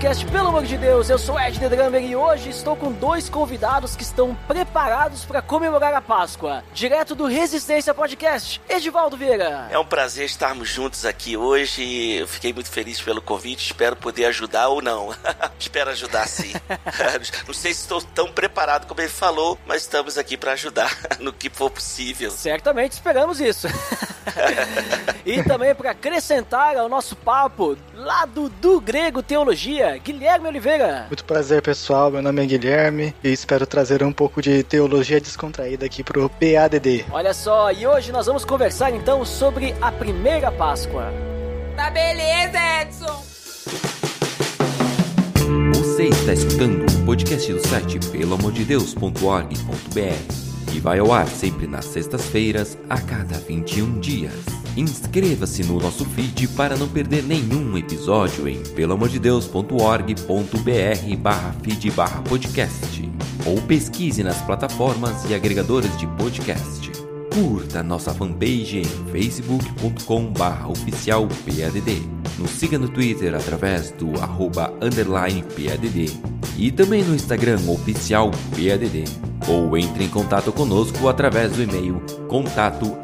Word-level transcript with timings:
Podcast, 0.00 0.24
pelo 0.28 0.48
amor 0.48 0.64
de 0.64 0.78
Deus, 0.78 1.10
eu 1.10 1.18
sou 1.18 1.38
Ed 1.38 1.60
The 1.60 1.68
Drummer 1.68 2.02
e 2.02 2.16
hoje 2.16 2.48
estou 2.48 2.74
com 2.74 2.90
dois 2.90 3.28
convidados 3.28 3.94
que 3.94 4.02
estão 4.02 4.34
preparados 4.48 5.26
para 5.26 5.42
comemorar 5.42 5.92
a 5.92 6.00
Páscoa, 6.00 6.64
direto 6.72 7.14
do 7.14 7.26
Resistência 7.26 7.92
Podcast, 7.92 8.62
Edivaldo 8.66 9.14
Vieira. 9.14 9.68
É 9.70 9.78
um 9.78 9.84
prazer 9.84 10.24
estarmos 10.24 10.70
juntos 10.70 11.04
aqui 11.04 11.36
hoje, 11.36 12.14
eu 12.14 12.26
fiquei 12.26 12.50
muito 12.50 12.70
feliz 12.70 12.98
pelo 12.98 13.20
convite, 13.20 13.66
espero 13.66 13.94
poder 13.94 14.24
ajudar 14.24 14.68
ou 14.68 14.80
não. 14.80 15.14
espero 15.60 15.90
ajudar 15.90 16.26
sim. 16.26 16.54
não 17.46 17.52
sei 17.52 17.74
se 17.74 17.82
estou 17.82 18.00
tão 18.00 18.32
preparado 18.32 18.86
como 18.86 19.02
ele 19.02 19.10
falou, 19.10 19.58
mas 19.66 19.82
estamos 19.82 20.16
aqui 20.16 20.34
para 20.34 20.52
ajudar 20.52 20.96
no 21.20 21.30
que 21.30 21.50
for 21.50 21.68
possível. 21.68 22.30
Certamente 22.30 22.92
esperamos 22.92 23.38
isso. 23.38 23.68
E 25.24 25.42
também 25.42 25.74
para 25.74 25.90
acrescentar 25.90 26.76
ao 26.76 26.88
nosso 26.88 27.16
papo, 27.16 27.76
lado 27.94 28.48
do 28.60 28.80
Grego 28.80 29.22
Teologia, 29.22 29.98
Guilherme 29.98 30.48
Oliveira. 30.48 31.06
Muito 31.08 31.24
prazer, 31.24 31.62
pessoal. 31.62 32.10
Meu 32.10 32.22
nome 32.22 32.42
é 32.42 32.46
Guilherme 32.46 33.14
e 33.22 33.32
espero 33.32 33.66
trazer 33.66 34.02
um 34.02 34.12
pouco 34.12 34.42
de 34.42 34.62
teologia 34.62 35.20
descontraída 35.20 35.86
aqui 35.86 36.02
pro 36.02 36.28
PADD. 36.28 37.04
Olha 37.10 37.34
só, 37.34 37.70
e 37.72 37.86
hoje 37.86 38.12
nós 38.12 38.26
vamos 38.26 38.44
conversar 38.44 38.90
então 38.90 39.24
sobre 39.24 39.74
a 39.80 39.92
primeira 39.92 40.52
Páscoa. 40.52 41.12
Tá 41.76 41.90
beleza, 41.90 42.58
Edson. 42.82 43.24
Você 45.74 46.08
está 46.08 46.32
escutando 46.32 46.84
o 46.84 47.04
podcast 47.04 47.52
do 47.52 47.66
site 47.66 47.98
pelamordedeus.org.br 48.10 50.49
e 50.74 50.80
vai 50.80 50.98
ao 50.98 51.12
ar 51.12 51.28
sempre 51.28 51.66
nas 51.66 51.86
sextas-feiras, 51.86 52.76
a 52.88 53.00
cada 53.00 53.38
21 53.38 54.00
dias. 54.00 54.60
Inscreva-se 54.76 55.64
no 55.64 55.80
nosso 55.80 56.04
feed 56.04 56.48
para 56.48 56.76
não 56.76 56.88
perder 56.88 57.22
nenhum 57.22 57.76
episódio 57.76 58.48
em 58.48 58.62
pelamordedeus.org.br 58.62 61.16
barra 61.18 61.54
feed 61.62 61.90
barra 61.90 62.22
podcast 62.22 63.10
ou 63.44 63.60
pesquise 63.62 64.22
nas 64.22 64.40
plataformas 64.42 65.28
e 65.28 65.34
agregadores 65.34 65.96
de 65.98 66.06
podcast. 66.06 66.90
Curta 67.32 67.82
nossa 67.82 68.12
fanpage 68.12 68.78
em 68.78 68.84
facebook.com 69.12 70.32
barra 70.32 70.68
oficial 70.68 71.26
PADD. 71.26 72.02
Nos 72.38 72.50
siga 72.50 72.78
no 72.78 72.88
Twitter 72.88 73.34
através 73.34 73.90
do 73.92 74.20
arroba 74.20 74.72
underline 74.80 75.42
PADD 75.42 76.18
e 76.56 76.72
também 76.72 77.04
no 77.04 77.14
Instagram 77.14 77.60
oficial 77.68 78.30
PADD. 78.50 79.29
Ou 79.50 79.76
entre 79.76 80.04
em 80.04 80.08
contato 80.08 80.52
conosco 80.52 81.08
através 81.08 81.50
do 81.50 81.60
e-mail 81.60 82.00
contato 82.28 82.96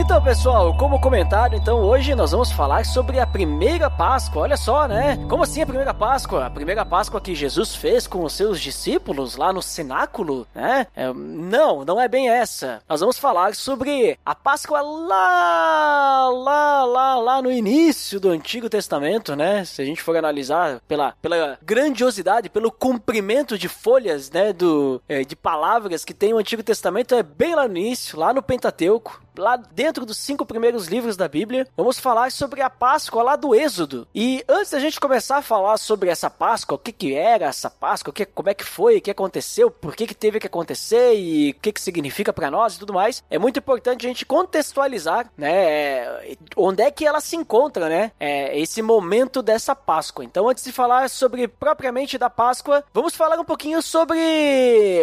Então, 0.00 0.20
pessoal, 0.20 0.74
como 0.78 0.98
comentário, 0.98 1.58
então 1.58 1.82
hoje 1.82 2.14
nós 2.14 2.30
vamos 2.30 2.50
falar 2.50 2.86
sobre 2.86 3.20
a 3.20 3.26
primeira 3.26 3.90
Páscoa. 3.90 4.42
Olha 4.42 4.56
só, 4.56 4.88
né? 4.88 5.18
Como 5.28 5.42
assim 5.42 5.60
a 5.60 5.66
primeira 5.66 5.92
Páscoa? 5.92 6.46
A 6.46 6.50
primeira 6.50 6.86
Páscoa 6.86 7.20
que 7.20 7.34
Jesus 7.34 7.76
fez 7.76 8.06
com 8.06 8.24
os 8.24 8.32
seus 8.32 8.58
discípulos 8.58 9.36
lá 9.36 9.52
no 9.52 9.60
cenáculo, 9.60 10.48
né? 10.54 10.86
É, 10.96 11.12
não, 11.12 11.84
não 11.84 12.00
é 12.00 12.08
bem 12.08 12.30
essa. 12.30 12.82
Nós 12.88 13.00
vamos 13.00 13.18
falar 13.18 13.54
sobre 13.54 14.18
a 14.24 14.34
Páscoa 14.34 14.80
lá, 14.80 16.30
lá, 16.30 16.84
lá, 16.84 17.16
lá 17.16 17.42
no 17.42 17.52
início 17.52 18.18
do 18.18 18.30
Antigo 18.30 18.70
Testamento, 18.70 19.36
né? 19.36 19.66
Se 19.66 19.82
a 19.82 19.84
gente 19.84 20.02
for 20.02 20.16
analisar 20.16 20.80
pela, 20.88 21.12
pela 21.20 21.58
grandiosidade, 21.62 22.48
pelo 22.48 22.72
comprimento 22.72 23.58
de 23.58 23.68
folhas, 23.68 24.30
né? 24.30 24.50
Do, 24.54 25.02
é, 25.06 25.24
de 25.24 25.36
palavras 25.36 26.06
que 26.06 26.14
tem 26.14 26.32
o 26.32 26.38
Antigo 26.38 26.62
Testamento, 26.62 27.14
é 27.14 27.22
bem 27.22 27.54
lá 27.54 27.68
no 27.68 27.76
início, 27.76 28.18
lá 28.18 28.32
no 28.32 28.42
Pentateuco, 28.42 29.20
lá 29.40 29.56
dentro 29.56 30.06
dos 30.06 30.18
cinco 30.18 30.46
primeiros 30.46 30.86
livros 30.86 31.16
da 31.16 31.26
Bíblia. 31.26 31.66
Vamos 31.76 31.98
falar 31.98 32.30
sobre 32.30 32.62
a 32.62 32.70
Páscoa 32.70 33.22
lá 33.22 33.36
do 33.36 33.54
Êxodo. 33.54 34.06
E 34.14 34.44
antes 34.48 34.70
da 34.70 34.78
gente 34.78 35.00
começar 35.00 35.38
a 35.38 35.42
falar 35.42 35.78
sobre 35.78 36.10
essa 36.10 36.30
Páscoa, 36.30 36.76
o 36.76 36.78
que 36.78 36.92
que 36.92 37.14
era 37.14 37.46
essa 37.46 37.70
Páscoa, 37.70 38.10
o 38.10 38.14
que, 38.14 38.26
como 38.26 38.48
é 38.48 38.54
que 38.54 38.64
foi, 38.64 38.98
o 38.98 39.00
que 39.00 39.10
aconteceu, 39.10 39.70
por 39.70 39.96
que 39.96 40.06
que 40.06 40.14
teve 40.14 40.38
que 40.38 40.46
acontecer 40.46 41.14
e 41.14 41.50
o 41.50 41.60
que 41.60 41.72
que 41.72 41.80
significa 41.80 42.32
para 42.32 42.50
nós 42.50 42.74
e 42.74 42.78
tudo 42.78 42.92
mais, 42.92 43.24
é 43.30 43.38
muito 43.38 43.58
importante 43.58 44.04
a 44.04 44.08
gente 44.08 44.26
contextualizar, 44.26 45.30
né, 45.36 46.06
onde 46.56 46.82
é 46.82 46.90
que 46.90 47.06
ela 47.06 47.20
se 47.20 47.36
encontra, 47.36 47.88
né, 47.88 48.12
é, 48.20 48.58
esse 48.58 48.82
momento 48.82 49.42
dessa 49.42 49.74
Páscoa. 49.74 50.24
Então, 50.24 50.48
antes 50.48 50.64
de 50.64 50.72
falar 50.72 51.08
sobre 51.08 51.48
propriamente 51.48 52.18
da 52.18 52.28
Páscoa, 52.28 52.84
vamos 52.92 53.14
falar 53.14 53.38
um 53.38 53.44
pouquinho 53.44 53.80
sobre 53.82 54.18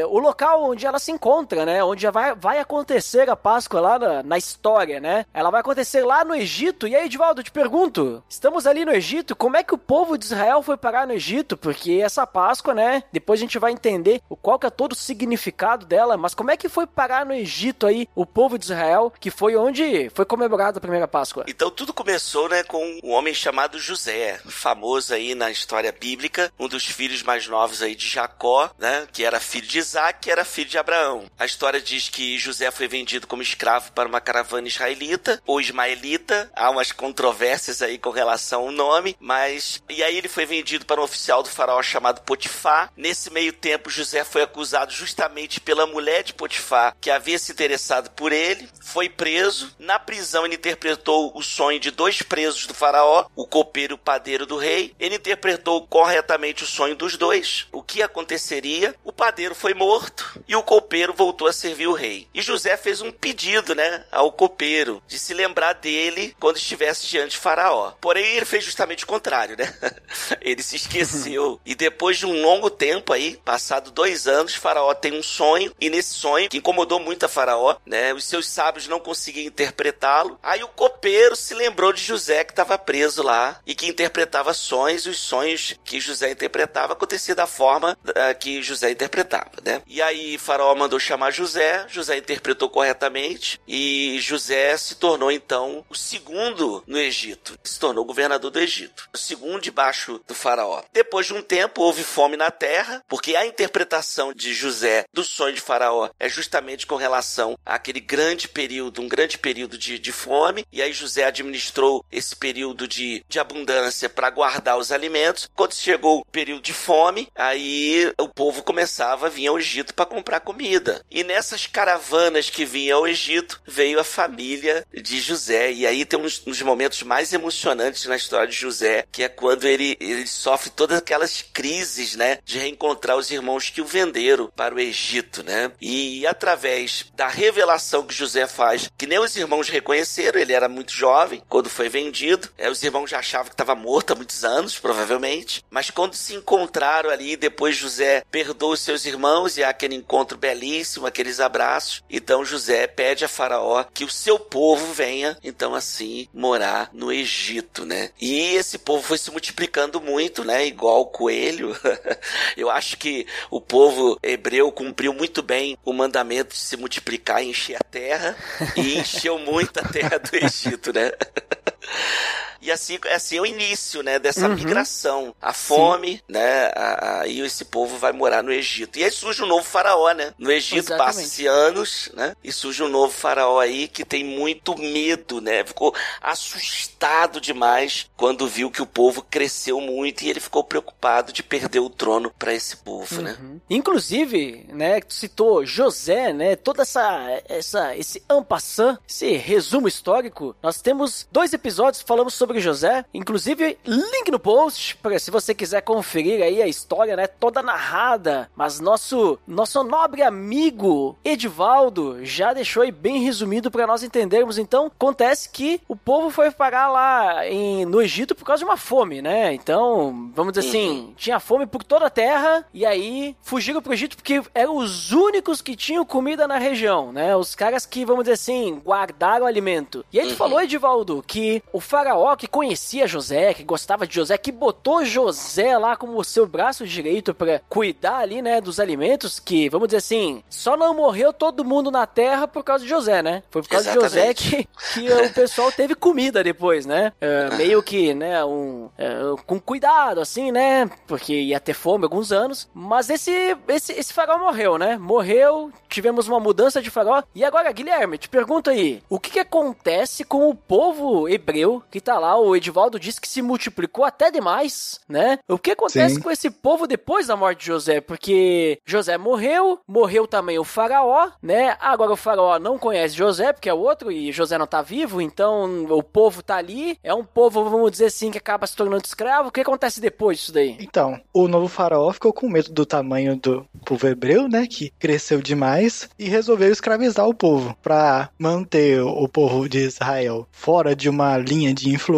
o 0.10 0.20
local 0.20 0.64
onde 0.64 0.86
ela 0.86 1.00
se 1.00 1.12
encontra, 1.12 1.66
né, 1.66 1.84
onde 1.84 2.10
vai, 2.10 2.36
vai 2.36 2.60
acontecer 2.60 3.30
a 3.30 3.36
Páscoa 3.36 3.82
lá 3.82 4.00
na, 4.00 4.24
na 4.28 4.38
história, 4.38 5.00
né? 5.00 5.26
Ela 5.34 5.50
vai 5.50 5.62
acontecer 5.62 6.04
lá 6.04 6.24
no 6.24 6.36
Egito. 6.36 6.88
E 6.88 6.96
aí, 6.96 7.06
Edvaldo, 7.06 7.40
eu 7.40 7.46
te 7.46 7.52
pergunto: 7.52 8.24
estamos 8.30 8.68
ali 8.68 8.86
no 8.86 8.92
Egito, 8.92 9.36
como 9.36 9.58
é 9.58 9.64
que 9.64 9.74
o 9.74 9.78
povo 9.78 10.18
de 10.18 10.26
Israel 10.26 10.62
foi 10.62 10.78
parar 10.78 11.08
no 11.08 11.14
Egito? 11.14 11.58
Porque 11.58 12.02
essa 12.04 12.28
Páscoa, 12.28 12.74
né? 12.74 13.04
Depois 13.12 13.40
a 13.40 13.42
gente 13.42 13.58
vai 13.58 13.72
entender 13.72 14.22
o 14.30 14.36
qual 14.36 14.60
que 14.60 14.68
é 14.68 14.70
todo 14.70 14.92
o 14.92 14.96
significado 14.96 15.86
dela, 15.86 16.18
mas 16.18 16.34
como 16.34 16.52
é 16.52 16.58
que 16.58 16.70
foi 16.70 16.86
parar 16.86 17.26
no 17.26 17.34
Egito 17.34 17.88
aí 17.88 18.08
o 18.14 18.26
povo 18.26 18.58
de 18.58 18.66
Israel, 18.66 19.12
que 19.20 19.32
foi 19.32 19.56
onde 19.56 20.10
foi 20.14 20.26
comemorada 20.26 20.78
a 20.78 20.82
primeira 20.82 21.08
Páscoa? 21.08 21.46
Então 21.48 21.72
tudo 21.72 21.94
começou, 21.94 22.50
né, 22.50 22.64
com 22.64 23.00
um 23.04 23.12
homem 23.12 23.34
chamado 23.34 23.80
José, 23.80 24.40
famoso 24.46 25.14
aí 25.14 25.34
na 25.34 25.50
história 25.50 25.92
bíblica, 25.92 26.52
um 26.60 26.68
dos 26.68 26.86
filhos 26.86 27.24
mais 27.24 27.48
novos 27.48 27.82
aí 27.82 27.96
de 27.96 28.08
Jacó, 28.08 28.70
né, 28.78 29.08
que 29.12 29.24
era 29.24 29.40
filho 29.40 29.68
de 29.68 29.80
Isaac, 29.80 30.20
que 30.22 30.32
era 30.32 30.44
filho 30.44 30.70
de 30.70 30.78
Abraão. 30.78 31.26
A 31.40 31.46
história 31.46 31.80
diz 31.80 32.10
que 32.10 32.38
José 32.38 32.70
foi 32.72 32.88
vendido 32.88 33.28
como 33.28 33.42
escravo 33.42 33.92
para 33.92 34.10
uma 34.10 34.17
caravana 34.22 34.68
israelita 34.68 35.42
ou 35.46 35.60
ismaelita. 35.60 36.52
Há 36.56 36.70
umas 36.70 36.92
controvérsias 36.92 37.82
aí 37.82 37.98
com 37.98 38.10
relação 38.10 38.62
ao 38.62 38.72
nome, 38.72 39.16
mas 39.20 39.82
e 39.90 40.04
aí 40.04 40.18
ele 40.18 40.28
foi 40.28 40.46
vendido 40.46 40.86
para 40.86 41.02
um 41.02 41.04
oficial 41.04 41.44
do 41.44 41.50
faraó 41.50 41.82
chamado 41.82 42.22
Potifar. 42.22 42.92
Nesse 42.96 43.32
meio 43.32 43.54
tempo, 43.54 43.90
José 43.90 44.24
foi 44.24 44.42
acusado 44.42 44.92
justamente 44.92 45.60
pela 45.60 45.86
mulher 45.86 46.24
de 46.24 46.34
Potifar, 46.34 46.96
que 47.00 47.10
havia 47.10 47.40
se 47.40 47.52
interessado 47.52 48.10
por 48.12 48.32
ele, 48.32 48.70
foi 48.82 49.10
preso. 49.10 49.76
Na 49.80 50.00
prisão 50.00 50.46
ele 50.46 50.56
interpretou 50.56 51.32
o 51.36 51.42
sonho 51.42 51.80
de 51.80 51.92
dois 51.92 52.22
presos 52.22 52.66
do 52.66 52.74
faraó, 52.74 53.26
o 53.36 53.46
copeiro 53.46 53.94
e 53.94 53.96
o 53.96 53.98
padeiro 53.98 54.46
do 54.46 54.58
rei. 54.58 54.94
Ele 55.00 55.16
interpretou 55.16 55.86
corretamente 55.88 56.64
o 56.64 56.68
sonho 56.68 56.96
dos 56.96 57.18
dois. 57.18 57.68
O 57.72 57.82
que 57.82 58.02
aconteceria? 58.02 58.96
O 59.04 59.12
padeiro 59.12 59.56
foi 59.56 59.74
morto 59.74 60.40
e 60.48 60.56
o 60.56 60.64
copeiro 60.64 61.14
voltou 61.14 61.48
a 61.48 61.54
servir 61.54 61.88
o 61.88 61.94
rei. 61.94 62.28
E 62.34 62.42
José 62.42 62.78
fez 62.78 63.02
um 63.02 63.12
pedido, 63.12 63.76
né, 63.76 63.97
ao 64.12 64.32
copeiro 64.32 65.02
de 65.08 65.18
se 65.18 65.34
lembrar 65.34 65.74
dele 65.74 66.36
quando 66.40 66.58
estivesse 66.58 67.08
diante 67.08 67.32
de 67.32 67.38
Faraó. 67.38 67.94
Porém, 68.00 68.26
ele 68.36 68.46
fez 68.46 68.64
justamente 68.64 69.04
o 69.04 69.08
contrário, 69.08 69.58
né? 69.58 69.74
ele 70.42 70.64
se 70.64 70.76
esqueceu. 70.76 71.60
e 71.66 71.76
depois 71.76 72.18
de 72.18 72.26
um 72.26 72.42
longo 72.42 72.70
tempo 72.70 73.14
aí, 73.14 73.40
passado 73.44 73.92
dois 73.92 74.28
anos, 74.28 74.56
Faraó 74.56 74.94
tem 74.94 75.14
um 75.14 75.24
sonho. 75.24 75.74
E 75.80 75.90
nesse 75.90 76.14
sonho, 76.14 76.50
que 76.50 76.58
incomodou 76.58 77.00
muito 77.00 77.26
a 77.26 77.30
Faraó, 77.30 77.78
né? 77.86 78.14
Os 78.14 78.26
seus 78.26 78.48
sábios 78.48 78.88
não 78.88 79.00
conseguiam 79.00 79.46
interpretá-lo. 79.48 80.40
Aí 80.42 80.64
o 80.64 80.68
copeiro 80.68 81.36
se 81.36 81.54
lembrou 81.54 81.94
de 81.94 82.04
José 82.04 82.44
que 82.44 82.52
estava 82.52 82.78
preso 82.78 83.22
lá 83.24 83.60
e 83.66 83.76
que 83.76 83.88
interpretava 83.88 84.54
sonhos. 84.54 85.06
E 85.06 85.10
os 85.10 85.20
sonhos 85.20 85.76
que 85.84 86.00
José 86.00 86.32
interpretava 86.32 86.94
aconteciam 86.94 87.36
da 87.36 87.48
forma 87.48 87.98
uh, 88.08 88.40
que 88.40 88.62
José 88.62 88.92
interpretava, 88.92 89.52
né? 89.64 89.82
E 89.88 90.02
aí 90.02 90.38
Faraó 90.38 90.74
mandou 90.76 91.00
chamar 91.00 91.32
José. 91.32 91.86
José 91.88 92.18
interpretou 92.18 92.70
corretamente 92.70 93.60
e 93.68 93.87
José 94.20 94.76
se 94.78 94.96
tornou 94.96 95.32
então 95.32 95.86
o 95.90 95.96
segundo 95.96 96.84
no 96.88 96.98
Egito. 96.98 97.58
Se 97.64 97.80
tornou 97.80 98.06
governador 98.06 98.52
do 98.52 98.60
Egito. 98.60 99.10
O 99.14 99.18
segundo 99.18 99.62
debaixo 99.62 100.22
do 100.28 100.34
faraó. 100.34 100.82
Depois 100.94 101.28
de 101.28 101.34
um 101.34 101.42
tempo 101.42 101.82
houve 101.82 102.04
fome 102.04 102.38
na 102.38 102.52
terra, 102.52 103.04
porque 103.08 103.36
a 103.36 103.46
interpretação 103.46 104.34
de 104.34 104.54
José 104.54 105.06
do 105.14 105.24
sonho 105.24 105.54
de 105.54 105.62
faraó 105.62 106.10
é 106.20 106.30
justamente 106.30 106.86
com 106.86 106.96
relação 106.96 107.58
àquele 107.66 108.00
grande 108.00 108.48
período, 108.48 109.02
um 109.02 109.08
grande 109.08 109.38
período 109.38 109.78
de, 109.78 110.00
de 110.00 110.12
fome. 110.12 110.66
E 110.72 110.82
aí 110.82 110.94
José 110.94 111.26
administrou 111.26 112.06
esse 112.12 112.36
período 112.36 112.88
de, 112.88 113.24
de 113.28 113.40
abundância 113.40 114.10
para 114.10 114.30
guardar 114.30 114.78
os 114.78 114.92
alimentos. 114.92 115.50
Quando 115.56 115.74
chegou 115.74 116.20
o 116.20 116.26
período 116.26 116.62
de 116.62 116.74
fome, 116.74 117.28
aí 117.36 118.14
o 118.18 118.28
povo 118.28 118.64
começava 118.64 119.28
a 119.28 119.30
vir 119.30 119.48
ao 119.48 119.60
Egito 119.60 119.94
para 119.94 120.06
comprar 120.06 120.40
comida. 120.40 121.04
E 121.10 121.24
nessas 121.24 121.66
caravanas 121.66 122.50
que 122.50 122.66
vinham 122.66 123.00
ao 123.00 123.08
Egito, 123.08 123.62
veio 123.78 124.00
a 124.00 124.04
família 124.04 124.84
de 124.92 125.20
José. 125.20 125.72
E 125.72 125.86
aí 125.86 126.04
tem 126.04 126.20
uns, 126.20 126.62
momentos 126.64 127.04
mais 127.04 127.32
emocionantes 127.32 128.06
na 128.06 128.16
história 128.16 128.48
de 128.48 128.56
José, 128.56 129.06
que 129.12 129.22
é 129.22 129.30
quando 129.30 129.66
ele, 129.66 129.96
ele 130.00 130.26
sofre 130.26 130.72
todas 130.72 130.98
aquelas 130.98 131.44
crises, 131.54 132.16
né? 132.16 132.40
De 132.44 132.58
reencontrar 132.58 133.16
os 133.16 133.30
irmãos 133.30 133.70
que 133.70 133.80
o 133.80 133.86
venderam 133.86 134.52
para 134.56 134.74
o 134.74 134.80
Egito, 134.80 135.44
né? 135.44 135.72
E 135.80 136.26
através 136.26 137.06
da 137.16 137.28
revelação 137.28 138.04
que 138.04 138.16
José 138.16 138.48
faz, 138.48 138.90
que 138.98 139.06
nem 139.06 139.20
os 139.20 139.36
irmãos 139.36 139.70
reconheceram, 139.70 140.40
ele 140.40 140.54
era 140.54 140.68
muito 140.68 140.92
jovem 140.92 141.44
quando 141.48 141.70
foi 141.70 141.88
vendido. 141.88 142.50
É, 142.58 142.72
os 142.72 142.82
irmãos 142.82 143.12
já 143.12 143.20
achavam 143.20 143.50
que 143.50 143.54
estava 143.54 143.76
morto 143.76 144.14
há 144.14 144.16
muitos 144.16 144.44
anos, 144.44 144.80
provavelmente. 144.80 145.64
Mas 145.70 145.92
quando 145.92 146.16
se 146.16 146.34
encontraram 146.34 147.12
ali, 147.12 147.38
depois 147.38 147.76
José 147.76 148.24
perdoa 148.32 148.74
os 148.74 148.82
seus 148.82 149.06
irmãos 149.06 149.56
e 149.56 149.64
há 149.64 149.70
aquele 149.70 149.94
encontro 149.94 150.36
belíssimo, 150.36 151.06
aqueles 151.06 151.40
abraços. 151.40 152.04
Então 152.10 152.44
José 152.44 152.88
pede 152.88 153.24
a 153.24 153.28
Faraó 153.28 153.67
que 153.94 154.04
o 154.04 154.10
seu 154.10 154.40
povo 154.40 154.94
venha, 154.94 155.38
então 155.44 155.76
assim, 155.76 156.28
morar 156.34 156.90
no 156.94 157.12
Egito, 157.12 157.86
né? 157.86 158.10
E 158.20 158.56
esse 158.56 158.78
povo 158.78 159.04
foi 159.04 159.18
se 159.18 159.32
multiplicando 159.32 160.00
muito, 160.00 160.44
né? 160.44 160.66
Igual 160.66 161.02
o 161.02 161.06
coelho. 161.06 161.76
Eu 162.56 162.70
acho 162.70 162.98
que 162.98 163.26
o 163.50 163.60
povo 163.60 164.18
hebreu 164.24 164.72
cumpriu 164.72 165.14
muito 165.14 165.42
bem 165.42 165.78
o 165.84 165.94
mandamento 165.94 166.54
de 166.54 166.60
se 166.60 166.78
multiplicar 166.78 167.44
e 167.44 167.50
encher 167.50 167.76
a 167.76 167.84
terra 167.84 168.36
e 168.76 169.00
encheu 169.00 169.40
muito 169.40 169.80
a 169.80 169.84
terra 169.84 170.18
do 170.18 170.36
Egito, 170.36 170.94
né? 170.94 171.12
E 172.62 172.72
assim, 172.72 172.98
assim 173.14 173.38
é 173.38 173.42
o 173.42 173.46
início, 173.46 174.02
né, 174.04 174.20
dessa 174.20 174.48
Uhum. 174.48 174.56
migração. 174.56 175.36
A 175.42 175.54
fome, 175.54 176.22
né, 176.28 176.72
a- 176.76 177.20
a- 177.22 177.28
e 177.28 177.40
esse 177.42 177.66
povo 177.66 177.98
vai 177.98 178.12
morar 178.12 178.42
no 178.44 178.52
Egito. 178.52 178.98
E 179.00 179.04
aí 179.04 179.12
surge 179.12 179.44
um 179.44 179.48
novo 179.48 179.64
faraó, 179.64 180.12
né? 180.14 180.34
No 180.38 180.52
Egito 180.52 180.96
passa-se 180.98 181.46
anos, 181.48 182.10
né? 182.14 182.36
E 182.44 182.52
surge 182.52 182.84
um 182.84 182.88
novo 182.90 183.14
faraó 183.14 183.60
aí 183.60 183.88
que 183.88 184.04
tem 184.06 184.24
muito 184.24 184.78
medo, 184.78 185.42
né? 185.42 185.64
Ficou 185.66 185.94
assustado 186.22 187.42
demais 187.42 188.10
quando 188.16 188.48
viu 188.48 188.72
que 188.72 188.82
o 188.82 188.86
povo 188.86 189.22
cresceu 189.30 189.82
muito 189.82 190.24
e 190.24 190.30
ele 190.30 190.40
ficou 190.40 190.64
preocupado 190.64 191.34
de 191.34 191.44
perder 191.44 191.80
o 191.80 191.90
trono 191.90 192.32
para 192.38 192.54
esse 192.54 192.78
povo, 192.78 193.22
né? 193.22 193.36
Uhum. 193.40 193.60
Inclusive, 193.70 194.66
né, 194.72 195.02
tu 195.02 195.14
citou 195.14 195.66
José, 195.66 196.32
né, 196.32 196.56
toda 196.56 196.84
essa, 196.84 197.42
essa, 197.48 197.96
esse 197.96 198.24
ampassant, 198.30 198.98
esse 199.08 199.32
resumo 199.38 199.88
histórico, 199.88 200.56
nós 200.64 200.82
temos 200.82 201.28
dois 201.32 201.54
episódios 201.54 202.02
falamos 202.02 202.34
sobre 202.34 202.47
José, 202.56 203.06
inclusive 203.14 203.78
link 203.86 204.32
no 204.32 204.40
post, 204.40 204.96
para 204.98 205.18
se 205.20 205.32
você 205.32 205.54
quiser 205.54 205.82
conferir 205.82 206.42
aí 206.42 206.62
a 206.62 206.68
história, 206.68 207.16
né, 207.16 207.28
toda 207.28 207.62
narrada, 207.62 208.50
mas 208.56 208.80
nosso, 208.80 209.40
nosso 209.48 209.84
nobre 209.84 210.22
amigo 210.22 211.18
Edivaldo 211.24 212.24
já 212.26 212.54
deixou 212.54 212.84
aí 212.84 212.92
bem 212.92 213.22
resumido 213.22 213.72
para 213.72 213.88
nós 213.88 214.04
entendermos, 214.04 214.58
então, 214.58 214.88
acontece 214.88 215.50
que 215.50 215.82
o 215.88 215.96
povo 215.96 216.30
foi 216.30 216.52
parar 216.52 216.90
lá 216.90 217.48
em, 217.48 217.86
no 217.86 218.02
Egito 218.02 218.36
por 218.36 218.46
causa 218.46 218.60
de 218.60 218.66
uma 218.66 218.78
fome, 218.78 219.22
né, 219.22 219.54
então, 219.54 220.32
vamos 220.34 220.54
dizer 220.54 220.68
assim, 220.68 221.14
tinha 221.18 221.40
fome 221.40 221.66
por 221.66 221.84
toda 221.84 222.08
a 222.08 222.10
terra, 222.10 222.66
e 222.74 222.86
aí 222.86 223.36
fugiram 223.42 223.82
pro 223.82 223.94
Egito 223.94 224.16
porque 224.16 224.42
eram 224.54 224.78
os 224.78 225.12
únicos 225.12 225.62
que 225.62 225.76
tinham 225.76 226.06
comida 226.06 226.48
na 226.48 226.58
região, 226.58 227.12
né? 227.12 227.36
Os 227.36 227.56
caras 227.56 227.86
que, 227.86 228.06
vamos 228.06 228.24
dizer 228.24 228.34
assim, 228.34 228.82
guardaram 228.84 229.46
alimento. 229.46 230.06
E 230.12 230.20
aí 230.20 230.30
tu 230.30 230.36
falou, 230.36 230.62
Edivaldo, 230.62 231.24
que 231.26 231.64
o 231.74 231.80
faraó 231.80 232.36
que 232.38 232.48
conhecia 232.48 233.08
José, 233.08 233.54
que 233.54 233.64
gostava 233.64 234.08
de 234.08 234.16
José, 234.16 234.38
que 234.38 234.52
botou 234.52 235.04
José 235.04 235.78
lá 235.78 235.96
como 235.96 236.24
seu 236.24 236.48
braço 236.48 236.86
direito 236.86 237.34
pra 237.34 237.60
cuidar 237.68 238.20
ali, 238.20 238.42
né, 238.42 238.62
dos 238.62 238.80
alimentos, 238.80 239.40
que, 239.40 239.70
vamos 239.70 239.88
dizer 239.88 239.98
assim, 239.98 240.44
só 240.50 240.78
não 240.78 240.94
morreu 240.94 241.34
todo 241.34 241.66
mundo 241.66 241.92
na 241.92 242.06
terra 242.06 242.48
por 242.48 242.64
causa 242.64 242.84
de 242.84 242.90
José, 242.90 243.22
né? 243.22 243.44
Foi 243.50 243.62
por 243.62 243.70
causa 243.70 243.90
de 243.90 243.96
José 243.96 244.32
Exatamente. 244.32 244.70
que, 244.94 245.02
que 245.02 245.14
o 245.14 245.34
pessoal 245.34 245.72
teve 245.72 245.96
comida 245.96 246.44
depois, 246.44 246.86
né? 246.86 247.12
É, 247.20 247.56
meio 247.56 247.82
que, 247.82 248.14
né, 248.14 248.44
um, 248.46 248.90
é, 248.98 249.18
com 249.46 249.60
cuidado, 249.60 250.22
assim, 250.22 250.52
né? 250.52 250.90
Porque 251.08 251.34
ia 251.34 251.60
ter 251.60 251.74
fome 251.74 252.04
alguns 252.04 252.32
anos. 252.32 252.70
Mas 252.74 253.10
esse, 253.10 253.58
esse, 253.68 253.94
esse 253.94 254.14
faraó 254.14 254.38
morreu, 254.38 254.78
né? 254.78 254.98
Morreu, 254.98 255.72
tivemos 255.90 256.28
uma 256.28 256.40
mudança 256.40 256.82
de 256.82 256.90
faraó. 256.90 257.24
E 257.34 257.44
agora, 257.44 257.72
Guilherme, 257.72 258.18
te 258.18 258.30
pergunto 258.30 258.70
aí, 258.70 259.02
o 259.10 259.20
que 259.20 259.32
que 259.32 259.40
acontece 259.40 260.24
com 260.24 260.50
o 260.50 260.56
povo 260.56 261.28
hebreu 261.28 261.82
que 261.90 262.02
tá 262.02 262.20
lá? 262.20 262.27
O 262.36 262.56
Edivaldo 262.56 263.00
disse 263.00 263.22
que 263.22 263.28
se 263.28 263.42
multiplicou 263.42 264.04
até 264.04 264.30
demais, 264.30 265.00
né? 265.08 265.40
O 265.48 265.58
que 265.58 265.72
acontece 265.72 266.16
Sim. 266.16 266.22
com 266.22 266.32
esse 266.32 266.50
povo 266.50 266.88
depois 266.88 267.28
da 267.28 267.36
morte 267.36 267.60
de 267.60 267.68
José? 267.68 268.02
Porque 268.02 268.80
José 268.86 269.18
morreu, 269.18 269.80
morreu 269.88 270.28
também 270.28 270.60
o 270.60 270.64
faraó, 270.64 271.30
né? 271.42 271.78
Agora 271.80 272.12
o 272.12 272.18
faraó 272.18 272.60
não 272.60 272.78
conhece 272.78 273.16
José, 273.16 273.54
porque 273.54 273.70
é 273.70 273.74
outro, 273.74 274.12
e 274.12 274.32
José 274.32 274.58
não 274.58 274.68
tá 274.68 274.82
vivo, 274.82 275.22
então 275.22 275.86
o 275.90 276.04
povo 276.04 276.44
tá 276.44 276.58
ali. 276.58 276.98
É 277.04 277.14
um 277.14 277.24
povo, 277.24 277.64
vamos 277.70 277.92
dizer 277.92 278.06
assim, 278.06 278.32
que 278.32 278.38
acaba 278.38 278.68
se 278.68 278.76
tornando 278.76 279.06
escravo. 279.06 279.50
O 279.50 279.52
que 279.52 279.62
acontece 279.62 280.02
depois 280.02 280.40
disso 280.40 280.54
daí? 280.54 280.78
Então, 280.80 281.20
o 281.34 281.48
novo 281.48 281.68
faraó 281.68 282.12
ficou 282.12 282.34
com 282.34 282.50
medo 282.50 282.72
do 282.72 282.86
tamanho 282.86 283.36
do 283.38 283.66
povo 283.86 284.08
hebreu, 284.08 284.48
né, 284.48 284.68
que 284.68 284.92
cresceu 285.00 285.42
demais 285.42 286.10
e 286.20 286.28
resolveu 286.28 286.72
escravizar 286.72 287.28
o 287.28 287.34
povo 287.34 287.76
para 287.82 288.30
manter 288.38 289.02
o 289.02 289.28
povo 289.28 289.68
de 289.70 289.80
Israel 289.80 290.48
fora 290.52 290.96
de 290.96 291.10
uma 291.10 291.38
linha 291.38 291.74
de 291.74 291.90
influência 291.90 292.17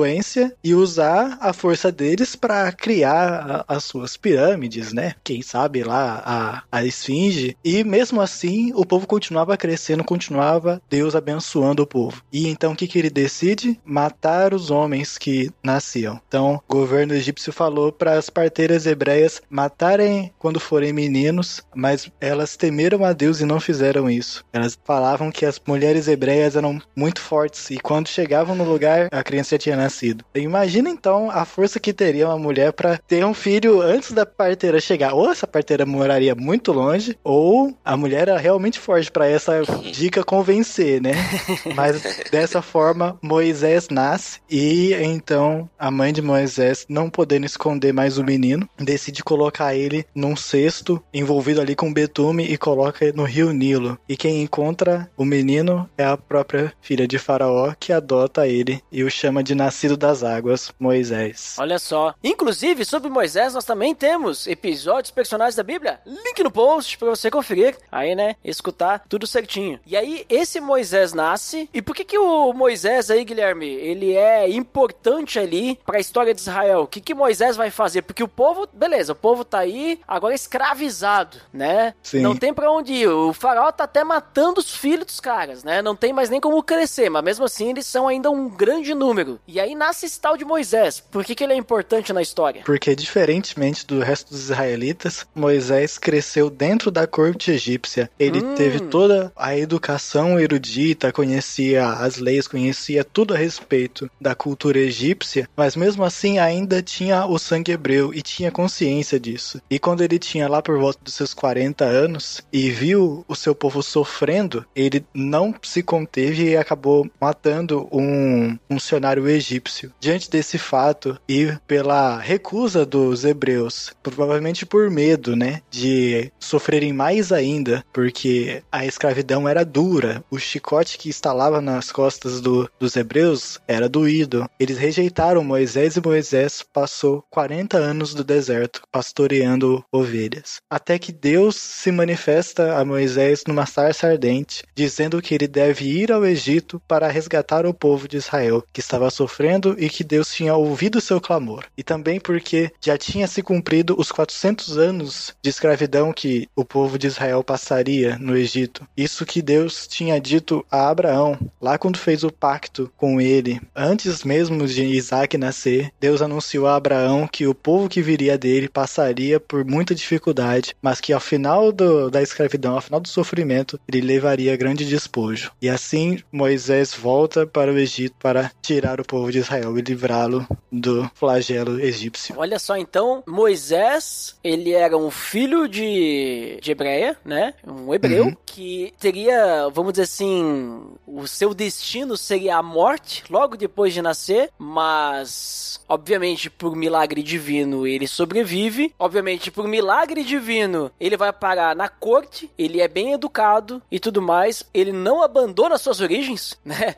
e 0.64 0.74
usar 0.74 1.38
a 1.42 1.54
força 1.54 1.92
deles 1.92 2.36
para 2.36 2.72
criar 2.72 3.66
a- 3.68 3.76
as 3.76 3.84
suas 3.84 4.16
pirâmides, 4.18 4.94
né? 4.94 5.16
Quem 5.24 5.42
sabe 5.42 5.84
lá 5.84 6.22
a, 6.26 6.64
a 6.80 6.86
esfinge. 6.86 7.56
E 7.64 7.84
mesmo 7.84 8.22
assim, 8.22 8.72
o 8.76 8.86
povo 8.86 9.08
continuava 9.08 9.58
crescendo, 9.58 10.04
continuava 10.04 10.82
Deus 10.90 11.16
abençoando 11.16 11.84
o 11.84 11.88
povo. 11.88 12.22
E 12.32 12.48
então 12.48 12.74
o 12.74 12.76
que, 12.76 12.88
que 12.88 13.00
ele 13.00 13.10
decide? 13.10 13.80
Matar 13.86 14.54
os 14.54 14.70
homens 14.72 15.18
que 15.18 15.52
nasciam. 15.64 16.20
Então, 16.28 16.62
o 16.68 16.74
governo 16.74 17.14
egípcio 17.14 17.52
falou 17.54 17.92
para 17.92 18.14
as 18.18 18.30
parteiras 18.30 18.86
hebreias 18.86 19.42
matarem 19.50 20.32
quando 20.40 20.60
forem 20.60 20.92
meninos, 20.94 21.62
mas 21.76 22.10
elas 22.20 22.56
temeram 22.58 23.04
a 23.06 23.14
Deus 23.14 23.40
e 23.40 23.46
não 23.46 23.60
fizeram 23.60 24.10
isso. 24.10 24.44
Elas 24.54 24.78
falavam 24.84 25.32
que 25.32 25.46
as 25.46 25.62
mulheres 25.66 26.08
hebreias 26.08 26.56
eram 26.56 26.82
muito 26.96 27.22
fortes 27.22 27.70
e 27.70 27.78
quando 27.78 28.08
chegavam 28.08 28.56
no 28.56 28.64
lugar, 28.64 29.08
a 29.12 29.24
criança 29.24 29.58
tinha 29.58 29.76
nascido. 29.90 30.24
Imagina 30.36 30.90
então 30.90 31.32
a 31.32 31.44
força 31.44 31.80
que 31.80 31.92
teria 31.92 32.28
uma 32.28 32.38
mulher 32.38 32.72
para 32.72 32.98
ter 32.98 33.26
um 33.26 33.34
filho 33.34 33.82
antes 33.82 34.12
da 34.12 34.26
parteira 34.26 34.80
chegar. 34.80 35.14
Ou 35.14 35.32
essa 35.32 35.48
parteira 35.48 35.86
moraria 35.86 36.36
muito 36.36 36.72
longe, 36.72 37.18
ou 37.24 37.76
a 37.84 37.98
mulher 37.98 38.28
era 38.28 38.38
realmente 38.38 38.80
forte 38.80 39.12
para 39.12 39.28
essa 39.28 39.64
dica 39.92 40.24
convencer, 40.24 41.02
né? 41.02 41.14
Mas 41.76 42.02
dessa 42.32 42.62
forma, 42.62 43.18
Moisés 43.22 43.88
nasce 43.90 44.40
e 44.50 44.94
então 44.94 45.70
a 45.78 45.90
mãe 45.90 46.14
de 46.14 46.22
Moisés, 46.22 46.86
não 46.88 47.10
podendo 47.10 47.46
esconder 47.46 47.92
mais 47.92 48.18
o 48.18 48.24
menino, 48.24 48.70
decide 48.78 49.24
colocar 49.24 49.74
ele 49.74 50.06
num 50.14 50.36
cesto 50.36 51.02
envolvido 51.14 51.62
ali 51.62 51.76
com 51.76 51.92
betume 51.92 52.44
e 52.44 52.58
coloca 52.58 53.12
no 53.14 53.24
rio 53.24 53.52
Nilo. 53.52 53.98
E 54.08 54.16
quem 54.16 54.42
encontra 54.44 55.10
o 55.18 55.26
menino 55.26 55.90
é 55.98 56.04
a 56.04 56.18
própria 56.18 56.72
filha 56.82 57.08
de 57.08 57.18
Faraó 57.18 57.74
que 57.80 57.92
adota 57.92 58.48
ele 58.48 58.82
e 58.92 59.04
o 59.04 59.10
chama 59.10 59.44
de 59.44 59.56
nascido 59.56 59.79
das 59.98 60.24
águas, 60.24 60.72
Moisés. 60.80 61.56
Olha 61.60 61.80
só. 61.80 62.14
Inclusive, 62.24 62.86
sobre 62.86 63.10
Moisés, 63.10 63.54
nós 63.54 63.66
também 63.66 63.96
temos 63.96 64.48
episódios, 64.48 65.12
personagens 65.12 65.56
da 65.56 65.64
Bíblia. 65.64 66.00
Link 66.06 66.44
no 66.44 66.52
post 66.52 66.98
pra 66.98 67.10
você 67.10 67.30
conferir. 67.32 67.78
Aí, 67.92 68.16
né, 68.16 68.36
escutar 68.44 69.04
tudo 69.08 69.28
certinho. 69.28 69.80
E 69.86 69.96
aí, 69.96 70.26
esse 70.30 70.60
Moisés 70.60 71.14
nasce. 71.14 71.70
E 71.74 71.82
por 71.82 71.96
que 71.96 72.04
que 72.04 72.18
o 72.18 72.54
Moisés 72.54 73.10
aí, 73.10 73.24
Guilherme, 73.24 73.68
ele 73.68 74.16
é 74.16 74.50
importante 74.50 75.40
ali 75.40 75.80
pra 75.86 76.00
história 76.00 76.34
de 76.34 76.42
Israel? 76.42 76.82
O 76.82 76.88
que 76.88 77.02
que 77.02 77.14
Moisés 77.14 77.56
vai 77.56 77.70
fazer? 77.70 78.02
Porque 78.02 78.24
o 78.24 78.28
povo, 78.28 78.68
beleza, 78.74 79.14
o 79.14 79.16
povo 79.16 79.44
tá 79.46 79.60
aí 79.60 80.00
agora 80.08 80.34
escravizado, 80.34 81.38
né? 81.54 81.94
Sim. 82.04 82.22
Não 82.22 82.36
tem 82.36 82.54
pra 82.54 82.72
onde 82.72 82.94
ir. 82.94 83.08
O 83.08 83.34
faraó 83.34 83.72
tá 83.72 83.84
até 83.84 84.04
matando 84.04 84.60
os 84.60 84.76
filhos 84.76 85.06
dos 85.06 85.20
caras, 85.20 85.64
né? 85.64 85.82
Não 85.82 85.96
tem 85.96 86.14
mais 86.14 86.30
nem 86.30 86.40
como 86.40 86.62
crescer, 86.64 87.10
mas 87.10 87.24
mesmo 87.24 87.46
assim 87.46 87.70
eles 87.70 87.86
são 87.86 88.08
ainda 88.08 88.30
um 88.32 88.50
grande 88.50 88.94
número. 88.94 89.40
E 89.48 89.60
aí 89.60 89.69
nasce 89.76 90.06
esse 90.06 90.20
tal 90.20 90.36
de 90.38 90.46
Moisés. 90.46 91.00
Por 91.00 91.24
que, 91.24 91.36
que 91.36 91.44
ele 91.44 91.54
é 91.54 91.58
importante 91.58 92.12
na 92.14 92.22
história? 92.22 92.62
Porque, 92.66 92.96
diferentemente 92.96 93.86
do 93.86 94.00
resto 94.00 94.32
dos 94.32 94.44
israelitas, 94.44 95.26
Moisés 95.36 95.98
cresceu 95.98 96.50
dentro 96.50 96.90
da 96.92 97.06
corte 97.08 97.52
egípcia. 97.52 98.10
Ele 98.20 98.40
Hum. 98.40 98.56
teve 98.56 98.80
toda 98.80 99.32
a 99.36 99.58
educação 99.58 100.40
erudita, 100.40 101.12
conhecia 101.12 101.86
as 101.88 102.18
leis, 102.18 102.48
conhecia 102.48 103.04
tudo 103.04 103.34
a 103.34 103.38
respeito 103.38 104.10
da 104.20 104.34
cultura 104.36 104.80
egípcia, 104.80 105.48
mas 105.56 105.76
mesmo 105.76 106.04
assim 106.04 106.40
ainda 106.40 106.82
tinha 106.82 107.26
o 107.26 107.38
sangue 107.38 107.72
hebreu 107.72 108.14
e 108.14 108.22
tinha 108.22 108.52
consciência 108.52 109.20
disso. 109.20 109.62
E 109.70 109.78
quando 109.80 110.02
ele 110.02 110.18
tinha 110.20 110.48
lá 110.48 110.62
por 110.62 110.78
volta 110.80 111.00
dos 111.04 111.14
seus 111.14 111.34
40 111.34 111.86
anos 111.86 112.42
e 112.52 112.70
viu 112.70 113.24
o 113.28 113.36
seu 113.36 113.54
povo 113.54 113.82
sofrendo, 113.84 114.66
ele 114.76 115.06
não 115.14 115.54
se 115.62 115.84
conteve 115.84 116.50
e 116.52 116.58
acabou 116.58 117.10
matando 117.20 117.88
um 117.92 118.58
funcionário 118.68 119.28
egípcio 119.28 119.59
egípcio. 119.60 119.92
Diante 120.00 120.30
desse 120.30 120.58
fato 120.58 121.20
e 121.28 121.54
pela 121.68 122.18
recusa 122.18 122.86
dos 122.86 123.26
hebreus, 123.26 123.92
provavelmente 124.02 124.66
por 124.66 124.90
medo, 124.90 125.36
né, 125.36 125.62
de 125.70 126.32
sofrerem 126.40 126.94
mais 126.94 127.32
ainda, 127.32 127.84
porque 127.94 128.64
a 128.72 128.86
escravidão 128.86 129.48
era 129.48 129.66
dura, 129.66 130.24
o 130.32 130.40
chicote 130.40 130.98
que 130.98 131.10
instalava 131.10 131.62
nas 131.62 131.92
costas 131.92 132.40
do, 132.40 132.70
dos 132.80 132.96
hebreus 132.96 133.60
era 133.68 133.90
doído. 133.90 134.50
Eles 134.60 134.78
rejeitaram 134.78 135.44
Moisés 135.44 135.98
e 135.98 136.02
Moisés 136.02 136.64
passou 136.74 137.24
40 137.30 137.78
anos 137.78 138.14
do 138.14 138.24
deserto 138.24 138.82
pastoreando 138.92 139.84
ovelhas, 139.92 140.62
até 140.70 140.98
que 140.98 141.12
Deus 141.12 141.56
se 141.56 141.92
manifesta 141.92 142.78
a 142.78 142.86
Moisés 142.86 143.44
numa 143.48 143.66
sarça 143.66 144.08
ardente, 144.08 144.64
dizendo 144.74 145.22
que 145.22 145.34
ele 145.34 145.48
deve 145.48 145.86
ir 145.86 146.12
ao 146.12 146.26
Egito 146.26 146.82
para 146.88 147.08
resgatar 147.10 147.66
o 147.66 147.74
povo 147.74 148.08
de 148.08 148.18
Israel, 148.18 148.64
que 148.72 148.80
estava 148.80 149.10
sofrendo 149.10 149.39
e 149.78 149.90
que 149.90 150.04
Deus 150.04 150.34
tinha 150.34 150.56
ouvido 150.56 151.02
seu 151.02 151.22
clamor. 151.22 151.66
E 151.78 151.84
também 151.84 152.20
porque 152.20 152.72
já 152.82 152.98
tinha 152.98 153.28
se 153.28 153.42
cumprido 153.42 153.96
os 153.98 154.12
400 154.12 154.78
anos 154.78 155.36
de 155.42 155.50
escravidão 155.50 156.12
que 156.12 156.48
o 156.56 156.66
povo 156.66 156.98
de 156.98 157.08
Israel 157.08 157.44
passaria 157.44 158.18
no 158.20 158.36
Egito. 158.36 158.88
Isso 158.96 159.26
que 159.26 159.42
Deus 159.42 159.88
tinha 159.88 160.20
dito 160.20 160.66
a 160.72 160.90
Abraão, 160.90 161.38
lá 161.62 161.78
quando 161.78 161.98
fez 161.98 162.24
o 162.24 162.32
pacto 162.32 162.92
com 162.98 163.22
ele, 163.22 163.62
antes 163.76 164.24
mesmo 164.24 164.68
de 164.68 164.84
Isaac 164.84 165.38
nascer, 165.38 165.92
Deus 166.00 166.22
anunciou 166.22 166.68
a 166.68 166.76
Abraão 166.76 167.28
que 167.28 167.48
o 167.48 167.56
povo 167.56 167.90
que 167.90 168.02
viria 168.02 168.38
dele 168.38 168.68
passaria 168.68 169.40
por 169.40 169.66
muita 169.66 169.96
dificuldade, 169.96 170.76
mas 170.82 171.00
que 171.00 171.14
ao 171.14 171.20
final 171.20 171.72
do, 171.72 172.10
da 172.10 172.22
escravidão, 172.22 172.76
ao 172.76 172.82
final 172.82 173.00
do 173.00 173.08
sofrimento, 173.08 173.80
ele 173.88 174.02
levaria 174.02 174.58
grande 174.58 174.86
despojo. 174.86 175.52
E 175.62 175.70
assim 175.70 176.20
Moisés 176.32 176.94
volta 176.94 177.46
para 177.46 177.72
o 177.72 177.78
Egito 177.78 178.16
para 178.20 178.52
tirar 178.62 179.00
o 179.00 179.06
povo 179.06 179.29
de 179.32 179.40
Israel 179.40 179.78
e 179.78 179.82
livrá-lo 179.82 180.48
do 180.72 181.10
flagelo 181.16 181.80
egípcio. 181.80 182.36
Olha 182.38 182.60
só, 182.60 182.78
então, 182.78 183.24
Moisés, 183.28 184.36
ele 184.44 184.72
era 184.74 184.98
um 184.98 185.10
filho 185.12 185.68
de, 185.68 186.60
de 186.62 186.72
Hebreia, 186.72 187.18
né? 187.26 187.54
Um 187.66 187.94
hebreu, 187.94 188.26
Uhum. 188.26 188.38
que 188.46 188.94
teria, 189.00 189.70
vamos 189.74 189.94
dizer 189.94 190.04
assim, 190.04 190.82
o 191.08 191.28
seu 191.28 191.54
destino 191.54 192.18
seria 192.18 192.58
a 192.58 192.64
morte 192.64 193.24
logo 193.30 193.56
depois 193.56 193.94
de 193.94 194.02
nascer, 194.02 194.50
mas, 194.58 195.80
obviamente, 195.88 196.50
por 196.50 196.76
milagre 196.76 197.22
divino, 197.24 197.86
ele 197.88 198.08
sobrevive. 198.08 198.94
Obviamente, 199.00 199.52
por 199.52 199.68
milagre 199.68 200.24
divino, 200.24 200.92
ele 201.00 201.16
vai 201.18 201.32
parar 201.32 201.76
na 201.76 201.88
corte, 201.88 202.50
ele 202.58 202.82
é 202.82 202.88
bem 202.88 203.14
educado 203.14 203.82
e 203.92 204.00
tudo 204.00 204.22
mais. 204.22 204.64
Ele 204.74 204.92
não 204.92 205.22
abandona 205.22 205.78
suas 205.78 206.00
origens, 206.02 206.58
né? 206.66 206.96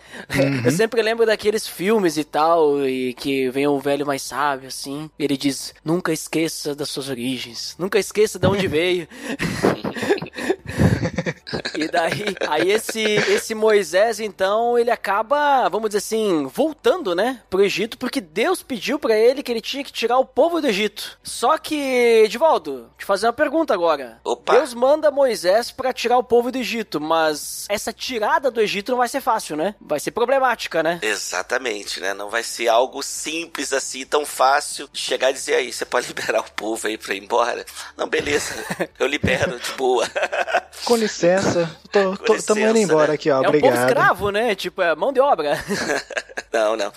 Eu 0.66 0.72
sempre 0.72 1.02
lembro 1.02 1.26
daqueles 1.26 1.68
filmes 1.68 2.18
e 2.22 2.26
tal, 2.26 2.88
e 2.88 3.14
que 3.14 3.50
vem 3.50 3.68
um 3.68 3.80
velho 3.80 4.06
mais 4.06 4.22
sábio, 4.22 4.68
assim. 4.68 5.10
Ele 5.20 5.36
diz: 5.36 5.74
Nunca 5.84 6.14
esqueça 6.14 6.74
das 6.74 6.90
suas 6.90 7.10
origens, 7.10 7.76
nunca 7.78 8.00
esqueça 8.00 8.40
de 8.40 8.48
onde 8.48 8.68
veio. 8.70 9.08
E 11.82 11.88
daí, 11.88 12.36
aí 12.48 12.72
esse, 12.72 13.02
esse 13.02 13.56
Moisés, 13.56 14.20
então, 14.20 14.78
ele 14.78 14.92
acaba, 14.92 15.68
vamos 15.70 15.90
dizer 15.90 15.98
assim, 16.00 16.46
voltando, 16.54 17.16
né, 17.16 17.42
pro 17.50 17.64
Egito, 17.64 17.98
porque 17.98 18.22
Deus 18.22 18.62
pediu 18.62 19.00
pra 19.00 19.18
ele 19.18 19.42
que 19.42 19.52
ele 19.52 19.62
tinha 19.62 19.84
que 19.84 19.92
tirar 19.92 20.18
o 20.20 20.26
povo 20.26 20.62
do 20.62 20.68
Egito. 20.68 21.18
Só 21.24 21.58
que, 21.58 21.76
Edivaldo, 22.24 22.90
te 22.98 23.06
fazer 23.06 23.28
uma 23.28 23.34
pergunta 23.34 23.74
agora. 23.74 24.20
Opa. 24.24 24.54
Deus 24.54 24.74
manda 24.74 25.10
Moisés 25.10 25.72
pra 25.72 25.92
tirar 25.92 26.18
o 26.18 26.24
povo 26.24 26.52
do 26.52 26.58
Egito, 26.58 27.02
mas 27.02 27.66
essa 27.70 27.92
tirada 27.92 28.52
do 28.52 28.62
Egito 28.62 28.92
não 28.92 29.00
vai 29.00 29.08
ser 29.08 29.22
fácil, 29.22 29.56
né? 29.56 29.76
Vai 29.82 30.00
ser 30.00 30.12
problemática, 30.12 30.84
né? 30.84 31.00
Exatamente, 31.02 32.00
né? 32.00 32.14
Não 32.14 32.30
vai 32.30 32.44
ser 32.44 32.68
algo 32.68 33.02
simples 33.02 33.74
assim, 33.74 34.06
tão 34.06 34.26
fácil 34.26 34.88
de 34.92 35.00
chegar 35.00 35.32
e 35.32 35.34
dizer 35.34 35.56
aí, 35.56 35.74
você 35.74 35.86
pode 35.86 36.08
liberar 36.08 36.42
o 36.42 36.52
povo 36.52 36.88
aí 36.88 36.98
pra 36.98 37.16
ir 37.16 37.24
embora? 37.24 37.66
Não, 37.98 38.08
beleza, 38.08 38.54
eu 39.00 39.08
libero 39.08 39.60
de 39.60 39.72
boa. 39.74 40.08
Com 40.86 40.96
licença, 40.96 41.71
tô, 41.92 42.18
tô, 42.18 42.36
tamo 42.42 42.62
indo 42.62 42.74
licença, 42.74 42.80
embora 42.80 43.08
né? 43.10 43.14
aqui, 43.16 43.30
ó. 43.30 43.36
é 43.36 43.40
um 43.40 43.44
povo 43.44 43.58
Obrigado. 43.58 43.88
escravo, 43.88 44.30
né? 44.30 44.56
Tipo, 44.56 44.82
é 44.82 44.96
mão 44.96 45.12
de 45.12 45.20
obra. 45.20 45.58
Não, 46.52 46.76
não. 46.76 46.92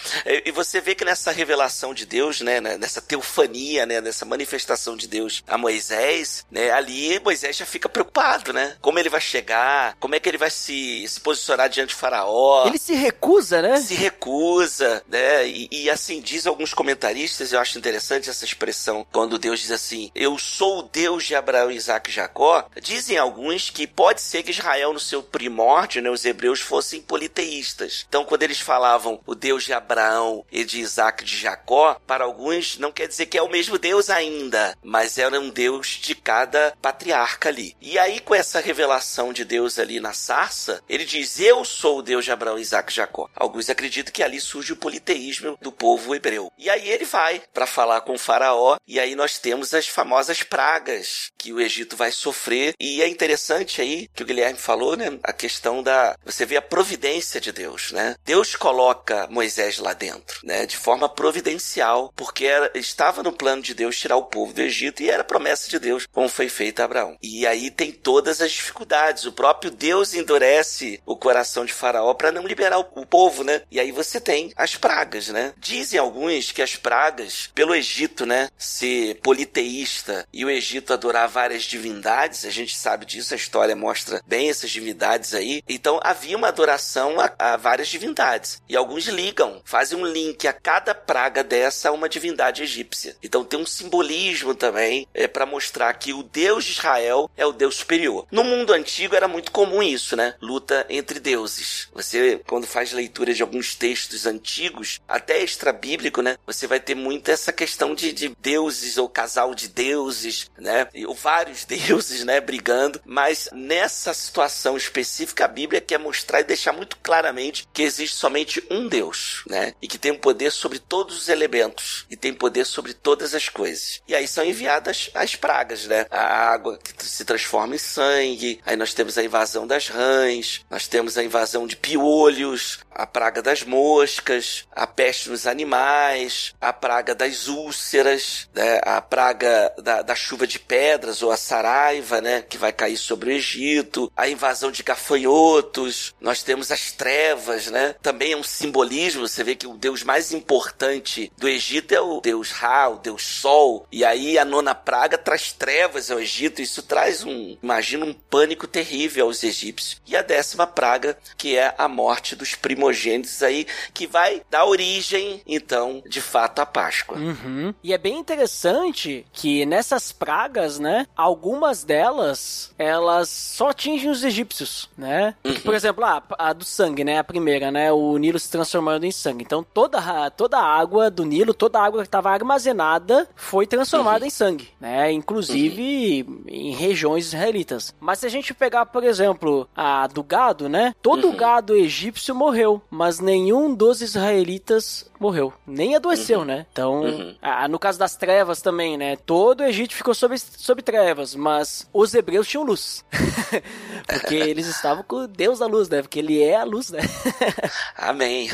E 0.45 0.51
você 0.51 0.81
vê 0.81 0.97
que 0.97 1.05
nessa 1.05 1.31
revelação 1.31 1.95
de 1.95 2.05
Deus, 2.05 2.41
né, 2.41 2.61
né, 2.61 2.77
nessa 2.77 3.01
teofania, 3.01 3.87
né, 3.87 4.01
nessa 4.01 4.25
manifestação 4.25 4.97
de 4.97 5.07
Deus 5.07 5.45
a 5.47 5.57
Moisés, 5.57 6.45
né, 6.51 6.73
ali 6.73 7.21
Moisés 7.21 7.57
já 7.57 7.65
fica 7.65 7.89
preocupado, 7.89 8.53
né? 8.53 8.77
Como 8.81 8.99
ele 8.99 9.09
vai 9.09 9.21
chegar? 9.21 9.97
Como 10.01 10.15
é 10.15 10.19
que 10.19 10.29
ele 10.29 10.39
vai 10.39 10.51
se, 10.51 11.07
se 11.07 11.21
posicionar 11.21 11.69
diante 11.69 11.91
de 11.91 11.95
Faraó? 11.95 12.67
Ele 12.67 12.79
se 12.79 12.95
recusa, 12.95 13.63
né? 13.63 13.77
se 13.81 13.95
recusa, 13.95 15.03
né? 15.09 15.47
E, 15.47 15.69
e, 15.71 15.91
assim 15.91 16.21
diz 16.21 16.47
alguns 16.47 16.75
comentaristas, 16.75 17.53
eu 17.53 17.61
acho 17.61 17.79
interessante 17.79 18.29
essa 18.29 18.45
expressão, 18.45 19.07
quando 19.13 19.39
Deus 19.39 19.61
diz 19.61 19.71
assim: 19.71 20.11
Eu 20.15 20.39
sou 20.39 20.81
o 20.81 20.83
Deus 20.83 21.25
de 21.25 21.35
Abraão, 21.35 21.71
Isaac 21.71 22.11
e 22.11 22.13
Jacó. 22.13 22.67
Dizem 22.83 23.17
alguns 23.17 23.71
que 23.71 23.87
pode 23.87 24.21
ser 24.21 24.43
que 24.43 24.53
Israel, 24.65 24.95
no 24.95 25.01
seu 25.01 25.23
primórdio, 25.23 26.01
né, 26.01 26.09
os 26.09 26.25
hebreus 26.25 26.61
fossem 26.61 27.03
politeístas. 27.03 28.07
Então, 28.09 28.25
quando 28.25 28.45
eles 28.45 28.61
falavam 28.61 29.21
o 29.27 29.35
Deus 29.35 29.65
de 29.65 29.75
Abraão 29.75 30.45
e 30.51 30.65
de 30.65 30.81
Isaac 30.81 31.23
e 31.23 31.27
de 31.27 31.37
Jacó, 31.37 32.01
para 32.07 32.25
alguns 32.25 32.79
não 32.79 32.91
quer 32.91 33.07
dizer 33.07 33.27
que 33.27 33.37
é 33.37 33.43
o 33.43 33.51
mesmo 33.51 33.79
Deus 33.79 34.09
ainda, 34.09 34.75
mas 34.83 35.19
era 35.19 35.39
um 35.39 35.51
Deus 35.51 35.99
de 36.01 36.15
cada 36.15 36.75
patriarca 36.81 37.51
ali. 37.51 37.77
E 37.79 37.99
aí, 37.99 38.21
com 38.21 38.35
essa 38.35 38.59
revelação 38.59 39.35
de 39.35 39.45
Deus 39.45 39.79
ali 39.79 40.01
na 40.01 40.15
sarça, 40.15 40.83
ele 40.89 41.05
diz: 41.05 41.39
Eu 41.39 41.63
sou 41.65 41.99
o 41.99 42.03
Deus 42.03 42.25
de 42.25 42.33
Abraão, 42.33 42.59
Isaac 42.59 42.91
e 42.91 42.97
Jacó. 42.97 43.29
Alguns 43.37 43.69
acreditam 43.69 44.13
que 44.13 44.23
ali 44.23 44.41
surge 44.41 44.73
o 44.73 44.77
politeísmo 44.77 45.59
do 45.61 45.71
povo 45.71 46.15
hebreu. 46.15 46.51
E 46.57 46.71
aí 46.71 46.89
ele 46.89 47.05
vai 47.05 47.43
para 47.53 47.67
falar 47.67 48.01
com 48.01 48.15
o 48.15 48.19
Faraó, 48.19 48.79
e 48.87 48.99
aí 48.99 49.15
nós 49.15 49.39
temos 49.39 49.75
as 49.75 49.87
famosas 49.87 50.43
pragas 50.43 51.31
que 51.37 51.53
o 51.53 51.61
Egito 51.61 51.97
vai 51.97 52.11
sofrer. 52.11 52.73
E 52.81 53.03
é 53.03 53.09
interessante 53.09 53.83
aí 53.83 54.09
que 54.15 54.23
o 54.23 54.27
Guilherme 54.27 54.44
falou, 54.53 54.97
né? 54.97 55.19
A 55.23 55.33
questão 55.33 55.83
da. 55.83 56.17
Você 56.25 56.45
vê 56.45 56.57
a 56.57 56.63
providência 56.63 57.41
de 57.41 57.53
Deus, 57.53 57.93
né? 57.93 58.17
Deus 58.25 58.57
coloca 58.57 59.27
Moisés 59.31 59.79
lá 59.79 59.93
dentro, 59.93 60.41
né? 60.45 60.67
De 60.67 60.77
forma 60.77 61.09
providencial, 61.09 62.13
porque 62.15 62.45
era, 62.45 62.71
estava 62.75 63.23
no 63.23 63.33
plano 63.33 63.63
de 63.63 63.75
Deus 63.75 63.99
tirar 63.99 64.17
o 64.17 64.25
povo 64.25 64.53
do 64.53 64.61
Egito 64.61 65.03
e 65.03 65.11
era 65.11 65.25
promessa 65.25 65.71
de 65.71 65.79
Deus, 65.79 66.07
como 66.13 66.29
foi 66.29 66.49
feito 66.49 66.81
a 66.81 66.85
Abraão. 66.85 67.17
E 67.23 67.47
aí 67.47 67.71
tem 67.71 67.93
todas 67.93 68.41
as 68.41 68.53
dificuldades. 68.53 69.25
O 69.25 69.33
próprio 69.33 69.71
Deus 69.71 70.15
endurece 70.15 71.01
o 71.07 71.17
coração 71.17 71.65
de 71.65 71.73
Faraó 71.73 72.13
para 72.15 72.33
não 72.33 72.47
liberar 72.47 72.79
o, 72.79 72.87
o 72.95 73.07
povo, 73.07 73.45
né? 73.45 73.63
E 73.71 73.79
aí 73.81 73.93
você 73.93 74.21
tem 74.21 74.53
as 74.57 74.77
pragas, 74.77 75.29
né? 75.29 75.53
Dizem 75.57 75.99
alguns 75.99 76.53
que 76.53 76.63
as 76.63 76.77
pragas, 76.77 77.51
pelo 77.55 77.75
Egito, 77.75 78.27
né, 78.27 78.49
ser 78.59 79.21
politeísta 79.23 80.27
e 80.33 80.45
o 80.45 80.51
Egito 80.51 80.93
adorar 80.93 81.29
várias 81.29 81.63
divindades, 81.63 82.45
a 82.45 82.51
gente 82.51 82.77
sabe 82.77 83.07
disso, 83.07 83.35
a 83.35 83.37
história 83.37 83.77
mostra 83.77 84.23
bem 84.35 84.51
essas 84.51 84.73
divindades 84.73 85.33
aí. 85.33 85.63
Então 85.69 86.01
havia 86.03 86.37
uma 86.37 86.49
adoração 86.49 87.21
a, 87.21 87.33
a 87.39 87.57
várias 87.57 87.87
divindades. 87.87 88.61
E 88.69 88.75
alguns 88.75 89.07
ligam, 89.07 89.63
fazem 89.65 89.97
um 89.97 90.05
link 90.05 90.49
a 90.49 90.53
cada 90.53 90.93
praga 90.93 91.45
dessa 91.45 91.89
a 91.89 91.93
uma 91.93 92.09
divindade 92.09 92.61
egípcia. 92.65 93.17
Então 93.23 93.45
tem 93.45 93.61
um 93.61 93.65
simbolismo 93.65 94.53
também 94.53 95.07
é, 95.15 95.29
para 95.29 95.47
mostrar 95.47 95.95
que 95.95 96.13
o 96.13 96.25
Deus 96.25 96.65
de 96.65 96.73
Israel 96.73 97.31
é 97.37 97.47
o 97.47 97.53
Deus 97.53 97.77
superior. 97.77 98.27
No 98.33 98.43
mundo 98.43 98.73
antigo 98.73 99.15
era 99.15 99.29
muito 99.29 99.53
comum 99.53 99.81
isso, 99.81 100.17
né? 100.17 100.35
Luta 100.41 100.85
entre 100.91 101.21
deuses. 101.21 101.89
Você, 101.95 102.43
quando 102.45 102.67
faz 102.67 102.93
leitura 102.93 103.33
de 103.33 103.43
alguns 103.43 103.77
textos 103.77 104.27
antigos, 104.27 105.01
até 105.07 105.41
extra-bíblico, 105.41 106.23
né? 106.23 106.37
Você 106.45 106.67
vai 106.67 106.81
ter 106.81 106.97
muito 106.97 107.31
essa 107.31 107.53
questão 107.53 107.95
de, 107.95 108.13
de 108.13 108.35
deuses 108.41 108.99
ou 108.99 109.09
casal 109.09 109.55
de 109.55 109.69
deuses, 109.69 110.51
né? 110.59 110.89
Ou 111.07 111.15
vários 111.15 111.63
deuses, 111.67 112.25
né? 112.25 112.41
Brigando. 112.41 113.01
Mas 113.05 113.49
nessa 113.53 114.13
situação 114.25 114.77
específica, 114.77 115.45
a 115.45 115.49
Bíblia 115.49 115.81
quer 115.81 115.99
mostrar 115.99 116.41
e 116.41 116.45
deixar 116.45 116.73
muito 116.73 116.97
claramente 116.99 117.69
que 117.73 117.83
existe 117.83 118.17
somente 118.17 118.65
um 118.71 118.89
Deus, 118.89 119.45
né? 119.49 119.75
E 119.81 119.87
que 119.87 119.99
tem 119.99 120.13
um 120.13 120.19
poder 120.19 120.51
sobre 120.51 120.79
todos 120.79 121.17
os 121.17 121.29
elementos. 121.29 122.07
E 122.11 122.17
tem 122.17 122.33
poder 122.33 122.65
sobre 122.65 122.95
todas 122.95 123.35
as 123.35 123.49
coisas. 123.49 124.01
E 124.09 124.15
aí 124.15 124.27
são 124.27 124.45
enviadas 124.45 125.11
as 125.15 125.37
pragas, 125.37 125.87
né? 125.87 126.07
A 126.11 126.53
água 126.53 126.79
que 126.79 127.05
se 127.05 127.25
transforma 127.25 127.75
em 127.75 127.79
sangue. 127.79 128.61
Aí 128.65 128.77
nós 128.77 128.95
temos 128.95 129.19
a 129.19 129.23
invasão 129.23 129.67
das 129.67 129.89
rãs. 129.89 130.65
Nós 130.71 130.89
temos 130.89 131.19
a 131.19 131.25
invasão 131.25 131.67
de 131.67 131.77
piolhos. 131.77 132.79
A 132.91 133.07
praga 133.07 133.43
das 133.43 133.63
moscas. 133.63 134.67
A 134.73 134.87
peste 134.87 135.29
nos 135.29 135.47
animais. 135.47 136.55
A 136.61 136.73
praga 136.73 137.15
das 137.15 137.49
úlceras. 137.49 138.49
Né? 138.55 138.81
A 138.85 139.01
praga 139.01 139.75
da, 139.83 140.03
da 140.03 140.15
chuva 140.15 140.47
de 140.47 140.59
pedras 140.59 141.23
ou 141.23 141.31
a 141.31 141.37
saraiva, 141.37 142.21
né? 142.21 142.43
Que 142.43 142.59
vai 142.59 142.73
cair 142.73 142.97
sobre 142.97 143.31
o 143.31 143.33
Egito. 143.33 144.11
A 144.17 144.29
invasão 144.29 144.71
de 144.71 144.83
gafanhotos. 144.83 146.15
Nós 146.21 146.43
temos 146.43 146.71
as 146.71 146.93
trevas, 146.93 147.67
né? 147.67 147.95
Também 148.03 148.33
é 148.33 148.37
um 148.37 148.43
simbolismo. 148.43 149.27
Você 149.27 149.43
vê 149.43 149.55
que 149.55 149.67
o 149.67 149.77
deus 149.77 150.03
mais 150.03 150.33
importante 150.33 151.33
do 151.37 151.49
Egito 151.49 151.93
é 151.93 152.01
o 152.01 152.21
deus 152.21 152.51
Ra, 152.51 152.89
o 152.89 152.99
deus 152.99 153.23
Sol. 153.25 153.87
E 153.91 154.05
aí 154.05 154.39
a 154.39 154.45
nona 154.45 154.75
praga 154.75 155.19
traz 155.19 155.53
trevas 155.53 156.11
ao 156.11 156.21
Egito, 156.21 156.63
isso 156.63 156.83
traz 156.83 157.25
um, 157.25 157.57
imagina, 157.63 158.05
um 158.05 158.13
pânico 158.13 158.67
terrível 158.67 159.27
aos 159.27 159.43
egípcios. 159.43 160.01
E 160.07 160.17
a 160.17 160.23
décima 160.23 160.67
praga, 160.67 161.19
que 161.37 161.57
é 161.57 161.75
a 161.77 161.89
morte 161.89 162.37
dos 162.37 162.55
primogênitos 162.55 163.43
aí, 163.43 163.67
que 163.93 164.07
vai 164.07 164.43
dar 164.51 164.65
origem, 164.65 165.43
então, 165.47 166.03
de 166.07 166.21
fato, 166.21 166.61
à 166.61 166.67
Páscoa. 166.67 167.19
Uhum. 167.19 167.75
E 167.83 167.93
é 167.93 167.99
bem 167.99 168.19
interessante 168.19 169.27
que 169.33 169.65
nessas 169.67 170.13
pragas, 170.13 170.79
né, 170.79 171.07
algumas 171.17 171.85
delas, 171.85 172.73
elas 172.79 173.29
só 173.29 173.69
atingem 173.69 174.04
os 174.09 174.23
egípcios, 174.25 174.89
né? 174.97 175.35
Uhum. 175.45 175.55
Por 175.61 175.75
exemplo, 175.75 176.05
a, 176.05 176.23
a 176.39 176.53
do 176.53 176.65
sangue, 176.65 177.05
né, 177.05 177.19
a 177.19 177.25
primeira, 177.25 177.71
né, 177.71 177.93
o 177.93 178.17
Nilo 178.19 178.39
se 178.39 178.51
transformando 178.51 179.05
em 179.05 179.11
sangue. 179.13 179.43
Então 179.45 179.63
toda, 179.63 179.99
a- 179.99 180.31
toda 180.31 180.59
a 180.59 180.65
água 180.65 181.11
do 181.11 181.25
Nilo, 181.25 181.53
toda 181.55 181.79
a 181.79 181.85
água 181.85 182.01
que 182.03 182.09
estava 182.09 182.31
armazenada 182.31 183.29
foi 183.35 183.67
transformada 183.67 184.27
em 184.27 184.31
sangue, 184.31 184.69
né? 184.81 185.11
Inclusive 185.13 186.27
em 186.49 186.73
regiões 186.75 187.27
israelitas. 187.27 187.95
Mas 188.01 188.19
se 188.21 188.27
a 188.27 188.29
gente 188.31 188.53
pegar, 188.55 188.87
por 188.87 189.05
exemplo, 189.05 189.69
a 189.75 190.07
do 190.07 190.23
gado, 190.23 190.69
né? 190.69 190.95
Todo 191.03 191.29
o 191.29 191.33
gado 191.37 191.75
egípcio 191.77 192.35
morreu, 192.35 192.81
mas 192.91 193.21
nenhum 193.21 193.75
dos 193.75 194.01
israelitas 194.01 195.11
morreu. 195.21 195.53
Nem 195.67 195.95
adoeceu, 195.97 196.45
né? 196.45 196.67
Então, 196.73 197.03
ah, 197.41 197.67
no 197.69 197.79
caso 197.79 197.99
das 197.99 198.17
trevas 198.17 198.61
também, 198.61 198.97
né? 198.97 199.17
Todo 199.17 199.61
o 199.61 199.65
Egito 199.65 199.95
ficou 199.95 200.15
sob, 200.15 200.37
sob 200.39 200.83
trevas, 200.83 201.35
mas 201.35 201.89
os 201.93 202.15
hebreus 202.15 202.47
tinham 202.49 202.65
luz. 202.65 203.05
Porque 204.07 204.35
eles 204.35 204.67
estavam 204.67 205.03
com 205.03 205.17
o 205.17 205.29
Deus 205.29 205.59
da 205.59 205.67
luz, 205.67 205.89
né? 205.89 206.03
Porque 206.03 206.19
ele 206.19 206.43
é 206.43 206.57
a 206.57 206.65
luz, 206.65 206.91
né? 206.91 207.01
Amém. 207.97 208.51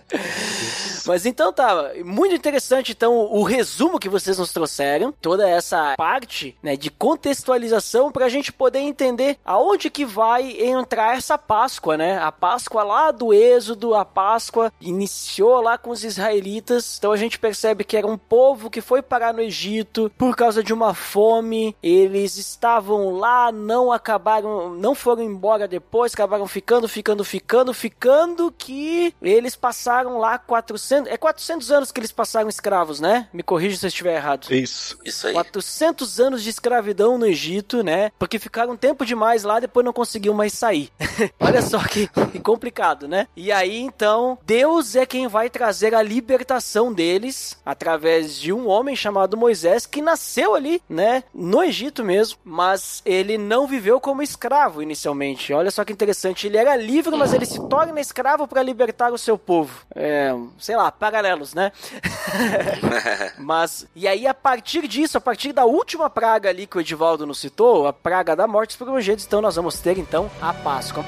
Mas 1.06 1.26
então 1.26 1.52
tá, 1.52 1.92
muito 2.04 2.34
interessante 2.34 2.92
então 2.92 3.16
o 3.16 3.42
resumo 3.42 3.98
que 3.98 4.08
vocês 4.08 4.38
nos 4.38 4.52
trouxeram, 4.52 5.12
toda 5.20 5.48
essa 5.48 5.94
parte, 5.96 6.56
né, 6.62 6.76
de 6.76 6.90
contextualização 6.90 8.12
pra 8.12 8.28
gente 8.28 8.52
poder 8.52 8.80
entender 8.80 9.38
aonde 9.44 9.90
que 9.90 10.04
vai 10.04 10.60
entrar 10.60 11.16
essa 11.16 11.38
Páscoa, 11.38 11.96
né? 11.96 12.18
A 12.18 12.30
Páscoa 12.30 12.82
lá 12.82 13.10
do 13.10 13.32
Êxodo, 13.32 13.94
a 13.94 14.04
Páscoa 14.04 14.72
iniciou 14.80 15.60
lá 15.60 15.78
com 15.78 15.90
os 15.90 16.04
israelitas. 16.04 16.96
Então 16.98 17.12
a 17.12 17.16
gente 17.16 17.38
percebe 17.38 17.84
que 17.84 17.96
era 17.96 18.06
um 18.06 18.18
povo 18.18 18.70
que 18.70 18.80
foi 18.80 19.02
parar 19.02 19.32
no 19.32 19.40
Egito 19.40 20.10
por 20.16 20.36
causa 20.36 20.62
de 20.62 20.72
uma 20.72 20.94
fome. 20.94 21.76
Eles 21.82 22.36
estavam 22.36 23.10
lá, 23.10 23.50
não 23.50 23.90
acabaram, 23.90 24.49
não 24.78 24.94
foram 24.94 25.22
embora 25.22 25.66
depois, 25.66 26.12
acabaram 26.14 26.46
ficando, 26.46 26.88
ficando, 26.88 27.24
ficando, 27.24 27.74
ficando 27.74 28.54
que 28.56 29.14
eles 29.22 29.56
passaram 29.56 30.18
lá 30.18 30.38
400, 30.38 31.10
é 31.10 31.16
400 31.16 31.70
anos 31.70 31.92
que 31.92 32.00
eles 32.00 32.12
passaram 32.12 32.48
escravos, 32.48 33.00
né? 33.00 33.28
Me 33.32 33.42
corrija 33.42 33.76
se 33.76 33.86
eu 33.86 33.88
estiver 33.88 34.16
errado. 34.16 34.52
Isso. 34.52 34.98
Isso 35.04 35.26
aí. 35.26 35.32
400 35.34 36.20
anos 36.20 36.42
de 36.42 36.50
escravidão 36.50 37.18
no 37.18 37.26
Egito, 37.26 37.82
né? 37.82 38.10
Porque 38.18 38.38
ficaram 38.38 38.76
tempo 38.76 39.04
demais 39.04 39.44
lá, 39.44 39.60
depois 39.60 39.84
não 39.84 39.92
conseguiam 39.92 40.34
mais 40.34 40.52
sair. 40.52 40.90
Olha 41.38 41.62
só 41.62 41.78
que, 41.80 42.08
que 42.32 42.40
complicado, 42.40 43.08
né? 43.08 43.26
E 43.36 43.52
aí, 43.52 43.78
então, 43.78 44.38
Deus 44.44 44.94
é 44.96 45.06
quem 45.06 45.28
vai 45.28 45.48
trazer 45.48 45.94
a 45.94 46.02
libertação 46.02 46.92
deles 46.92 47.58
através 47.64 48.38
de 48.38 48.52
um 48.52 48.68
homem 48.68 48.96
chamado 48.96 49.36
Moisés, 49.36 49.86
que 49.86 50.02
nasceu 50.02 50.54
ali, 50.54 50.82
né? 50.88 51.24
No 51.34 51.62
Egito 51.62 52.04
mesmo, 52.04 52.38
mas 52.44 53.02
ele 53.04 53.38
não 53.38 53.66
viveu 53.66 54.00
como 54.00 54.22
escravo 54.22 54.39
inicialmente. 54.82 55.52
Olha 55.52 55.70
só 55.70 55.84
que 55.84 55.92
interessante. 55.92 56.46
Ele 56.46 56.56
era 56.56 56.76
livre, 56.76 57.16
mas 57.16 57.32
ele 57.32 57.46
se 57.46 57.60
torna 57.68 58.00
escravo 58.00 58.46
para 58.46 58.62
libertar 58.62 59.12
o 59.12 59.18
seu 59.18 59.36
povo. 59.36 59.84
É, 59.94 60.34
sei 60.58 60.76
lá, 60.76 60.90
paralelos, 60.90 61.54
né? 61.54 61.72
Mas, 63.38 63.86
e 63.94 64.06
aí 64.06 64.26
a 64.26 64.34
partir 64.34 64.86
disso, 64.86 65.18
a 65.18 65.20
partir 65.20 65.52
da 65.52 65.64
última 65.64 66.08
praga 66.08 66.48
ali 66.48 66.66
que 66.66 66.76
o 66.76 66.80
Edivaldo 66.80 67.26
nos 67.26 67.38
citou, 67.38 67.86
a 67.86 67.92
praga 67.92 68.34
da 68.34 68.46
morte 68.46 68.70
dos 68.70 68.76
primogênitos, 68.76 69.26
então 69.26 69.40
nós 69.40 69.56
vamos 69.56 69.78
ter 69.80 69.98
então 69.98 70.30
a 70.40 70.52
Páscoa. 70.52 71.04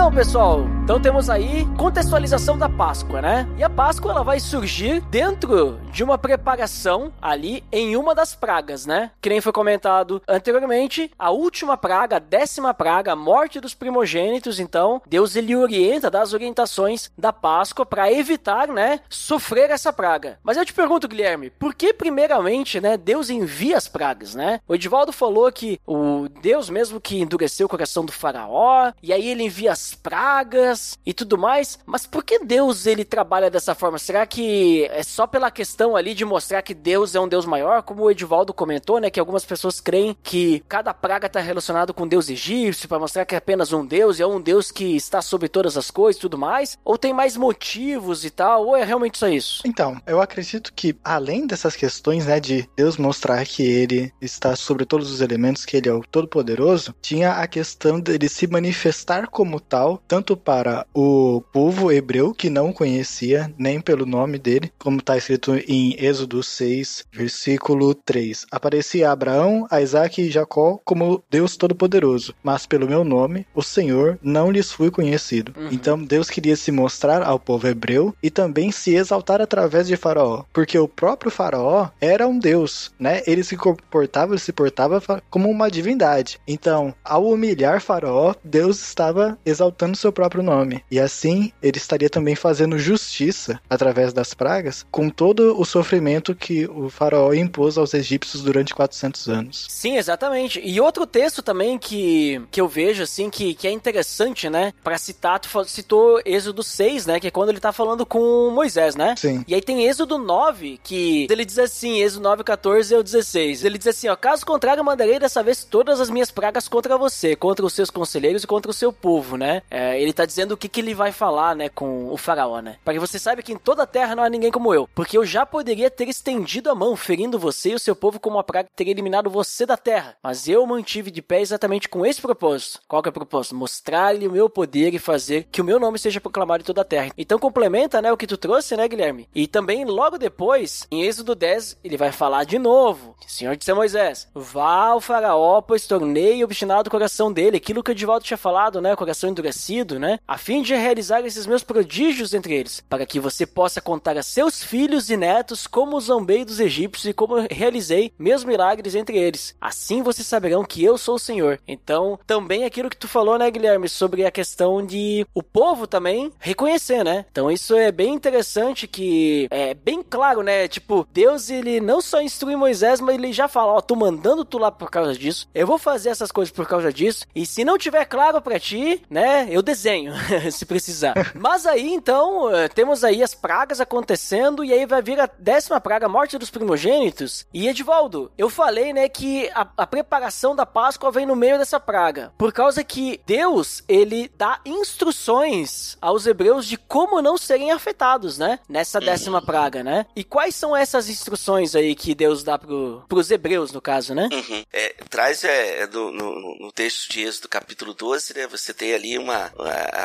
Então, 0.00 0.10
pessoal, 0.10 0.64
então 0.82 0.98
temos 0.98 1.28
aí 1.28 1.66
contextualização 1.76 2.56
da 2.56 2.70
Páscoa, 2.70 3.20
né? 3.20 3.46
E 3.58 3.62
a 3.62 3.68
Páscoa 3.68 4.10
ela 4.10 4.24
vai 4.24 4.40
surgir 4.40 5.02
dentro 5.02 5.78
de 5.92 6.02
uma 6.02 6.16
preparação 6.16 7.12
ali 7.20 7.62
em 7.70 7.96
uma 7.96 8.14
das 8.14 8.34
pragas, 8.34 8.86
né? 8.86 9.10
Que 9.20 9.28
nem 9.28 9.42
foi 9.42 9.52
comentado 9.52 10.22
anteriormente, 10.26 11.10
a 11.18 11.30
última 11.30 11.76
praga, 11.76 12.16
a 12.16 12.18
décima 12.18 12.72
praga, 12.72 13.12
a 13.12 13.16
morte 13.16 13.60
dos 13.60 13.74
primogênitos. 13.74 14.58
Então, 14.58 15.02
Deus 15.06 15.36
ele 15.36 15.54
orienta, 15.54 16.10
dá 16.10 16.22
as 16.22 16.32
orientações 16.32 17.10
da 17.16 17.30
Páscoa 17.30 17.84
para 17.84 18.10
evitar, 18.10 18.68
né, 18.68 19.00
sofrer 19.10 19.70
essa 19.70 19.92
praga. 19.92 20.38
Mas 20.42 20.56
eu 20.56 20.64
te 20.64 20.72
pergunto, 20.72 21.06
Guilherme, 21.06 21.50
por 21.50 21.74
que 21.74 21.92
primeiramente, 21.92 22.80
né, 22.80 22.96
Deus 22.96 23.28
envia 23.28 23.76
as 23.76 23.86
pragas, 23.86 24.34
né? 24.34 24.60
O 24.66 24.74
Edivaldo 24.74 25.12
falou 25.12 25.52
que 25.52 25.78
o 25.86 26.26
Deus 26.40 26.70
mesmo 26.70 26.98
que 26.98 27.20
endureceu 27.20 27.66
o 27.66 27.70
coração 27.70 28.02
do 28.02 28.12
faraó, 28.12 28.92
e 29.02 29.12
aí 29.12 29.28
ele 29.28 29.44
envia 29.44 29.72
as 29.72 29.89
pragas 29.94 30.98
e 31.04 31.12
tudo 31.12 31.38
mais. 31.38 31.78
Mas 31.86 32.06
por 32.06 32.24
que 32.24 32.38
Deus 32.38 32.86
ele 32.86 33.04
trabalha 33.04 33.50
dessa 33.50 33.74
forma? 33.74 33.98
Será 33.98 34.26
que 34.26 34.86
é 34.90 35.02
só 35.02 35.26
pela 35.26 35.50
questão 35.50 35.96
ali 35.96 36.14
de 36.14 36.24
mostrar 36.24 36.62
que 36.62 36.74
Deus 36.74 37.14
é 37.14 37.20
um 37.20 37.28
Deus 37.28 37.46
maior, 37.46 37.82
como 37.82 38.02
o 38.02 38.10
Edivaldo 38.10 38.52
comentou, 38.52 39.00
né, 39.00 39.10
que 39.10 39.20
algumas 39.20 39.44
pessoas 39.44 39.80
creem 39.80 40.16
que 40.22 40.62
cada 40.68 40.92
praga 40.92 41.26
está 41.26 41.40
relacionado 41.40 41.94
com 41.94 42.06
Deus 42.06 42.28
egípcio 42.28 42.88
para 42.88 42.98
mostrar 42.98 43.24
que 43.24 43.34
é 43.34 43.38
apenas 43.38 43.72
um 43.72 43.84
Deus 43.84 44.18
e 44.18 44.22
é 44.22 44.26
um 44.26 44.40
Deus 44.40 44.70
que 44.70 44.96
está 44.96 45.22
sobre 45.22 45.48
todas 45.48 45.76
as 45.76 45.90
coisas 45.90 46.18
e 46.18 46.20
tudo 46.20 46.38
mais? 46.38 46.78
Ou 46.84 46.96
tem 46.96 47.12
mais 47.12 47.36
motivos 47.36 48.24
e 48.24 48.30
tal? 48.30 48.66
Ou 48.66 48.76
é 48.76 48.84
realmente 48.84 49.18
só 49.18 49.28
isso? 49.28 49.62
Então, 49.64 50.00
eu 50.06 50.20
acredito 50.20 50.72
que 50.72 50.96
além 51.04 51.46
dessas 51.46 51.76
questões, 51.76 52.26
né, 52.26 52.40
de 52.40 52.68
Deus 52.76 52.96
mostrar 52.96 53.44
que 53.44 53.62
ele 53.62 54.12
está 54.20 54.54
sobre 54.56 54.84
todos 54.84 55.10
os 55.10 55.20
elementos, 55.20 55.64
que 55.64 55.76
ele 55.76 55.88
é 55.88 55.92
o 55.92 56.02
todo-poderoso, 56.02 56.94
tinha 57.00 57.32
a 57.32 57.46
questão 57.46 58.00
dele 58.00 58.28
se 58.28 58.46
manifestar 58.46 59.28
como 59.28 59.60
tanto 60.08 60.36
para 60.36 60.84
o 60.92 61.42
povo 61.52 61.92
hebreu 61.92 62.34
que 62.34 62.50
não 62.50 62.70
o 62.70 62.74
conhecia 62.74 63.52
nem 63.56 63.80
pelo 63.80 64.04
nome 64.04 64.38
dele, 64.38 64.72
como 64.78 64.98
está 64.98 65.16
escrito 65.16 65.54
em 65.68 65.94
Êxodo 65.98 66.42
6, 66.42 67.04
versículo 67.12 67.94
3. 67.94 68.46
Aparecia 68.50 69.10
Abraão, 69.10 69.66
a 69.70 69.80
Isaac 69.80 70.20
e 70.20 70.30
Jacó 70.30 70.78
como 70.84 71.22
Deus 71.30 71.56
todo-poderoso, 71.56 72.34
mas 72.42 72.66
pelo 72.66 72.88
meu 72.88 73.04
nome, 73.04 73.46
o 73.54 73.62
Senhor, 73.62 74.18
não 74.22 74.50
lhes 74.50 74.72
fui 74.72 74.90
conhecido. 74.90 75.54
Uhum. 75.56 75.68
Então 75.70 76.02
Deus 76.02 76.28
queria 76.28 76.56
se 76.56 76.72
mostrar 76.72 77.22
ao 77.22 77.38
povo 77.38 77.68
hebreu 77.68 78.14
e 78.22 78.30
também 78.30 78.72
se 78.72 78.94
exaltar 78.94 79.40
através 79.40 79.86
de 79.86 79.96
Faraó, 79.96 80.44
porque 80.52 80.78
o 80.78 80.88
próprio 80.88 81.30
Faraó 81.30 81.88
era 82.00 82.26
um 82.26 82.38
deus, 82.38 82.92
né? 82.98 83.22
Ele 83.26 83.44
se 83.44 83.56
comportava, 83.56 84.32
ele 84.32 84.40
se 84.40 84.52
portava 84.52 85.00
como 85.30 85.48
uma 85.48 85.70
divindade. 85.70 86.40
Então, 86.46 86.94
ao 87.04 87.28
humilhar 87.28 87.80
Faraó, 87.80 88.34
Deus 88.44 88.82
estava 88.82 89.38
exaltando 89.44 89.59
seu 89.94 90.12
próprio 90.12 90.42
nome. 90.42 90.82
E 90.90 90.98
assim, 90.98 91.52
ele 91.62 91.76
estaria 91.76 92.08
também 92.08 92.34
fazendo 92.34 92.78
justiça 92.78 93.60
através 93.68 94.12
das 94.12 94.34
pragas 94.34 94.86
com 94.90 95.10
todo 95.10 95.60
o 95.60 95.64
sofrimento 95.64 96.34
que 96.34 96.66
o 96.66 96.88
Faraó 96.88 97.32
impôs 97.32 97.76
aos 97.76 97.94
egípcios 97.94 98.42
durante 98.42 98.74
400 98.74 99.28
anos. 99.28 99.66
Sim, 99.68 99.96
exatamente. 99.96 100.60
E 100.62 100.80
outro 100.80 101.06
texto 101.06 101.42
também 101.42 101.78
que, 101.78 102.40
que 102.50 102.60
eu 102.60 102.68
vejo, 102.68 103.02
assim, 103.02 103.28
que, 103.28 103.54
que 103.54 103.66
é 103.66 103.70
interessante, 103.70 104.48
né? 104.48 104.72
Pra 104.82 104.98
citar, 104.98 105.38
tu 105.38 105.48
citou 105.66 106.20
Êxodo 106.24 106.62
6, 106.62 107.06
né? 107.06 107.20
Que 107.20 107.28
é 107.28 107.30
quando 107.30 107.50
ele 107.50 107.60
tá 107.60 107.72
falando 107.72 108.06
com 108.06 108.50
Moisés, 108.50 108.96
né? 108.96 109.14
Sim. 109.16 109.44
E 109.46 109.54
aí 109.54 109.60
tem 109.60 109.86
Êxodo 109.86 110.18
9, 110.18 110.80
que 110.82 111.26
ele 111.30 111.44
diz 111.44 111.58
assim, 111.58 112.00
Êxodo 112.00 112.22
9, 112.22 112.44
14 112.44 112.94
ao 112.94 113.02
16. 113.02 113.64
Ele 113.64 113.78
diz 113.78 113.88
assim, 113.88 114.08
ó, 114.08 114.16
caso 114.16 114.46
contrário, 114.46 114.84
mandarei 114.84 115.18
dessa 115.18 115.42
vez 115.42 115.64
todas 115.64 116.00
as 116.00 116.10
minhas 116.10 116.30
pragas 116.30 116.68
contra 116.68 116.96
você, 116.96 117.36
contra 117.36 117.64
os 117.64 117.72
seus 117.72 117.90
conselheiros 117.90 118.44
e 118.44 118.46
contra 118.46 118.70
o 118.70 118.74
seu 118.74 118.92
povo, 118.92 119.36
né? 119.36 119.49
É, 119.70 120.00
ele 120.00 120.12
tá 120.12 120.24
dizendo 120.24 120.52
o 120.52 120.56
que, 120.56 120.68
que 120.68 120.80
ele 120.80 120.94
vai 120.94 121.12
falar, 121.12 121.54
né, 121.56 121.68
com 121.68 122.10
o 122.10 122.16
faraó, 122.16 122.60
né? 122.60 122.76
Para 122.84 122.94
que 122.94 123.00
você 123.00 123.18
saiba 123.18 123.42
que 123.42 123.52
em 123.52 123.58
toda 123.58 123.82
a 123.82 123.86
terra 123.86 124.14
não 124.14 124.22
há 124.22 124.28
ninguém 124.28 124.50
como 124.50 124.74
eu, 124.74 124.88
porque 124.94 125.16
eu 125.16 125.24
já 125.24 125.44
poderia 125.44 125.90
ter 125.90 126.08
estendido 126.08 126.70
a 126.70 126.74
mão, 126.74 126.96
ferindo 126.96 127.38
você 127.38 127.70
e 127.70 127.74
o 127.74 127.78
seu 127.78 127.96
povo 127.96 128.20
como 128.20 128.36
uma 128.36 128.44
praga 128.44 128.68
teria 128.74 128.92
eliminado 128.92 129.30
você 129.30 129.66
da 129.66 129.76
terra. 129.76 130.16
Mas 130.22 130.48
eu 130.48 130.64
mantive 130.66 131.10
de 131.10 131.22
pé 131.22 131.40
exatamente 131.40 131.88
com 131.88 132.04
esse 132.04 132.20
propósito. 132.20 132.80
Qual 132.86 133.02
que 133.02 133.08
é 133.08 133.10
o 133.10 133.12
propósito? 133.12 133.54
Mostrar-lhe 133.54 134.28
o 134.28 134.32
meu 134.32 134.48
poder 134.48 134.94
e 134.94 134.98
fazer 134.98 135.46
que 135.50 135.60
o 135.60 135.64
meu 135.64 135.80
nome 135.80 135.98
seja 135.98 136.20
proclamado 136.20 136.62
em 136.62 136.66
toda 136.66 136.82
a 136.82 136.84
terra. 136.84 137.10
Então 137.16 137.38
complementa, 137.38 138.00
né, 138.00 138.12
o 138.12 138.16
que 138.16 138.26
tu 138.26 138.36
trouxe, 138.36 138.76
né, 138.76 138.86
Guilherme? 138.86 139.28
E 139.34 139.46
também 139.46 139.84
logo 139.84 140.18
depois, 140.18 140.86
em 140.90 141.02
Êxodo 141.02 141.34
10, 141.34 141.78
ele 141.82 141.96
vai 141.96 142.12
falar 142.12 142.44
de 142.44 142.58
novo. 142.58 143.16
Senhor 143.30 143.56
disse 143.56 143.70
a 143.70 143.74
Moisés: 143.74 144.28
Vá 144.34 144.86
ao 144.86 145.00
faraó, 145.00 145.60
pois 145.60 145.86
tornei 145.86 146.42
obstinado 146.42 146.88
o 146.88 146.90
coração 146.90 147.32
dele. 147.32 147.56
Aquilo 147.56 147.82
que 147.82 147.90
o 147.90 147.92
Edivaldo 147.92 148.24
tinha 148.24 148.36
falado, 148.36 148.80
né? 148.80 148.92
O 148.92 148.96
coração 148.96 149.30
endurecido, 149.40 149.98
né? 149.98 150.18
a 150.28 150.38
fim 150.38 150.62
de 150.62 150.74
realizar 150.74 151.24
esses 151.24 151.46
meus 151.46 151.64
prodígios 151.64 152.34
entre 152.34 152.54
eles, 152.54 152.82
para 152.88 153.06
que 153.06 153.18
você 153.18 153.46
possa 153.46 153.80
contar 153.80 154.16
a 154.16 154.22
seus 154.22 154.62
filhos 154.62 155.10
e 155.10 155.16
netos 155.16 155.66
como 155.66 156.00
zombei 156.00 156.44
dos 156.44 156.60
egípcios 156.60 157.06
e 157.06 157.12
como 157.12 157.46
realizei 157.50 158.12
meus 158.18 158.44
milagres 158.44 158.94
entre 158.94 159.18
eles. 159.18 159.54
Assim 159.60 160.02
vocês 160.02 160.26
saberão 160.26 160.64
que 160.64 160.84
eu 160.84 160.96
sou 160.98 161.16
o 161.16 161.18
Senhor. 161.18 161.60
Então, 161.66 162.18
também 162.26 162.64
aquilo 162.64 162.90
que 162.90 162.96
tu 162.96 163.08
falou, 163.08 163.38
né, 163.38 163.50
Guilherme, 163.50 163.88
sobre 163.88 164.24
a 164.24 164.30
questão 164.30 164.84
de 164.84 165.26
o 165.34 165.42
povo 165.42 165.86
também 165.86 166.30
reconhecer, 166.38 167.04
né? 167.04 167.24
Então, 167.30 167.50
isso 167.50 167.74
é 167.74 167.90
bem 167.90 168.14
interessante 168.14 168.86
que 168.86 169.48
é 169.50 169.74
bem 169.74 170.02
claro, 170.02 170.42
né? 170.42 170.68
Tipo, 170.68 171.06
Deus 171.12 171.50
ele 171.50 171.80
não 171.80 172.00
só 172.00 172.20
instrui 172.20 172.56
Moisés, 172.56 173.00
mas 173.00 173.16
ele 173.16 173.32
já 173.32 173.48
fala, 173.48 173.72
ó, 173.72 173.78
oh, 173.78 173.82
tô 173.82 173.96
mandando 173.96 174.44
tu 174.44 174.58
lá 174.58 174.70
por 174.70 174.90
causa 174.90 175.14
disso. 175.14 175.48
Eu 175.54 175.66
vou 175.66 175.78
fazer 175.78 176.10
essas 176.10 176.30
coisas 176.30 176.52
por 176.52 176.68
causa 176.68 176.92
disso. 176.92 177.26
E 177.34 177.44
se 177.46 177.64
não 177.64 177.78
tiver 177.78 178.04
claro 178.04 178.40
para 178.40 178.60
ti, 178.60 179.02
né, 179.08 179.29
eu 179.48 179.62
desenho, 179.62 180.12
se 180.52 180.64
precisar. 180.64 181.32
Mas 181.34 181.66
aí, 181.66 181.92
então, 181.92 182.54
eh, 182.54 182.68
temos 182.68 183.04
aí 183.04 183.22
as 183.22 183.34
pragas 183.34 183.80
acontecendo 183.80 184.64
e 184.64 184.72
aí 184.72 184.86
vai 184.86 185.02
vir 185.02 185.20
a 185.20 185.28
décima 185.38 185.80
praga, 185.80 186.06
a 186.06 186.08
morte 186.08 186.38
dos 186.38 186.50
primogênitos. 186.50 187.46
E 187.52 187.68
Edvaldo, 187.68 188.30
eu 188.36 188.48
falei, 188.48 188.92
né, 188.92 189.08
que 189.08 189.50
a, 189.54 189.66
a 189.76 189.86
preparação 189.86 190.54
da 190.54 190.66
Páscoa 190.66 191.10
vem 191.10 191.26
no 191.26 191.36
meio 191.36 191.58
dessa 191.58 191.80
praga. 191.80 192.32
Por 192.36 192.52
causa 192.52 192.82
que 192.84 193.20
Deus, 193.26 193.82
ele 193.88 194.30
dá 194.36 194.60
instruções 194.64 195.96
aos 196.00 196.26
hebreus 196.26 196.66
de 196.66 196.76
como 196.76 197.22
não 197.22 197.36
serem 197.36 197.70
afetados, 197.70 198.38
né? 198.38 198.58
Nessa 198.68 198.98
uhum. 198.98 199.04
décima 199.04 199.42
praga, 199.42 199.82
né? 199.82 200.06
E 200.14 200.24
quais 200.24 200.54
são 200.54 200.76
essas 200.76 201.08
instruções 201.08 201.74
aí 201.74 201.94
que 201.94 202.14
Deus 202.14 202.42
dá 202.42 202.58
pro, 202.58 203.04
pros 203.08 203.30
hebreus, 203.30 203.72
no 203.72 203.80
caso, 203.80 204.14
né? 204.14 204.28
Uhum. 204.32 204.64
É, 204.72 204.94
traz 205.08 205.44
é, 205.44 205.82
é 205.82 205.86
do, 205.86 206.10
no, 206.10 206.58
no, 206.58 206.72
texto 206.72 207.10
de 207.10 207.22
Êxodo, 207.22 207.48
capítulo 207.48 207.94
12, 207.94 208.34
né? 208.34 208.46
Você 208.48 208.72
tem 208.72 208.94
ali 208.94 209.18
uma, 209.20 209.52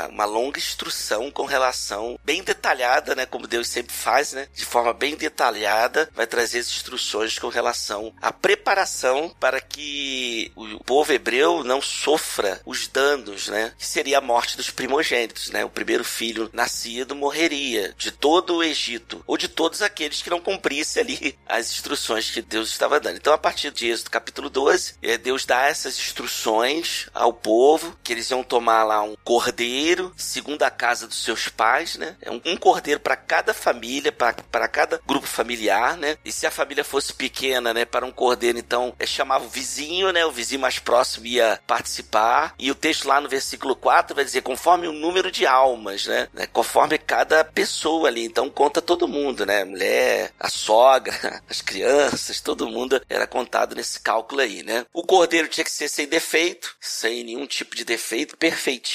uma, 0.09 0.25
longa 0.25 0.59
instrução 0.59 1.31
com 1.31 1.45
relação 1.45 2.19
bem 2.23 2.43
detalhada, 2.43 3.15
né? 3.15 3.25
Como 3.25 3.47
Deus 3.47 3.67
sempre 3.67 3.93
faz, 3.93 4.33
né? 4.33 4.47
De 4.53 4.65
forma 4.65 4.93
bem 4.93 5.15
detalhada, 5.15 6.09
vai 6.13 6.27
trazer 6.27 6.59
as 6.59 6.67
instruções 6.67 7.39
com 7.39 7.47
relação 7.47 8.13
à 8.21 8.31
preparação 8.31 9.33
para 9.39 9.59
que 9.61 10.51
o 10.55 10.83
povo 10.83 11.11
hebreu 11.13 11.63
não 11.63 11.81
sofra 11.81 12.61
os 12.65 12.87
danos, 12.87 13.47
né? 13.47 13.73
Que 13.77 13.85
seria 13.85 14.17
a 14.17 14.21
morte 14.21 14.57
dos 14.57 14.69
primogênitos, 14.69 15.49
né? 15.49 15.63
O 15.65 15.69
primeiro 15.69 16.03
filho 16.03 16.49
nascido 16.53 17.15
morreria 17.15 17.93
de 17.97 18.11
todo 18.11 18.55
o 18.55 18.63
Egito 18.63 19.23
ou 19.27 19.37
de 19.37 19.47
todos 19.47 19.81
aqueles 19.81 20.21
que 20.21 20.29
não 20.29 20.39
cumprissem 20.39 21.01
ali 21.01 21.37
as 21.47 21.71
instruções 21.71 22.29
que 22.31 22.41
Deus 22.41 22.69
estava 22.69 22.99
dando. 22.99 23.17
Então, 23.17 23.33
a 23.33 23.37
partir 23.37 23.71
de 23.71 23.87
Êxodo 23.87 24.09
capítulo 24.09 24.49
12, 24.49 24.95
é, 25.01 25.17
Deus 25.17 25.45
dá 25.45 25.63
essas 25.63 25.97
instruções 25.97 27.07
ao 27.13 27.33
povo 27.33 27.97
que 28.03 28.13
eles 28.13 28.29
iam 28.29 28.43
tomar 28.43 28.83
lá 28.83 29.01
um 29.05 29.15
cordeiro, 29.23 30.13
segundo 30.17 30.63
a 30.63 30.69
casa 30.69 31.07
dos 31.07 31.23
seus 31.23 31.47
pais, 31.47 31.95
né? 31.95 32.15
É 32.21 32.31
um 32.31 32.57
cordeiro 32.57 32.99
para 32.99 33.15
cada 33.15 33.53
família, 33.53 34.11
para 34.11 34.67
cada 34.67 34.99
grupo 35.05 35.27
familiar, 35.27 35.97
né? 35.97 36.17
E 36.25 36.31
se 36.31 36.45
a 36.45 36.51
família 36.51 36.83
fosse 36.83 37.13
pequena, 37.13 37.73
né, 37.73 37.85
para 37.85 38.05
um 38.05 38.11
cordeiro, 38.11 38.57
então 38.57 38.93
é, 38.99 39.05
chamava 39.05 39.45
o 39.45 39.49
vizinho, 39.49 40.11
né? 40.11 40.25
O 40.25 40.31
vizinho 40.31 40.61
mais 40.61 40.79
próximo 40.79 41.25
ia 41.25 41.59
participar. 41.67 42.53
E 42.57 42.71
o 42.71 42.75
texto 42.75 43.07
lá 43.07 43.21
no 43.21 43.29
versículo 43.29 43.75
4 43.75 44.15
vai 44.15 44.25
dizer 44.25 44.41
conforme 44.41 44.87
o 44.87 44.93
número 44.93 45.31
de 45.31 45.45
almas, 45.45 46.05
né? 46.05 46.27
né? 46.33 46.47
Conforme 46.47 46.97
cada 46.97 47.43
pessoa 47.43 48.07
ali. 48.07 48.25
Então 48.25 48.49
conta 48.49 48.81
todo 48.81 49.07
mundo, 49.07 49.45
né? 49.45 49.63
Mulher, 49.63 50.31
a 50.39 50.49
sogra, 50.49 51.41
as 51.49 51.61
crianças, 51.61 52.41
todo 52.41 52.69
mundo 52.69 53.01
era 53.09 53.27
contado 53.27 53.75
nesse 53.75 53.99
cálculo 53.99 54.41
aí, 54.41 54.63
né? 54.63 54.85
O 54.93 55.03
cordeiro 55.03 55.47
tinha 55.47 55.63
que 55.63 55.71
ser 55.71 55.87
sem 55.87 56.07
defeito, 56.07 56.75
sem 56.79 57.23
nenhum 57.23 57.45
tipo 57.45 57.75
de 57.75 57.83
defeito, 57.83 58.37
perfeitinho, 58.37 58.94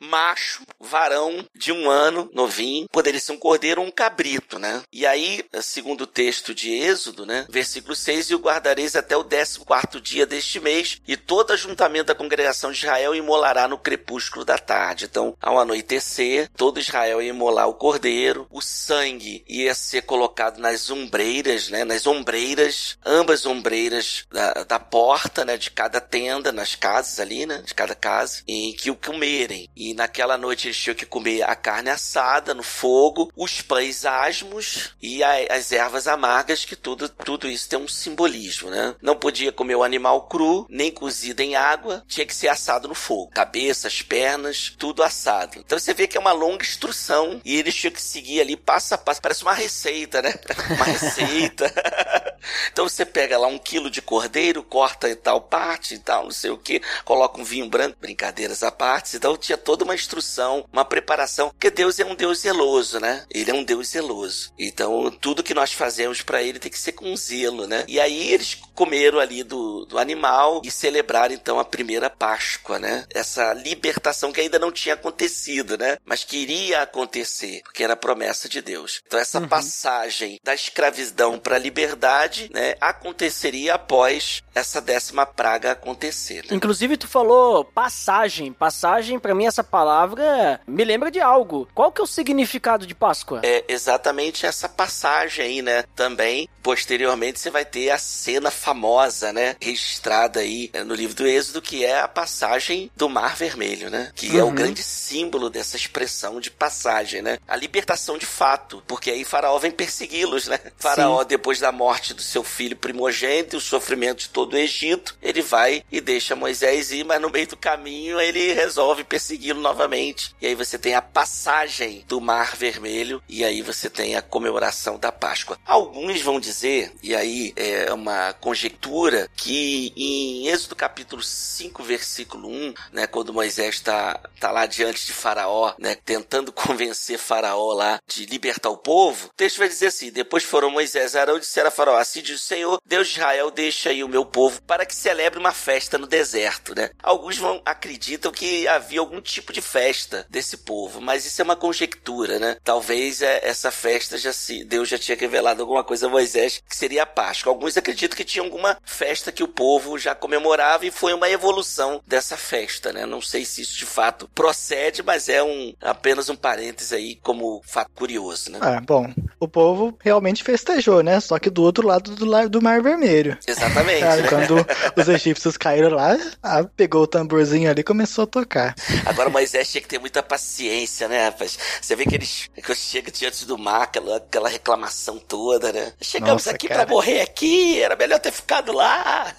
macho, 0.00 0.62
varão 0.80 1.44
de 1.54 1.72
um 1.72 1.90
ano, 1.90 2.30
novinho. 2.32 2.88
Poderia 2.90 3.20
ser 3.20 3.32
um 3.32 3.38
cordeiro 3.38 3.80
ou 3.80 3.86
um 3.86 3.90
cabrito, 3.90 4.58
né? 4.58 4.82
E 4.92 5.06
aí, 5.06 5.44
segundo 5.60 6.02
o 6.02 6.06
texto 6.06 6.54
de 6.54 6.70
Êxodo, 6.70 7.26
né? 7.26 7.46
Versículo 7.48 7.94
6, 7.94 8.30
e 8.30 8.34
o 8.34 8.38
guardareis 8.38 8.96
até 8.96 9.16
o 9.16 9.22
décimo 9.22 9.64
quarto 9.64 10.00
dia 10.00 10.26
deste 10.26 10.60
mês, 10.60 11.00
e 11.06 11.16
todo 11.16 11.52
ajuntamento 11.52 12.06
da 12.06 12.14
congregação 12.14 12.70
de 12.70 12.78
Israel 12.78 13.14
imolará 13.14 13.68
no 13.68 13.78
crepúsculo 13.78 14.44
da 14.44 14.58
tarde. 14.58 15.06
Então, 15.06 15.36
ao 15.40 15.58
anoitecer, 15.58 16.48
todo 16.56 16.80
Israel 16.80 17.22
ia 17.22 17.30
imolar 17.30 17.68
o 17.68 17.74
cordeiro, 17.74 18.46
o 18.50 18.60
sangue 18.60 19.44
ia 19.48 19.74
ser 19.74 20.02
colocado 20.02 20.58
nas 20.58 20.90
ombreiras, 20.90 21.68
né? 21.68 21.84
Nas 21.84 22.06
ombreiras, 22.06 22.98
ambas 23.04 23.46
ombreiras 23.46 24.24
da, 24.30 24.64
da 24.64 24.78
porta, 24.78 25.44
né? 25.44 25.56
De 25.56 25.70
cada 25.70 26.00
tenda, 26.00 26.52
nas 26.52 26.74
casas 26.74 27.20
ali, 27.20 27.46
né? 27.46 27.62
De 27.64 27.74
cada 27.74 27.94
casa, 27.94 28.42
em 28.46 28.72
que 28.72 28.90
o 28.90 28.96
comerem. 29.26 29.68
E 29.74 29.92
naquela 29.92 30.38
noite 30.38 30.68
eles 30.68 30.76
tinham 30.76 30.94
que 30.94 31.04
comer 31.04 31.42
a 31.42 31.56
carne 31.56 31.90
assada 31.90 32.54
no 32.54 32.62
fogo, 32.62 33.30
os 33.36 33.60
pães 33.60 34.04
asmos 34.04 34.94
e 35.02 35.22
a, 35.22 35.54
as 35.54 35.72
ervas 35.72 36.06
amargas, 36.06 36.64
que 36.64 36.76
tudo, 36.76 37.08
tudo 37.08 37.48
isso 37.48 37.68
tem 37.68 37.78
um 37.78 37.88
simbolismo, 37.88 38.70
né? 38.70 38.94
Não 39.02 39.16
podia 39.16 39.50
comer 39.50 39.74
o 39.74 39.82
animal 39.82 40.28
cru, 40.28 40.66
nem 40.70 40.90
cozido 40.90 41.42
em 41.42 41.56
água, 41.56 42.04
tinha 42.06 42.24
que 42.24 42.34
ser 42.34 42.48
assado 42.48 42.88
no 42.88 42.94
fogo. 42.94 43.30
Cabeças, 43.32 44.00
pernas, 44.02 44.72
tudo 44.78 45.02
assado. 45.02 45.58
Então 45.58 45.78
você 45.78 45.92
vê 45.92 46.06
que 46.06 46.16
é 46.16 46.20
uma 46.20 46.32
longa 46.32 46.64
instrução 46.64 47.40
e 47.44 47.56
eles 47.56 47.74
tinham 47.74 47.92
que 47.92 48.00
seguir 48.00 48.40
ali 48.40 48.56
passo 48.56 48.94
a 48.94 48.98
passo. 48.98 49.20
Parece 49.20 49.42
uma 49.42 49.54
receita, 49.54 50.22
né? 50.22 50.34
Uma 50.76 50.84
receita. 50.84 51.72
então 52.70 52.88
você 52.88 53.04
pega 53.04 53.38
lá 53.38 53.46
um 53.46 53.58
quilo 53.58 53.90
de 53.90 54.02
cordeiro, 54.02 54.62
corta 54.62 55.08
e 55.08 55.14
tal 55.14 55.40
parte 55.40 55.94
e 55.94 55.98
tal, 55.98 56.24
não 56.24 56.30
sei 56.30 56.50
o 56.50 56.58
que, 56.58 56.82
coloca 57.04 57.40
um 57.40 57.44
vinho 57.44 57.68
branco, 57.68 57.96
brincadeiras 58.00 58.62
à 58.62 58.70
parte. 58.70 59.15
Então 59.16 59.36
tinha 59.36 59.58
toda 59.58 59.84
uma 59.84 59.94
instrução, 59.94 60.64
uma 60.72 60.84
preparação, 60.84 61.50
porque 61.50 61.70
Deus 61.70 61.98
é 61.98 62.04
um 62.04 62.14
Deus 62.14 62.40
zeloso, 62.40 63.00
né? 63.00 63.24
Ele 63.30 63.50
é 63.50 63.54
um 63.54 63.64
Deus 63.64 63.88
zeloso. 63.88 64.52
Então 64.58 65.10
tudo 65.10 65.42
que 65.42 65.54
nós 65.54 65.72
fazemos 65.72 66.22
para 66.22 66.42
ele 66.42 66.58
tem 66.58 66.70
que 66.70 66.78
ser 66.78 66.92
com 66.92 67.16
zelo, 67.16 67.66
né? 67.66 67.84
E 67.88 68.00
aí 68.00 68.32
eles 68.32 68.54
comeram 68.74 69.18
ali 69.18 69.42
do, 69.42 69.84
do 69.86 69.98
animal 69.98 70.60
e 70.64 70.70
celebraram 70.70 71.34
então 71.34 71.58
a 71.58 71.64
primeira 71.64 72.10
Páscoa, 72.10 72.78
né? 72.78 73.04
Essa 73.12 73.52
libertação 73.52 74.32
que 74.32 74.40
ainda 74.40 74.58
não 74.58 74.72
tinha 74.72 74.94
acontecido, 74.94 75.78
né? 75.78 75.98
Mas 76.04 76.24
que 76.24 76.36
iria 76.36 76.82
acontecer, 76.82 77.62
porque 77.62 77.82
era 77.82 77.96
promessa 77.96 78.48
de 78.48 78.60
Deus. 78.60 79.02
Então 79.06 79.18
essa 79.18 79.40
uhum. 79.40 79.48
passagem 79.48 80.40
da 80.42 80.54
escravidão 80.54 81.38
para 81.38 81.56
a 81.56 81.58
liberdade, 81.58 82.50
né, 82.52 82.74
aconteceria 82.80 83.74
após 83.74 84.42
essa 84.54 84.80
décima 84.80 85.24
praga 85.24 85.72
acontecer. 85.72 86.44
Né? 86.44 86.56
Inclusive 86.56 86.96
tu 86.96 87.06
falou 87.06 87.64
passagem, 87.64 88.52
passagem 88.52 89.05
para 89.20 89.34
mim 89.34 89.46
essa 89.46 89.62
palavra 89.62 90.60
me 90.66 90.84
lembra 90.84 91.10
de 91.10 91.20
algo. 91.20 91.68
Qual 91.74 91.92
que 91.92 92.00
é 92.00 92.04
o 92.04 92.06
significado 92.06 92.86
de 92.86 92.94
Páscoa? 92.94 93.40
É 93.42 93.64
exatamente 93.68 94.46
essa 94.46 94.68
passagem 94.68 95.44
aí, 95.44 95.62
né? 95.62 95.84
Também 95.94 96.48
posteriormente 96.66 97.38
você 97.38 97.48
vai 97.48 97.64
ter 97.64 97.90
a 97.90 97.98
cena 97.98 98.50
famosa, 98.50 99.32
né, 99.32 99.54
registrada 99.60 100.40
aí 100.40 100.68
é, 100.72 100.82
no 100.82 100.94
livro 100.94 101.14
do 101.14 101.24
Êxodo, 101.24 101.62
que 101.62 101.84
é 101.84 102.00
a 102.00 102.08
passagem 102.08 102.90
do 102.96 103.08
Mar 103.08 103.36
Vermelho, 103.36 103.88
né? 103.88 104.10
Que 104.16 104.30
uhum. 104.30 104.38
é 104.38 104.42
o 104.42 104.46
uhum. 104.46 104.54
grande 104.54 104.82
símbolo 104.82 105.48
dessa 105.48 105.76
expressão 105.76 106.40
de 106.40 106.50
passagem, 106.50 107.22
né? 107.22 107.38
A 107.46 107.54
libertação 107.54 108.18
de 108.18 108.26
fato, 108.26 108.82
porque 108.84 109.12
aí 109.12 109.24
Faraó 109.24 109.56
vem 109.60 109.70
persegui-los, 109.70 110.48
né? 110.48 110.58
Faraó, 110.76 111.20
Sim. 111.20 111.28
depois 111.28 111.60
da 111.60 111.70
morte 111.70 112.12
do 112.12 112.22
seu 112.22 112.42
filho 112.42 112.76
primogênito 112.76 113.54
e 113.54 113.58
o 113.58 113.60
sofrimento 113.60 114.22
de 114.22 114.30
todo 114.30 114.54
o 114.54 114.58
Egito, 114.58 115.16
ele 115.22 115.42
vai 115.42 115.84
e 115.92 116.00
deixa 116.00 116.34
Moisés 116.34 116.90
ir, 116.90 117.04
mas 117.04 117.20
no 117.20 117.30
meio 117.30 117.46
do 117.46 117.56
caminho 117.56 118.20
ele 118.20 118.52
resolve 118.96 119.04
persegui-lo 119.04 119.60
novamente. 119.60 120.34
E 120.40 120.46
aí 120.46 120.54
você 120.54 120.78
tem 120.78 120.94
a 120.94 121.02
passagem 121.02 122.04
do 122.08 122.20
Mar 122.20 122.56
Vermelho 122.56 123.22
e 123.28 123.44
aí 123.44 123.62
você 123.62 123.90
tem 123.90 124.16
a 124.16 124.22
comemoração 124.22 124.98
da 124.98 125.12
Páscoa. 125.12 125.58
Alguns 125.66 126.22
vão 126.22 126.40
dizer, 126.40 126.92
e 127.02 127.14
aí 127.14 127.52
é 127.56 127.92
uma 127.92 128.32
conjectura, 128.34 129.28
que 129.36 129.92
em 129.96 130.48
Êxodo 130.48 130.74
capítulo 130.74 131.22
5, 131.22 131.82
versículo 131.82 132.48
1, 132.48 132.74
né, 132.92 133.06
quando 133.06 133.32
Moisés 133.32 133.76
está 133.76 134.20
tá 134.40 134.50
lá 134.50 134.66
diante 134.66 135.06
de 135.06 135.12
Faraó, 135.12 135.74
né, 135.78 135.96
tentando 136.04 136.52
convencer 136.52 137.18
Faraó 137.18 137.72
lá 137.72 138.00
de 138.06 138.24
libertar 138.26 138.70
o 138.70 138.78
povo, 138.78 139.26
o 139.26 139.36
texto 139.36 139.58
vai 139.58 139.68
dizer 139.68 139.88
assim: 139.88 140.10
depois 140.10 140.44
foram 140.44 140.70
Moisés 140.70 141.14
e 141.14 141.18
Arão 141.18 141.36
e 141.36 141.40
disseram 141.40 141.68
a 141.68 141.72
Faraó: 141.72 141.96
Assim 141.96 142.22
diz 142.22 142.40
o 142.40 142.44
Senhor, 142.44 142.80
Deus 142.84 143.08
de 143.08 143.14
Israel, 143.14 143.50
deixa 143.50 143.90
aí 143.90 144.02
o 144.02 144.08
meu 144.08 144.24
povo 144.24 144.62
para 144.62 144.86
que 144.86 144.94
celebre 144.94 145.38
uma 145.38 145.52
festa 145.52 145.98
no 145.98 146.06
deserto, 146.06 146.74
né? 146.74 146.90
Alguns 147.02 147.36
vão 147.36 147.60
acreditam 147.64 148.30
que 148.30 148.68
havia 148.68 148.85
algum 148.94 149.20
tipo 149.20 149.52
de 149.52 149.60
festa 149.60 150.26
desse 150.28 150.58
povo, 150.58 151.00
mas 151.00 151.24
isso 151.24 151.40
é 151.40 151.44
uma 151.44 151.56
conjectura, 151.56 152.38
né? 152.38 152.56
Talvez 152.62 153.22
é, 153.22 153.40
essa 153.42 153.70
festa 153.70 154.16
já 154.16 154.32
se 154.32 154.64
Deus 154.64 154.88
já 154.88 154.98
tinha 154.98 155.16
revelado 155.16 155.62
alguma 155.62 155.82
coisa 155.82 156.06
a 156.06 156.10
Moisés 156.10 156.62
que 156.68 156.76
seria 156.76 157.02
a 157.02 157.06
Páscoa. 157.06 157.52
Alguns 157.52 157.76
acreditam 157.76 158.16
que 158.16 158.24
tinha 158.24 158.44
alguma 158.44 158.78
festa 158.84 159.32
que 159.32 159.42
o 159.42 159.48
povo 159.48 159.98
já 159.98 160.14
comemorava 160.14 160.86
e 160.86 160.90
foi 160.90 161.12
uma 161.12 161.28
evolução 161.28 162.00
dessa 162.06 162.36
festa, 162.36 162.92
né? 162.92 163.06
Não 163.06 163.20
sei 163.20 163.44
se 163.44 163.62
isso 163.62 163.76
de 163.76 163.86
fato 163.86 164.28
procede, 164.34 165.02
mas 165.02 165.28
é 165.28 165.42
um 165.42 165.74
apenas 165.80 166.28
um 166.28 166.36
parênteses 166.36 166.92
aí 166.92 167.16
como 167.16 167.62
fato 167.66 167.90
curioso, 167.94 168.52
né? 168.52 168.58
É, 168.62 168.80
bom, 168.80 169.12
o 169.40 169.48
povo 169.48 169.96
realmente 170.00 170.44
festejou, 170.44 171.02
né? 171.02 171.20
Só 171.20 171.38
que 171.38 171.50
do 171.50 171.62
outro 171.62 171.86
lado 171.86 172.14
do, 172.14 172.48
do 172.48 172.62
Mar 172.62 172.82
Vermelho. 172.82 173.36
Exatamente. 173.46 174.00
Sabe? 174.00 174.28
Quando 174.28 174.66
os 174.96 175.08
egípcios 175.08 175.56
caíram 175.56 175.90
lá, 175.90 176.16
ah, 176.42 176.64
pegou 176.64 177.02
o 177.02 177.06
tamborzinho 177.06 177.70
ali 177.70 177.80
e 177.80 177.84
começou 177.84 178.24
a 178.24 178.26
tocar. 178.26 178.74
Agora 179.04 179.30
Moisés 179.30 179.70
tinha 179.70 179.80
que 179.80 179.88
ter 179.88 179.98
muita 179.98 180.22
paciência, 180.22 181.08
né, 181.08 181.26
rapaz? 181.26 181.58
Você 181.80 181.96
vê 181.96 182.04
que 182.04 182.14
eles 182.14 182.50
que 182.54 182.74
chega 182.74 183.10
diante 183.10 183.46
do 183.46 183.56
mar, 183.56 183.82
aquela, 183.82 184.16
aquela 184.16 184.48
reclamação 184.48 185.18
toda, 185.18 185.72
né? 185.72 185.92
Chegamos 186.00 186.44
Nossa, 186.44 186.50
aqui 186.50 186.68
cara. 186.68 186.84
pra 186.84 186.94
morrer 186.94 187.20
aqui, 187.20 187.80
era 187.80 187.96
melhor 187.96 188.18
ter 188.18 188.32
ficado 188.32 188.72
lá. 188.72 189.34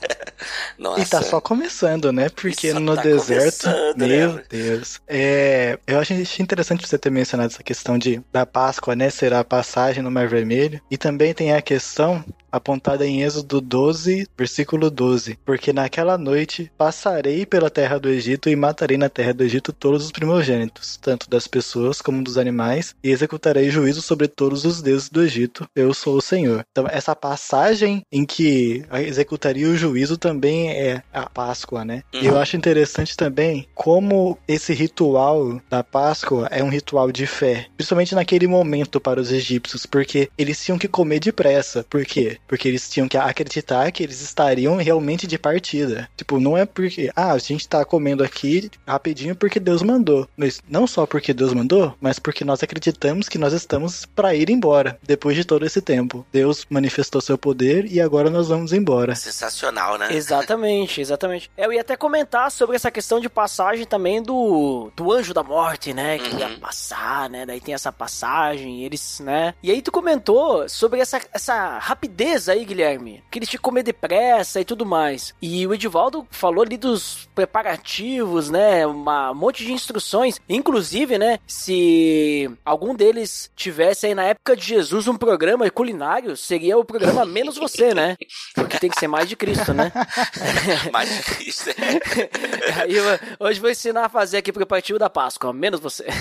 Nossa. 0.77 0.97
E 1.07 1.09
tá 1.09 1.21
só 1.21 1.39
começando, 1.39 2.11
né? 2.11 2.27
Porque 2.29 2.73
no 2.73 2.95
tá 2.95 3.01
deserto. 3.03 3.67
né, 3.67 4.07
Meu 4.07 4.31
velho? 4.33 4.45
Deus. 4.49 4.99
É, 5.07 5.77
eu 5.85 5.99
achei 5.99 6.25
interessante 6.39 6.87
você 6.87 6.97
ter 6.97 7.09
mencionado 7.09 7.53
essa 7.53 7.63
questão 7.63 7.97
de 7.97 8.21
da 8.31 8.45
Páscoa, 8.45 8.95
né? 8.95 9.09
Será 9.09 9.39
a 9.39 9.43
passagem 9.43 10.01
no 10.03 10.11
Mar 10.11 10.27
Vermelho. 10.27 10.81
E 10.89 10.97
também 10.97 11.33
tem 11.33 11.53
a 11.53 11.61
questão 11.61 12.23
apontada 12.51 13.05
em 13.05 13.23
Êxodo 13.23 13.61
12, 13.61 14.27
versículo 14.37 14.89
12. 14.89 15.37
Porque 15.45 15.71
naquela 15.71 16.17
noite 16.17 16.71
passarei 16.77 17.45
pela 17.45 17.69
terra 17.69 17.99
do 17.99 18.09
Egito 18.09 18.49
e 18.49 18.55
matarei 18.55 18.97
na 18.97 19.09
terra 19.09 19.26
do 19.33 19.43
Egito 19.43 19.73
todos 19.73 20.05
os 20.05 20.11
primogênitos, 20.11 20.97
tanto 20.97 21.29
das 21.29 21.47
pessoas 21.47 22.01
como 22.01 22.23
dos 22.23 22.37
animais, 22.37 22.95
e 23.03 23.11
executarei 23.11 23.69
juízo 23.69 24.01
sobre 24.01 24.27
todos 24.27 24.65
os 24.65 24.81
deuses 24.81 25.09
do 25.09 25.21
Egito. 25.21 25.67
Eu 25.75 25.93
sou 25.93 26.17
o 26.17 26.21
Senhor. 26.21 26.65
Então, 26.71 26.87
essa 26.89 27.15
passagem 27.15 28.01
em 28.11 28.25
que 28.25 28.85
executaria 29.05 29.67
o 29.67 29.75
juízo 29.75 30.17
também 30.17 30.71
é 30.71 31.01
a 31.13 31.29
Páscoa, 31.29 31.83
né? 31.83 32.03
E 32.13 32.25
eu 32.25 32.37
acho 32.37 32.57
interessante 32.57 33.15
também 33.15 33.67
como 33.73 34.37
esse 34.47 34.73
ritual 34.73 35.61
da 35.69 35.83
Páscoa 35.83 36.47
é 36.51 36.63
um 36.63 36.69
ritual 36.69 37.11
de 37.11 37.25
fé, 37.25 37.67
principalmente 37.75 38.15
naquele 38.15 38.47
momento 38.47 38.99
para 38.99 39.19
os 39.19 39.31
egípcios, 39.31 39.85
porque 39.85 40.29
eles 40.37 40.63
tinham 40.63 40.77
que 40.77 40.87
comer 40.87 41.19
depressa. 41.19 41.85
Por 41.89 42.05
quê? 42.05 42.37
Porque 42.47 42.67
eles 42.67 42.89
tinham 42.89 43.07
que 43.07 43.17
acreditar 43.17 43.91
que 43.91 44.03
eles 44.03 44.21
estariam 44.21 44.77
realmente 44.77 45.27
de 45.27 45.37
partida. 45.37 46.09
Tipo, 46.15 46.39
não 46.39 46.57
é 46.57 46.65
porque, 46.65 47.09
ah, 47.15 47.33
a 47.33 47.37
gente 47.37 47.67
tá 47.67 47.83
comendo 47.85 48.23
aqui 48.23 48.69
rapidinho 48.85 49.16
porque 49.35 49.59
Deus 49.59 49.81
mandou. 49.81 50.27
Mas 50.35 50.61
não 50.67 50.87
só 50.87 51.05
porque 51.05 51.33
Deus 51.33 51.53
mandou, 51.53 51.95
mas 51.99 52.19
porque 52.19 52.43
nós 52.43 52.63
acreditamos 52.63 53.29
que 53.29 53.37
nós 53.37 53.53
estamos 53.53 54.05
para 54.05 54.35
ir 54.35 54.49
embora 54.49 54.99
depois 55.03 55.35
de 55.35 55.45
todo 55.45 55.65
esse 55.65 55.81
tempo. 55.81 56.25
Deus 56.31 56.65
manifestou 56.69 57.21
seu 57.21 57.37
poder 57.37 57.85
e 57.85 58.01
agora 58.01 58.29
nós 58.29 58.49
vamos 58.49 58.73
embora. 58.73 59.15
Sensacional, 59.15 59.97
né? 59.97 60.13
Exatamente, 60.13 61.01
exatamente. 61.01 61.49
Eu 61.57 61.71
ia 61.71 61.81
até 61.81 61.95
comentar 61.95 62.51
sobre 62.51 62.75
essa 62.75 62.91
questão 62.91 63.19
de 63.19 63.29
passagem 63.29 63.85
também 63.85 64.21
do, 64.21 64.91
do 64.95 65.11
anjo 65.11 65.33
da 65.33 65.43
morte, 65.43 65.93
né? 65.93 66.17
Que 66.19 66.35
ia 66.35 66.49
passar, 66.59 67.29
né? 67.29 67.45
Daí 67.45 67.59
tem 67.59 67.73
essa 67.73 67.91
passagem, 67.91 68.83
eles, 68.83 69.19
né? 69.19 69.53
E 69.61 69.71
aí 69.71 69.81
tu 69.81 69.91
comentou 69.91 70.67
sobre 70.69 70.99
essa, 70.99 71.21
essa 71.33 71.77
rapidez 71.79 72.49
aí, 72.49 72.65
Guilherme. 72.65 73.23
Que 73.31 73.39
eles 73.39 73.49
que 73.49 73.57
comer 73.57 73.83
depressa 73.83 74.59
e 74.59 74.65
tudo 74.65 74.85
mais. 74.85 75.33
E 75.41 75.65
o 75.65 75.73
Edivaldo 75.73 76.27
falou 76.29 76.63
ali 76.63 76.77
dos 76.77 77.27
preparativos, 77.33 78.49
né? 78.49 78.85
Uma, 79.07 79.31
um 79.31 79.35
monte 79.35 79.63
de 79.63 79.71
instruções. 79.71 80.41
Inclusive, 80.49 81.17
né? 81.17 81.39
Se 81.47 82.51
algum 82.65 82.93
deles 82.93 83.49
tivesse 83.55 84.05
aí 84.05 84.13
na 84.13 84.23
época 84.23 84.53
de 84.53 84.65
Jesus 84.65 85.07
um 85.07 85.15
programa 85.15 85.69
culinário, 85.69 86.35
seria 86.35 86.77
o 86.77 86.83
programa 86.83 87.25
Menos 87.25 87.57
Você, 87.57 87.93
né? 87.93 88.17
Porque 88.53 88.77
tem 88.77 88.89
que 88.89 88.99
ser 88.99 89.07
mais 89.07 89.29
de 89.29 89.37
Cristo, 89.37 89.73
né? 89.73 89.93
Mais 90.91 91.09
difícil, 91.09 91.73
né? 91.77 91.99
Aí 92.83 92.95
eu, 92.95 93.05
hoje 93.39 93.61
vou 93.61 93.69
ensinar 93.69 94.05
a 94.05 94.09
fazer 94.09 94.37
aqui 94.37 94.51
preparativo 94.51 94.99
da 94.99 95.09
Páscoa, 95.09 95.53
menos 95.53 95.79
você. 95.79 96.05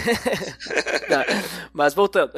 Tá, 1.06 1.24
Mas 1.72 1.94
voltando. 1.94 2.32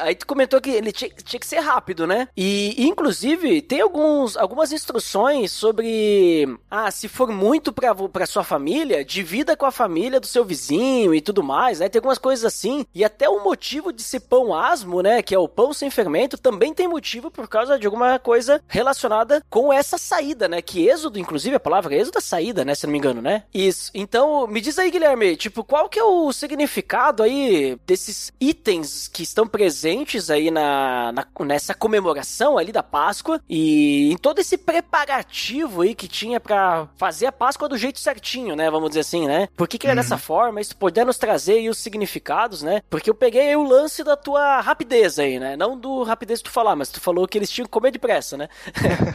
Aí 0.00 0.14
tu 0.14 0.26
comentou 0.28 0.60
que 0.60 0.70
ele 0.70 0.92
tinha, 0.92 1.10
tinha 1.10 1.40
que 1.40 1.46
ser 1.46 1.58
rápido, 1.58 2.06
né? 2.06 2.28
E 2.36 2.86
inclusive 2.86 3.60
tem 3.62 3.80
alguns, 3.80 4.36
algumas 4.36 4.70
instruções 4.70 5.50
sobre 5.50 6.46
ah, 6.70 6.88
se 6.92 7.08
for 7.08 7.32
muito 7.32 7.72
pra, 7.72 7.92
pra 7.94 8.26
sua 8.26 8.44
família, 8.44 9.04
divida 9.18 9.56
com 9.56 9.66
a 9.66 9.72
família 9.72 10.20
do 10.20 10.28
seu 10.28 10.44
vizinho 10.44 11.12
e 11.12 11.20
tudo 11.20 11.42
mais, 11.42 11.80
né? 11.80 11.88
Tem 11.88 11.98
algumas 11.98 12.18
coisas 12.18 12.44
assim. 12.44 12.86
E 12.94 13.04
até 13.04 13.28
o 13.28 13.42
motivo 13.42 13.92
de 13.92 14.00
ser 14.00 14.20
pão 14.20 14.54
asmo, 14.54 15.02
né? 15.02 15.22
Que 15.22 15.34
é 15.34 15.38
o 15.38 15.48
pão 15.48 15.72
sem 15.72 15.90
fermento, 15.90 16.38
também 16.38 16.72
tem 16.72 16.86
motivo 16.86 17.28
por 17.28 17.48
causa 17.48 17.76
de 17.78 17.84
alguma 17.86 18.16
coisa 18.20 18.62
relacionada 18.68 19.42
com 19.50 19.72
essa 19.72 19.98
saída, 19.98 20.46
né? 20.46 20.62
Que 20.62 20.88
êxodo, 20.88 21.18
inclusive, 21.18 21.56
a 21.56 21.60
palavra 21.60 21.96
êxodo 21.96 22.18
é 22.18 22.20
saída, 22.20 22.64
né? 22.64 22.76
Se 22.76 22.86
não 22.86 22.92
me 22.92 22.98
engano, 22.98 23.20
né? 23.20 23.42
Isso. 23.52 23.90
Então, 23.92 24.46
me 24.46 24.60
diz 24.60 24.78
aí, 24.78 24.88
Guilherme, 24.88 25.36
tipo, 25.36 25.64
qual 25.64 25.88
que 25.88 25.98
é 25.98 26.04
o 26.04 26.32
significado 26.32 27.24
aí 27.24 27.76
desses 27.84 28.30
itens 28.40 29.08
que 29.08 29.24
estão 29.24 29.48
presentes 29.48 30.30
aí 30.30 30.48
na, 30.48 31.10
na- 31.12 31.26
nessa 31.44 31.74
comemoração 31.74 32.56
ali 32.56 32.70
da 32.70 32.84
Páscoa 32.84 33.40
e 33.48 34.12
em 34.12 34.16
todo 34.16 34.38
esse 34.38 34.56
preparativo 34.56 35.82
aí 35.82 35.94
que 35.94 36.06
tinha 36.06 36.38
pra 36.38 36.88
fazer 36.96 37.26
a 37.26 37.32
Páscoa 37.32 37.68
do 37.68 37.76
jeito 37.76 37.98
certinho, 37.98 38.54
né? 38.54 38.70
Vamos 38.70 38.90
dizer 38.90 39.00
assim, 39.08 39.26
né? 39.26 39.48
Por 39.56 39.66
que, 39.66 39.78
que 39.78 39.86
é 39.88 39.94
dessa 39.94 40.18
forma? 40.18 40.60
Isso 40.60 40.76
poder 40.76 41.04
nos 41.06 41.16
trazer 41.18 41.54
aí 41.54 41.68
os 41.68 41.78
significados, 41.78 42.62
né? 42.62 42.82
Porque 42.90 43.08
eu 43.08 43.14
peguei 43.14 43.56
o 43.56 43.62
lance 43.62 44.04
da 44.04 44.16
tua 44.16 44.60
rapidez 44.60 45.18
aí, 45.18 45.38
né? 45.40 45.56
Não 45.56 45.78
do 45.78 46.02
rapidez 46.02 46.40
de 46.40 46.44
tu 46.44 46.50
falar, 46.50 46.76
mas 46.76 46.90
tu 46.90 47.00
falou 47.00 47.26
que 47.26 47.38
eles 47.38 47.50
tinham 47.50 47.64
que 47.64 47.70
comer 47.70 47.90
depressa, 47.90 48.36
né? 48.36 48.48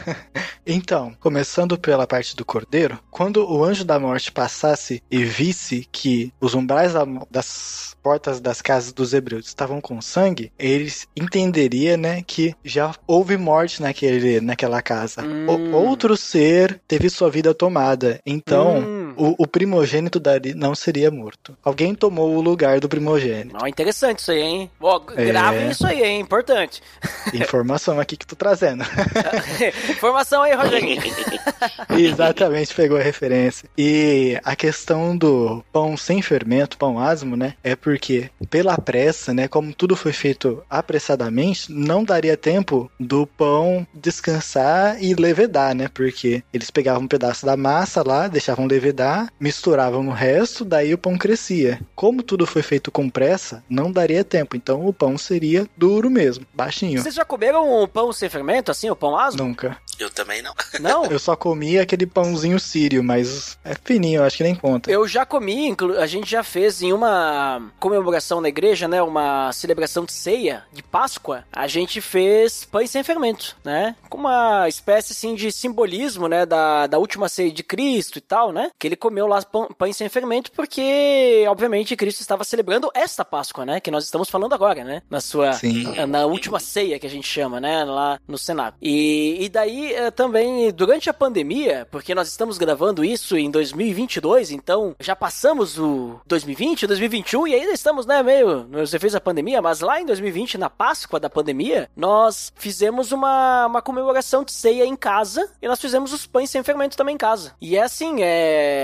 Então, 0.66 1.14
começando 1.20 1.76
pela 1.78 2.06
parte 2.06 2.34
do 2.34 2.42
cordeiro, 2.42 2.98
quando 3.10 3.44
o 3.46 3.62
anjo 3.62 3.84
da 3.84 3.98
morte 4.00 4.32
passasse 4.32 5.02
e 5.10 5.22
visse 5.22 5.86
que 5.92 6.32
os 6.40 6.54
umbrais 6.54 6.94
da- 6.94 7.04
das 7.30 7.94
portas 8.02 8.40
das 8.40 8.62
casas 8.62 8.90
dos 8.90 9.12
hebreus 9.12 9.46
estavam 9.46 9.78
com 9.78 10.00
sangue, 10.00 10.50
eles 10.58 11.06
entenderia, 11.14 11.98
né, 11.98 12.22
que 12.26 12.54
já 12.64 12.94
houve 13.06 13.36
morte 13.36 13.82
naquele, 13.82 14.40
naquela 14.40 14.80
casa. 14.80 15.22
Hum. 15.22 15.46
O- 15.46 15.76
outro 15.86 16.16
ser 16.16 16.80
teve 16.88 17.10
sua 17.10 17.30
vida 17.30 17.52
tomada. 17.52 18.18
Então, 18.24 18.78
Hum. 18.78 19.03
O, 19.16 19.34
o 19.38 19.46
primogênito 19.46 20.18
dali 20.20 20.54
não 20.54 20.74
seria 20.74 21.10
morto. 21.10 21.56
Alguém 21.64 21.94
tomou 21.94 22.36
o 22.36 22.40
lugar 22.40 22.80
do 22.80 22.88
primogênito. 22.88 23.56
Ó, 23.60 23.66
interessante 23.66 24.18
isso 24.20 24.30
aí, 24.30 24.40
hein? 24.40 24.70
Ó, 24.80 24.98
gravem 24.98 25.66
É. 25.66 25.70
isso 25.70 25.86
aí, 25.86 26.02
hein? 26.02 26.20
Importante. 26.20 26.82
Informação 27.32 27.98
aqui 28.00 28.16
que 28.16 28.26
tô 28.26 28.36
trazendo. 28.36 28.84
Informação 29.90 30.42
aí, 30.42 30.54
Rogerinho. 30.54 31.02
Exatamente, 31.96 32.74
pegou 32.74 32.98
a 32.98 33.02
referência. 33.02 33.68
E 33.76 34.38
a 34.44 34.54
questão 34.56 35.16
do 35.16 35.64
pão 35.72 35.96
sem 35.96 36.20
fermento, 36.22 36.76
pão 36.78 36.98
asmo, 36.98 37.36
né? 37.36 37.54
É 37.62 37.74
porque, 37.76 38.30
pela 38.50 38.76
pressa, 38.78 39.32
né? 39.32 39.48
Como 39.48 39.72
tudo 39.74 39.96
foi 39.96 40.12
feito 40.12 40.62
apressadamente, 40.68 41.70
não 41.72 42.04
daria 42.04 42.36
tempo 42.36 42.90
do 42.98 43.26
pão 43.26 43.86
descansar 43.94 45.02
e 45.02 45.14
levedar, 45.14 45.74
né? 45.74 45.88
Porque 45.92 46.42
eles 46.52 46.70
pegavam 46.70 47.02
um 47.04 47.08
pedaço 47.08 47.44
da 47.46 47.56
massa 47.56 48.02
lá, 48.06 48.28
deixavam 48.28 48.66
levedar, 48.66 49.03
misturavam 49.38 50.02
no 50.02 50.12
resto, 50.12 50.64
daí 50.64 50.94
o 50.94 50.98
pão 50.98 51.16
crescia. 51.16 51.80
Como 51.94 52.22
tudo 52.22 52.46
foi 52.46 52.62
feito 52.62 52.90
com 52.90 53.08
pressa, 53.08 53.62
não 53.68 53.90
daria 53.90 54.24
tempo. 54.24 54.56
Então 54.56 54.86
o 54.86 54.92
pão 54.92 55.16
seria 55.18 55.66
duro 55.76 56.10
mesmo, 56.10 56.46
baixinho. 56.54 57.00
Vocês 57.00 57.14
já 57.14 57.24
comeram 57.24 57.82
o 57.82 57.88
pão 57.88 58.12
sem 58.12 58.28
fermento, 58.28 58.70
assim, 58.70 58.90
o 58.90 58.96
pão 58.96 59.16
asmo? 59.18 59.44
Nunca. 59.44 59.76
Eu 59.98 60.10
também 60.10 60.42
não. 60.42 60.54
Não? 60.80 61.06
Eu 61.14 61.18
só 61.18 61.36
comi 61.36 61.78
aquele 61.78 62.06
pãozinho 62.06 62.58
sírio, 62.58 63.02
mas 63.02 63.58
é 63.64 63.74
fininho, 63.84 64.20
eu 64.20 64.24
acho 64.24 64.38
que 64.38 64.42
nem 64.42 64.54
conta. 64.54 64.90
Eu 64.90 65.06
já 65.06 65.24
comi, 65.24 65.74
a 65.98 66.06
gente 66.06 66.30
já 66.30 66.42
fez 66.42 66.82
em 66.82 66.92
uma 66.92 67.70
comemoração 67.78 68.40
na 68.40 68.48
igreja, 68.48 68.88
né? 68.88 69.02
Uma 69.02 69.52
celebração 69.52 70.04
de 70.04 70.12
ceia, 70.12 70.64
de 70.72 70.82
Páscoa. 70.82 71.44
A 71.52 71.66
gente 71.66 72.00
fez 72.00 72.64
pães 72.64 72.90
sem 72.90 73.04
fermento, 73.04 73.56
né? 73.64 73.94
Com 74.08 74.18
uma 74.18 74.68
espécie, 74.68 75.12
assim, 75.12 75.34
de 75.34 75.52
simbolismo, 75.52 76.28
né? 76.28 76.44
Da, 76.44 76.86
da 76.86 76.98
última 76.98 77.28
ceia 77.28 77.52
de 77.52 77.62
Cristo 77.62 78.18
e 78.18 78.20
tal, 78.20 78.52
né? 78.52 78.70
Que 78.78 78.88
ele 78.88 78.93
comeu 78.96 79.26
lá 79.26 79.42
pães 79.76 79.96
sem 79.96 80.08
fermento 80.08 80.52
porque, 80.52 81.44
obviamente, 81.48 81.96
Cristo 81.96 82.20
estava 82.20 82.44
celebrando 82.44 82.90
esta 82.94 83.24
Páscoa, 83.24 83.64
né? 83.64 83.80
Que 83.80 83.90
nós 83.90 84.04
estamos 84.04 84.28
falando 84.28 84.54
agora, 84.54 84.84
né? 84.84 85.02
Na 85.08 85.20
sua... 85.20 85.52
Sim. 85.54 85.94
Na 86.06 86.26
última 86.26 86.60
ceia 86.60 86.98
que 86.98 87.06
a 87.06 87.10
gente 87.10 87.26
chama, 87.26 87.60
né? 87.60 87.84
Lá 87.84 88.18
no 88.26 88.38
Senado. 88.38 88.76
E, 88.80 89.36
e 89.40 89.48
daí, 89.48 89.92
eh, 89.92 90.10
também, 90.10 90.72
durante 90.72 91.08
a 91.08 91.14
pandemia, 91.14 91.86
porque 91.90 92.14
nós 92.14 92.28
estamos 92.28 92.58
gravando 92.58 93.04
isso 93.04 93.36
em 93.36 93.50
2022, 93.50 94.50
então 94.50 94.94
já 95.00 95.16
passamos 95.16 95.78
o 95.78 96.20
2020, 96.26 96.86
2021 96.86 97.46
e 97.48 97.54
ainda 97.54 97.72
estamos, 97.72 98.06
né, 98.06 98.22
meio 98.22 98.64
nos 98.64 98.92
efeitos 98.92 99.14
da 99.14 99.20
pandemia, 99.20 99.60
mas 99.62 99.80
lá 99.80 100.00
em 100.00 100.06
2020, 100.06 100.58
na 100.58 100.70
Páscoa 100.70 101.20
da 101.20 101.30
pandemia, 101.30 101.88
nós 101.96 102.52
fizemos 102.56 103.12
uma, 103.12 103.66
uma 103.66 103.82
comemoração 103.82 104.44
de 104.44 104.52
ceia 104.52 104.84
em 104.84 104.96
casa 104.96 105.50
e 105.60 105.68
nós 105.68 105.80
fizemos 105.80 106.12
os 106.12 106.26
pães 106.26 106.50
sem 106.50 106.62
fermento 106.62 106.96
também 106.96 107.14
em 107.14 107.18
casa. 107.18 107.54
E 107.60 107.76
é 107.76 107.82
assim, 107.82 108.16
é, 108.20 108.83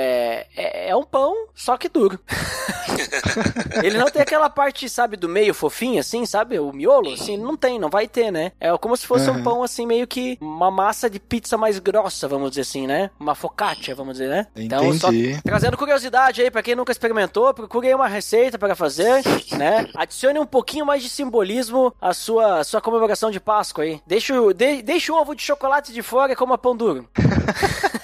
é, 0.57 0.89
é 0.91 0.97
um 0.97 1.03
pão, 1.05 1.35
só 1.55 1.77
que 1.77 1.89
duro. 1.89 2.19
ele 3.83 3.99
não 3.99 4.11
tem 4.11 4.23
aquela 4.23 4.49
parte, 4.51 4.89
sabe, 4.89 5.17
do 5.17 5.29
meio 5.29 5.55
fofinho, 5.55 6.01
assim, 6.01 6.25
sabe? 6.27 6.59
O 6.59 6.73
miolo, 6.73 7.13
assim, 7.13 7.37
não 7.37 7.57
tem, 7.57 7.79
não 7.79 7.89
vai 7.91 8.07
ter, 8.09 8.31
né? 8.31 8.53
É 8.61 8.77
como 8.79 8.97
se 8.97 9.07
fosse 9.07 9.29
Uhum. 9.31 9.39
um 9.39 9.43
pão, 9.43 9.63
assim, 9.63 9.87
meio 9.87 10.07
que 10.07 10.37
uma 10.41 10.71
massa 10.71 11.09
de 11.09 11.19
pizza 11.21 11.57
mais 11.57 11.79
grossa, 11.79 12.27
vamos 12.29 12.51
dizer 12.51 12.63
assim, 12.63 12.87
né? 12.87 13.11
Uma 13.19 13.35
focaccia, 13.35 13.95
vamos 13.95 14.15
dizer, 14.15 14.29
né? 14.29 14.47
Então, 14.57 14.93
só 14.95 15.09
Entendi. 15.09 15.41
trazendo 15.45 15.77
curiosidade 15.77 16.41
aí, 16.43 16.51
pra 16.51 16.63
quem 16.63 16.75
nunca 16.75 16.93
experimentou, 16.93 17.53
procure 17.55 17.89
aí 17.89 17.95
uma 17.95 18.09
receita 18.09 18.59
para 18.59 18.75
fazer, 18.75 19.23
né? 19.57 19.87
Adicione 19.95 20.39
um 20.39 20.47
pouquinho 20.47 20.85
mais 20.87 21.03
de 21.03 21.09
simbolismo 21.09 21.95
à 22.01 22.13
sua, 22.15 22.61
à 22.61 22.65
sua 22.65 22.81
comemoração 22.81 23.31
de 23.31 23.41
Páscoa 23.41 23.85
aí. 23.85 24.01
Deixa, 24.07 24.41
o- 24.41 24.53
de, 24.53 24.83
deixa 24.83 25.13
o 25.13 25.17
ovo 25.17 25.35
de 25.35 25.43
chocolate 25.43 25.93
de 25.93 26.03
fora 26.03 26.33
e 26.33 26.37
coma 26.37 26.57
pão 26.59 26.77
duro. 26.77 27.09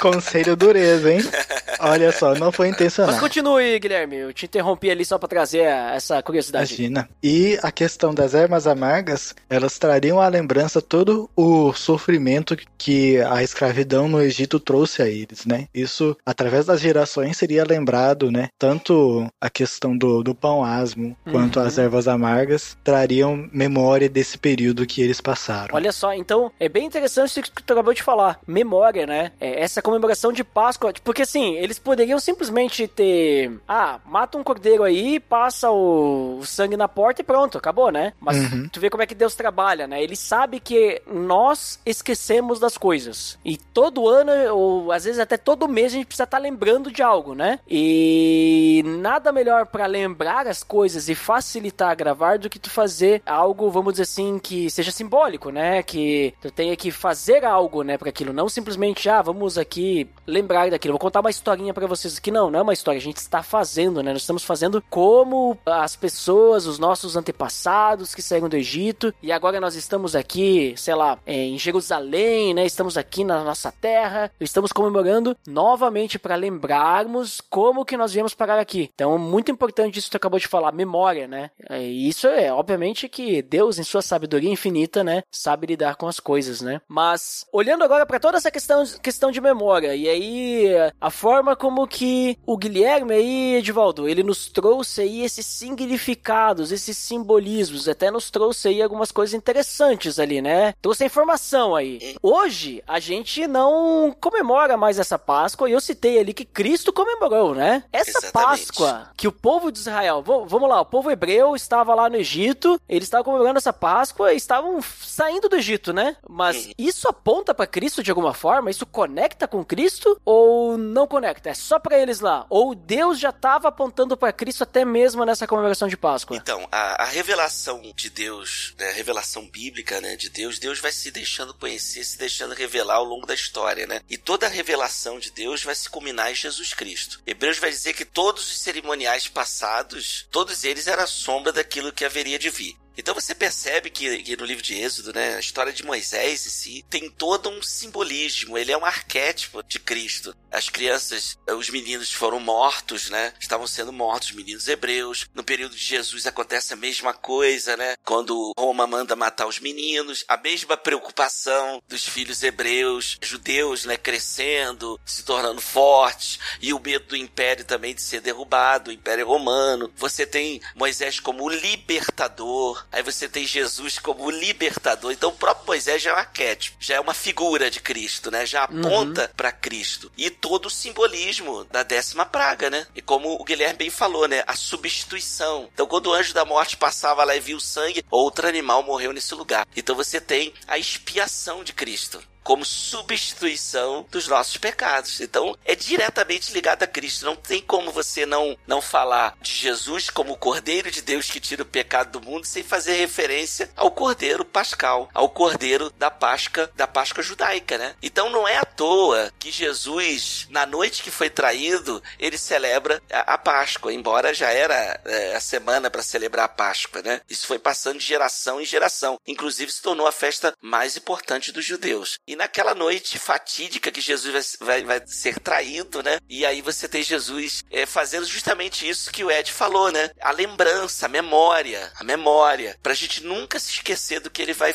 Conselho 0.00 0.56
dureza, 0.56 1.12
hein? 1.12 1.20
Olha 1.80 2.12
só, 2.12 2.34
não 2.34 2.52
foi 2.52 2.68
intencional. 2.68 3.12
Mas 3.12 3.20
continue, 3.20 3.78
Guilherme. 3.78 4.16
Eu 4.16 4.32
te 4.32 4.46
interrompi 4.46 4.90
ali 4.90 5.04
só 5.04 5.18
pra 5.18 5.28
trazer 5.28 5.60
essa 5.60 6.22
curiosidade. 6.22 6.74
Imagina. 6.74 7.08
E 7.22 7.58
a 7.62 7.70
questão 7.72 8.14
das 8.14 8.34
ervas 8.34 8.66
amargas, 8.66 9.34
elas 9.48 9.78
trariam 9.78 10.20
à 10.20 10.28
lembrança 10.28 10.80
todo 10.82 11.28
o 11.36 11.72
sofrimento 11.72 12.56
que 12.78 13.18
a 13.20 13.42
escravidão 13.42 14.08
no 14.08 14.20
Egito 14.20 14.58
trouxe 14.60 15.02
a 15.02 15.08
eles, 15.08 15.44
né? 15.46 15.66
Isso, 15.74 16.16
através 16.24 16.66
das 16.66 16.80
gerações, 16.80 17.36
seria 17.36 17.64
lembrado, 17.64 18.30
né? 18.30 18.48
Tanto 18.58 19.26
a 19.40 19.48
questão 19.50 19.96
do, 19.96 20.22
do 20.22 20.34
pão 20.34 20.64
asmo 20.64 21.16
quanto 21.30 21.58
Uhum. 21.60 21.66
as 21.66 21.78
ervas 21.78 22.06
amargas 22.06 22.76
trariam 22.84 23.48
memória 23.52 24.08
desse 24.08 24.38
período 24.38 24.86
que 24.86 25.00
eles 25.02 25.20
passaram. 25.20 25.74
Olha 25.74 25.92
só, 25.92 26.12
então 26.14 26.50
é 26.60 26.68
bem 26.68 26.86
interessante 26.86 27.30
isso 27.40 27.42
que 27.42 27.62
tu 27.62 27.72
acabou 27.72 27.92
de 27.94 28.02
falar. 28.02 28.38
Memória, 28.46 29.06
né? 29.06 29.32
É, 29.40 29.62
essa 29.62 29.82
comemoração 29.82 30.32
de 30.32 30.44
Páscoa. 30.44 30.92
Porque 31.04 31.22
assim, 31.22 31.56
eles 31.70 31.78
poderiam 31.78 32.18
simplesmente 32.18 32.88
ter. 32.88 33.52
Ah, 33.68 34.00
mata 34.04 34.36
um 34.36 34.42
cordeiro 34.42 34.82
aí, 34.82 35.20
passa 35.20 35.70
o, 35.70 36.38
o 36.40 36.46
sangue 36.46 36.76
na 36.76 36.88
porta 36.88 37.20
e 37.22 37.24
pronto, 37.24 37.56
acabou, 37.56 37.90
né? 37.92 38.12
Mas 38.20 38.40
Uhum. 38.40 38.68
tu 38.68 38.80
vê 38.80 38.90
como 38.90 39.02
é 39.02 39.06
que 39.06 39.14
Deus 39.14 39.34
trabalha, 39.34 39.86
né? 39.86 40.02
Ele 40.02 40.16
sabe 40.16 40.58
que 40.60 41.00
nós 41.06 41.78
esquecemos 41.86 42.58
das 42.58 42.76
coisas. 42.76 43.38
E 43.44 43.56
todo 43.56 44.08
ano, 44.08 44.32
ou 44.54 44.90
às 44.92 45.04
vezes 45.04 45.20
até 45.20 45.36
todo 45.36 45.68
mês, 45.68 45.92
a 45.92 45.96
gente 45.96 46.06
precisa 46.06 46.24
estar 46.24 46.38
lembrando 46.38 46.90
de 46.90 47.02
algo, 47.02 47.34
né? 47.34 47.60
E 47.68 48.82
nada 48.84 49.30
melhor 49.30 49.66
pra 49.66 49.86
lembrar 49.86 50.46
as 50.46 50.62
coisas 50.62 51.08
e 51.08 51.14
facilitar 51.14 51.94
gravar 51.96 52.38
do 52.38 52.50
que 52.50 52.58
tu 52.58 52.70
fazer 52.70 53.22
algo, 53.24 53.70
vamos 53.70 53.92
dizer 53.94 54.02
assim, 54.04 54.38
que 54.38 54.68
seja 54.70 54.90
simbólico, 54.90 55.50
né? 55.50 55.82
Que 55.82 56.34
tu 56.40 56.50
tenha 56.50 56.76
que 56.76 56.90
fazer 56.90 57.44
algo, 57.44 57.82
né, 57.82 57.96
para 57.98 58.08
aquilo, 58.08 58.32
não 58.32 58.48
simplesmente, 58.48 59.08
ah, 59.08 59.22
vamos 59.22 59.56
aqui 59.58 60.08
lembrar 60.26 60.70
daquilo. 60.70 60.92
Vou 60.94 60.98
contar 60.98 61.20
uma 61.20 61.30
historinha 61.60 61.74
pra 61.74 61.86
vocês 61.86 62.16
aqui. 62.16 62.30
Não, 62.30 62.50
não 62.50 62.60
é 62.60 62.62
uma 62.62 62.72
história, 62.72 62.98
a 62.98 63.02
gente 63.02 63.18
está 63.18 63.42
fazendo, 63.42 64.02
né? 64.02 64.12
Nós 64.12 64.22
estamos 64.22 64.42
fazendo 64.42 64.82
como 64.88 65.56
as 65.66 65.94
pessoas, 65.94 66.66
os 66.66 66.78
nossos 66.78 67.16
antepassados 67.16 68.14
que 68.14 68.22
saíram 68.22 68.48
do 68.48 68.56
Egito 68.56 69.14
e 69.22 69.30
agora 69.30 69.60
nós 69.60 69.74
estamos 69.74 70.16
aqui, 70.16 70.74
sei 70.76 70.94
lá, 70.94 71.18
em 71.26 71.58
Jerusalém, 71.58 72.54
né? 72.54 72.64
Estamos 72.64 72.96
aqui 72.96 73.24
na 73.24 73.44
nossa 73.44 73.70
terra, 73.70 74.30
estamos 74.40 74.72
comemorando 74.72 75.36
novamente 75.46 76.18
para 76.18 76.34
lembrarmos 76.34 77.40
como 77.50 77.84
que 77.84 77.96
nós 77.96 78.12
viemos 78.12 78.34
parar 78.34 78.58
aqui. 78.58 78.90
Então, 78.94 79.18
muito 79.18 79.50
importante 79.50 79.98
isso 79.98 80.08
que 80.08 80.12
tu 80.12 80.16
acabou 80.16 80.38
de 80.38 80.48
falar, 80.48 80.72
memória, 80.72 81.28
né? 81.28 81.50
E 81.70 82.08
isso 82.08 82.26
é, 82.26 82.52
obviamente, 82.52 83.08
que 83.08 83.42
Deus, 83.42 83.78
em 83.78 83.84
sua 83.84 84.02
sabedoria 84.02 84.50
infinita, 84.50 85.04
né, 85.04 85.22
sabe 85.30 85.66
lidar 85.66 85.96
com 85.96 86.08
as 86.08 86.18
coisas, 86.18 86.60
né? 86.60 86.80
Mas, 86.88 87.44
olhando 87.52 87.84
agora 87.84 88.06
para 88.06 88.20
toda 88.20 88.38
essa 88.38 88.50
questão, 88.50 88.84
questão 89.02 89.30
de 89.30 89.40
memória, 89.40 89.94
e 89.94 90.08
aí 90.08 90.68
a 91.00 91.10
forma 91.10 91.49
como 91.56 91.86
que 91.86 92.38
o 92.46 92.56
Guilherme 92.56 93.14
aí, 93.14 93.54
Edivaldo, 93.56 94.08
ele 94.08 94.22
nos 94.22 94.48
trouxe 94.48 95.02
aí 95.02 95.22
esses 95.22 95.46
significados, 95.46 96.72
esses 96.72 96.96
simbolismos, 96.96 97.88
até 97.88 98.10
nos 98.10 98.30
trouxe 98.30 98.68
aí 98.68 98.82
algumas 98.82 99.12
coisas 99.12 99.34
interessantes 99.34 100.18
ali, 100.18 100.40
né? 100.42 100.74
Trouxe 100.80 101.04
a 101.04 101.06
informação 101.06 101.74
aí. 101.74 102.16
Hoje, 102.22 102.82
a 102.86 102.98
gente 102.98 103.46
não 103.46 104.14
comemora 104.20 104.76
mais 104.76 104.98
essa 104.98 105.18
Páscoa, 105.18 105.68
e 105.68 105.72
eu 105.72 105.80
citei 105.80 106.18
ali 106.18 106.32
que 106.32 106.44
Cristo 106.44 106.92
comemorou, 106.92 107.54
né? 107.54 107.84
Essa 107.92 108.18
Exatamente. 108.18 108.32
Páscoa 108.32 109.10
que 109.16 109.28
o 109.28 109.32
povo 109.32 109.70
de 109.70 109.78
Israel, 109.78 110.22
vamos 110.22 110.68
lá, 110.68 110.80
o 110.80 110.86
povo 110.86 111.10
hebreu 111.10 111.54
estava 111.54 111.94
lá 111.94 112.08
no 112.08 112.16
Egito, 112.16 112.80
eles 112.88 113.04
estavam 113.04 113.24
comemorando 113.24 113.58
essa 113.58 113.72
Páscoa 113.72 114.32
e 114.32 114.36
estavam 114.36 114.80
saindo 115.00 115.48
do 115.48 115.56
Egito, 115.56 115.92
né? 115.92 116.16
Mas 116.28 116.70
isso 116.78 117.08
aponta 117.08 117.54
pra 117.54 117.66
Cristo 117.66 118.02
de 118.02 118.10
alguma 118.10 118.34
forma? 118.34 118.70
Isso 118.70 118.86
conecta 118.86 119.46
com 119.46 119.64
Cristo 119.64 120.20
ou 120.24 120.76
não 120.76 121.06
conecta? 121.06 121.39
É 121.44 121.54
só 121.54 121.78
pra 121.78 121.98
eles 121.98 122.20
lá? 122.20 122.46
Ou 122.48 122.74
Deus 122.74 123.18
já 123.18 123.30
estava 123.30 123.68
apontando 123.68 124.16
pra 124.16 124.32
Cristo 124.32 124.62
até 124.62 124.84
mesmo 124.84 125.24
nessa 125.24 125.46
comemoração 125.46 125.88
de 125.88 125.96
Páscoa? 125.96 126.36
Então, 126.36 126.66
a, 126.70 127.02
a 127.02 127.06
revelação 127.06 127.80
de 127.94 128.10
Deus, 128.10 128.74
né, 128.78 128.90
a 128.90 128.92
revelação 128.92 129.48
bíblica, 129.48 130.00
né, 130.00 130.16
de 130.16 130.28
Deus, 130.28 130.58
Deus 130.58 130.78
vai 130.78 130.92
se 130.92 131.10
deixando 131.10 131.54
conhecer, 131.54 132.04
se 132.04 132.18
deixando 132.18 132.54
revelar 132.54 132.96
ao 132.96 133.04
longo 133.04 133.26
da 133.26 133.34
história, 133.34 133.86
né? 133.86 134.00
E 134.08 134.16
toda 134.16 134.46
a 134.46 134.50
revelação 134.50 135.18
de 135.18 135.30
Deus 135.30 135.62
vai 135.62 135.74
se 135.74 135.88
culminar 135.88 136.30
em 136.30 136.34
Jesus 136.34 136.74
Cristo. 136.74 137.20
Hebreus 137.26 137.58
vai 137.58 137.70
dizer 137.70 137.94
que 137.94 138.04
todos 138.04 138.50
os 138.50 138.58
cerimoniais 138.60 139.28
passados, 139.28 140.26
todos 140.30 140.64
eles 140.64 140.86
eram 140.86 141.06
sombra 141.06 141.52
daquilo 141.52 141.92
que 141.92 142.04
haveria 142.04 142.38
de 142.38 142.50
vir. 142.50 142.76
Então 143.00 143.14
você 143.14 143.34
percebe 143.34 143.88
que, 143.88 144.18
que 144.22 144.36
no 144.36 144.44
livro 144.44 144.62
de 144.62 144.74
Êxodo, 144.74 145.10
né, 145.14 145.36
a 145.36 145.40
história 145.40 145.72
de 145.72 145.82
Moisés 145.82 146.46
em 146.46 146.50
si 146.50 146.84
tem 146.90 147.08
todo 147.08 147.48
um 147.48 147.62
simbolismo. 147.62 148.58
Ele 148.58 148.72
é 148.72 148.76
um 148.76 148.84
arquétipo 148.84 149.62
de 149.62 149.78
Cristo. 149.78 150.36
As 150.50 150.68
crianças, 150.68 151.38
os 151.48 151.70
meninos 151.70 152.12
foram 152.12 152.38
mortos, 152.38 153.08
né? 153.08 153.32
Estavam 153.40 153.66
sendo 153.66 153.90
mortos, 153.90 154.28
os 154.28 154.34
meninos 154.34 154.68
hebreus. 154.68 155.26
No 155.32 155.42
período 155.42 155.74
de 155.74 155.82
Jesus 155.82 156.26
acontece 156.26 156.74
a 156.74 156.76
mesma 156.76 157.14
coisa, 157.14 157.74
né? 157.74 157.94
Quando 158.04 158.52
Roma 158.58 158.86
manda 158.86 159.16
matar 159.16 159.46
os 159.46 159.58
meninos, 159.58 160.22
a 160.28 160.36
mesma 160.36 160.76
preocupação 160.76 161.80
dos 161.88 162.06
filhos 162.06 162.42
hebreus, 162.42 163.16
judeus, 163.22 163.86
né, 163.86 163.96
crescendo, 163.96 165.00
se 165.06 165.22
tornando 165.22 165.60
fortes, 165.60 166.38
e 166.60 166.74
o 166.74 166.80
medo 166.80 167.06
do 167.06 167.16
império 167.16 167.64
também 167.64 167.94
de 167.94 168.02
ser 168.02 168.20
derrubado, 168.20 168.90
o 168.90 168.92
império 168.92 169.26
romano. 169.26 169.90
Você 169.96 170.26
tem 170.26 170.60
Moisés 170.74 171.18
como 171.18 171.48
libertador, 171.48 172.86
aí 172.90 173.02
você 173.02 173.28
tem 173.28 173.46
Jesus 173.46 173.98
como 173.98 174.24
o 174.24 174.30
libertador. 174.30 175.12
Então 175.12 175.30
o 175.30 175.34
próprio 175.34 175.66
Moisés 175.66 176.02
já 176.02 176.10
é 176.10 176.14
um 176.14 176.16
arquétipo, 176.16 176.76
já 176.80 176.94
é 176.96 177.00
uma 177.00 177.14
figura 177.14 177.70
de 177.70 177.80
Cristo, 177.80 178.30
né? 178.30 178.46
Já 178.46 178.64
aponta 178.64 179.30
pra 179.36 179.52
Cristo. 179.52 180.10
E 180.16 180.30
todo 180.30 180.66
o 180.66 180.70
simbolismo 180.70 181.64
da 181.64 181.82
décima 181.82 182.26
praga, 182.26 182.70
né? 182.70 182.86
E 182.94 183.02
como 183.02 183.34
o 183.34 183.44
Guilherme 183.44 183.78
bem 183.78 183.90
falou, 183.90 184.26
né? 184.26 184.42
A 184.46 184.54
substituição. 184.54 185.68
Então 185.72 185.86
quando 185.86 186.06
o 186.06 186.12
anjo 186.12 186.34
da 186.34 186.44
morte 186.44 186.76
passava 186.76 187.24
lá 187.24 187.36
e 187.36 187.40
viu 187.40 187.56
o 187.56 187.60
sangue, 187.60 188.04
outro 188.10 188.46
animal 188.46 188.82
morreu 188.82 189.12
nesse 189.12 189.34
lugar. 189.34 189.66
Então 189.76 189.94
você 189.94 190.20
tem 190.20 190.52
a 190.66 190.78
expiação 190.78 191.64
de 191.64 191.72
Cristo 191.72 192.20
como 192.50 192.64
substituição 192.64 194.04
dos 194.10 194.26
nossos 194.26 194.56
pecados. 194.56 195.20
Então, 195.20 195.56
é 195.64 195.76
diretamente 195.76 196.52
ligado 196.52 196.82
a 196.82 196.86
Cristo. 196.86 197.24
Não 197.24 197.36
tem 197.36 197.62
como 197.62 197.92
você 197.92 198.26
não 198.26 198.58
não 198.66 198.82
falar 198.82 199.36
de 199.40 199.52
Jesus 199.52 200.10
como 200.10 200.32
o 200.32 200.36
Cordeiro 200.36 200.90
de 200.90 201.00
Deus 201.00 201.30
que 201.30 201.38
tira 201.38 201.62
o 201.62 201.66
pecado 201.66 202.18
do 202.18 202.26
mundo 202.26 202.44
sem 202.44 202.64
fazer 202.64 202.94
referência 202.94 203.70
ao 203.76 203.88
Cordeiro 203.88 204.44
Pascal, 204.44 205.08
ao 205.14 205.28
Cordeiro 205.28 205.90
da 205.90 206.10
Páscoa, 206.10 206.68
da 206.74 206.88
Páscoa 206.88 207.22
judaica, 207.22 207.78
né? 207.78 207.94
Então, 208.02 208.28
não 208.30 208.48
é 208.48 208.56
à 208.56 208.64
toa 208.64 209.32
que 209.38 209.52
Jesus, 209.52 210.48
na 210.50 210.66
noite 210.66 211.04
que 211.04 211.10
foi 211.12 211.30
traído, 211.30 212.02
ele 212.18 212.36
celebra 212.36 213.00
a, 213.12 213.34
a 213.34 213.38
Páscoa, 213.38 213.92
embora 213.92 214.34
já 214.34 214.50
era 214.50 215.00
é, 215.04 215.36
a 215.36 215.40
semana 215.40 215.88
para 215.88 216.02
celebrar 216.02 216.46
a 216.46 216.48
Páscoa, 216.48 217.00
né? 217.00 217.20
Isso 217.30 217.46
foi 217.46 217.60
passando 217.60 218.00
de 218.00 218.06
geração 218.06 218.60
em 218.60 218.64
geração. 218.64 219.20
Inclusive, 219.24 219.70
se 219.70 219.80
tornou 219.80 220.08
a 220.08 220.12
festa 220.12 220.52
mais 220.60 220.96
importante 220.96 221.52
dos 221.52 221.64
judeus. 221.64 222.18
E 222.26 222.39
naquela 222.40 222.74
noite 222.74 223.18
fatídica 223.18 223.92
que 223.92 224.00
Jesus 224.00 224.56
vai, 224.58 224.82
vai, 224.82 224.98
vai 224.98 225.06
ser 225.06 225.38
traído, 225.38 226.02
né? 226.02 226.18
E 226.26 226.46
aí 226.46 226.62
você 226.62 226.88
tem 226.88 227.02
Jesus 227.02 227.62
é, 227.70 227.84
fazendo 227.84 228.24
justamente 228.24 228.88
isso 228.88 229.12
que 229.12 229.22
o 229.22 229.30
Ed 229.30 229.52
falou, 229.52 229.92
né? 229.92 230.10
A 230.22 230.30
lembrança, 230.30 231.04
a 231.04 231.08
memória, 231.08 231.92
a 231.96 232.02
memória, 232.02 232.78
pra 232.82 232.94
gente 232.94 233.22
nunca 233.22 233.60
se 233.60 233.72
esquecer 233.72 234.20
do 234.20 234.30
que 234.30 234.40
ele 234.40 234.54
vai 234.54 234.72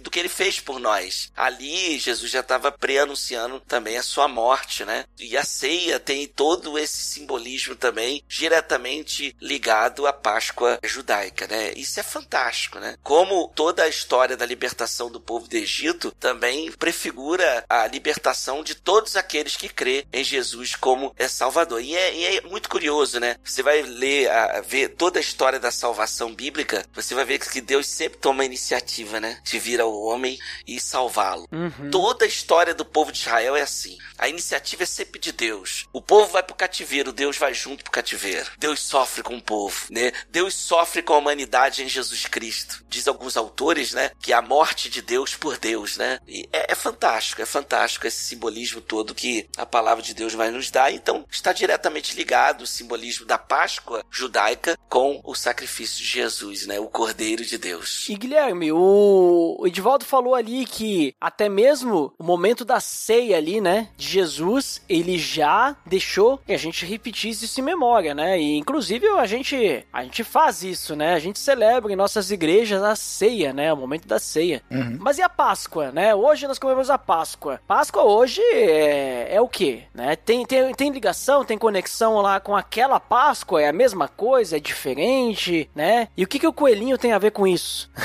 do 0.00 0.10
que 0.10 0.18
ele 0.18 0.28
fez 0.28 0.60
por 0.60 0.78
nós. 0.78 1.32
Ali 1.36 1.98
Jesus 1.98 2.30
já 2.30 2.38
estava 2.38 2.70
preanunciando 2.70 3.58
também 3.66 3.98
a 3.98 4.02
sua 4.02 4.28
morte, 4.28 4.84
né? 4.84 5.04
E 5.18 5.36
a 5.36 5.42
ceia 5.42 5.98
tem 5.98 6.28
todo 6.28 6.78
esse 6.78 6.98
simbolismo 6.98 7.74
também 7.74 8.22
diretamente 8.28 9.34
ligado 9.40 10.06
à 10.06 10.12
Páscoa 10.12 10.78
judaica, 10.84 11.48
né? 11.48 11.72
Isso 11.74 11.98
é 11.98 12.02
fantástico, 12.04 12.78
né? 12.78 12.96
Como 13.02 13.50
toda 13.56 13.82
a 13.82 13.88
história 13.88 14.36
da 14.36 14.46
libertação 14.46 15.10
do 15.10 15.20
povo 15.20 15.48
do 15.48 15.56
Egito 15.56 16.12
também 16.12 16.70
prefigura 16.98 17.64
a 17.68 17.86
libertação 17.86 18.64
de 18.64 18.74
todos 18.74 19.14
aqueles 19.14 19.56
que 19.56 19.68
crê 19.68 20.04
em 20.12 20.24
Jesus 20.24 20.74
como 20.74 21.14
é 21.16 21.28
Salvador. 21.28 21.80
E 21.80 21.94
é, 21.94 22.14
e 22.14 22.38
é 22.38 22.40
muito 22.40 22.68
curioso, 22.68 23.20
né? 23.20 23.36
Você 23.44 23.62
vai 23.62 23.82
ler, 23.82 24.28
a, 24.28 24.60
ver 24.60 24.88
toda 24.88 25.20
a 25.20 25.22
história 25.22 25.60
da 25.60 25.70
salvação 25.70 26.34
bíblica, 26.34 26.84
você 26.92 27.14
vai 27.14 27.24
ver 27.24 27.38
que 27.38 27.60
Deus 27.60 27.86
sempre 27.86 28.18
toma 28.18 28.42
a 28.42 28.46
iniciativa, 28.46 29.20
né? 29.20 29.40
De 29.44 29.60
vir 29.60 29.80
ao 29.80 29.94
homem 29.94 30.36
e 30.66 30.80
salvá-lo. 30.80 31.48
Uhum. 31.52 31.88
Toda 31.90 32.24
a 32.24 32.28
história 32.28 32.74
do 32.74 32.84
povo 32.84 33.12
de 33.12 33.20
Israel 33.20 33.54
é 33.54 33.62
assim. 33.62 33.96
A 34.18 34.28
iniciativa 34.28 34.82
é 34.82 34.86
sempre 34.86 35.20
de 35.20 35.30
Deus. 35.30 35.86
O 35.92 36.02
povo 36.02 36.32
vai 36.32 36.42
pro 36.42 36.56
cativeiro, 36.56 37.12
Deus 37.12 37.36
vai 37.36 37.54
junto 37.54 37.84
pro 37.84 37.92
cativeiro. 37.92 38.50
Deus 38.58 38.80
sofre 38.80 39.22
com 39.22 39.36
o 39.36 39.42
povo, 39.42 39.86
né? 39.90 40.10
Deus 40.30 40.54
sofre 40.54 41.00
com 41.00 41.14
a 41.14 41.18
humanidade 41.18 41.84
em 41.84 41.88
Jesus 41.88 42.26
Cristo. 42.26 42.84
Diz 42.88 43.06
alguns 43.06 43.36
autores, 43.36 43.92
né? 43.92 44.10
Que 44.20 44.32
a 44.32 44.42
morte 44.42 44.90
de 44.90 45.00
Deus 45.00 45.36
por 45.36 45.56
Deus, 45.58 45.96
né? 45.96 46.18
E 46.26 46.48
é, 46.52 46.72
é 46.72 46.74
fantástico, 46.88 47.42
é 47.42 47.46
fantástico 47.46 48.06
esse 48.06 48.22
simbolismo 48.22 48.80
todo 48.80 49.14
que 49.14 49.46
a 49.56 49.66
palavra 49.66 50.02
de 50.02 50.14
Deus 50.14 50.32
vai 50.32 50.50
nos 50.50 50.70
dar. 50.70 50.90
Então, 50.90 51.24
está 51.30 51.52
diretamente 51.52 52.16
ligado 52.16 52.62
o 52.62 52.66
simbolismo 52.66 53.26
da 53.26 53.36
Páscoa 53.36 54.02
judaica 54.10 54.78
com 54.88 55.20
o 55.22 55.34
sacrifício 55.34 55.98
de 55.98 56.04
Jesus, 56.04 56.66
né? 56.66 56.80
O 56.80 56.86
Cordeiro 56.86 57.44
de 57.44 57.58
Deus. 57.58 58.06
E 58.08 58.14
Guilherme, 58.14 58.72
o 58.72 59.62
Edivaldo 59.66 60.04
falou 60.04 60.34
ali 60.34 60.64
que 60.64 61.14
até 61.20 61.48
mesmo 61.48 62.12
o 62.18 62.24
momento 62.24 62.64
da 62.64 62.80
ceia 62.80 63.36
ali, 63.36 63.60
né, 63.60 63.88
de 63.96 64.08
Jesus, 64.08 64.80
ele 64.88 65.18
já 65.18 65.76
deixou 65.84 66.38
que 66.38 66.52
a 66.52 66.58
gente 66.58 66.86
repetisse 66.86 67.44
isso 67.44 67.60
em 67.60 67.64
memória, 67.64 68.14
né? 68.14 68.40
E 68.40 68.56
inclusive 68.56 69.06
a 69.08 69.26
gente 69.26 69.84
a 69.92 70.02
gente 70.02 70.24
faz 70.24 70.62
isso, 70.62 70.96
né? 70.96 71.14
A 71.14 71.18
gente 71.18 71.38
celebra 71.38 71.92
em 71.92 71.96
nossas 71.96 72.30
igrejas 72.30 72.82
a 72.82 72.96
ceia, 72.96 73.52
né? 73.52 73.72
O 73.72 73.76
momento 73.76 74.08
da 74.08 74.18
ceia. 74.18 74.62
Mas 74.98 75.18
e 75.18 75.22
a 75.22 75.28
Páscoa, 75.28 75.92
né? 75.92 76.14
Hoje 76.14 76.46
nós 76.46 76.58
comemoramos 76.58 76.77
a 76.88 76.96
Páscoa. 76.96 77.60
Páscoa 77.66 78.04
hoje 78.04 78.40
é, 78.52 79.34
é 79.34 79.40
o 79.40 79.48
quê, 79.48 79.82
né? 79.92 80.14
Tem, 80.14 80.46
tem, 80.46 80.72
tem 80.74 80.92
ligação, 80.92 81.44
tem 81.44 81.58
conexão 81.58 82.20
lá 82.20 82.38
com 82.38 82.56
aquela 82.56 83.00
Páscoa? 83.00 83.60
É 83.60 83.68
a 83.68 83.72
mesma 83.72 84.06
coisa? 84.06 84.56
É 84.56 84.60
diferente, 84.60 85.68
né? 85.74 86.08
E 86.16 86.22
o 86.22 86.26
que, 86.28 86.38
que 86.38 86.46
o 86.46 86.52
coelhinho 86.52 86.96
tem 86.96 87.12
a 87.12 87.18
ver 87.18 87.32
com 87.32 87.46
isso? 87.46 87.90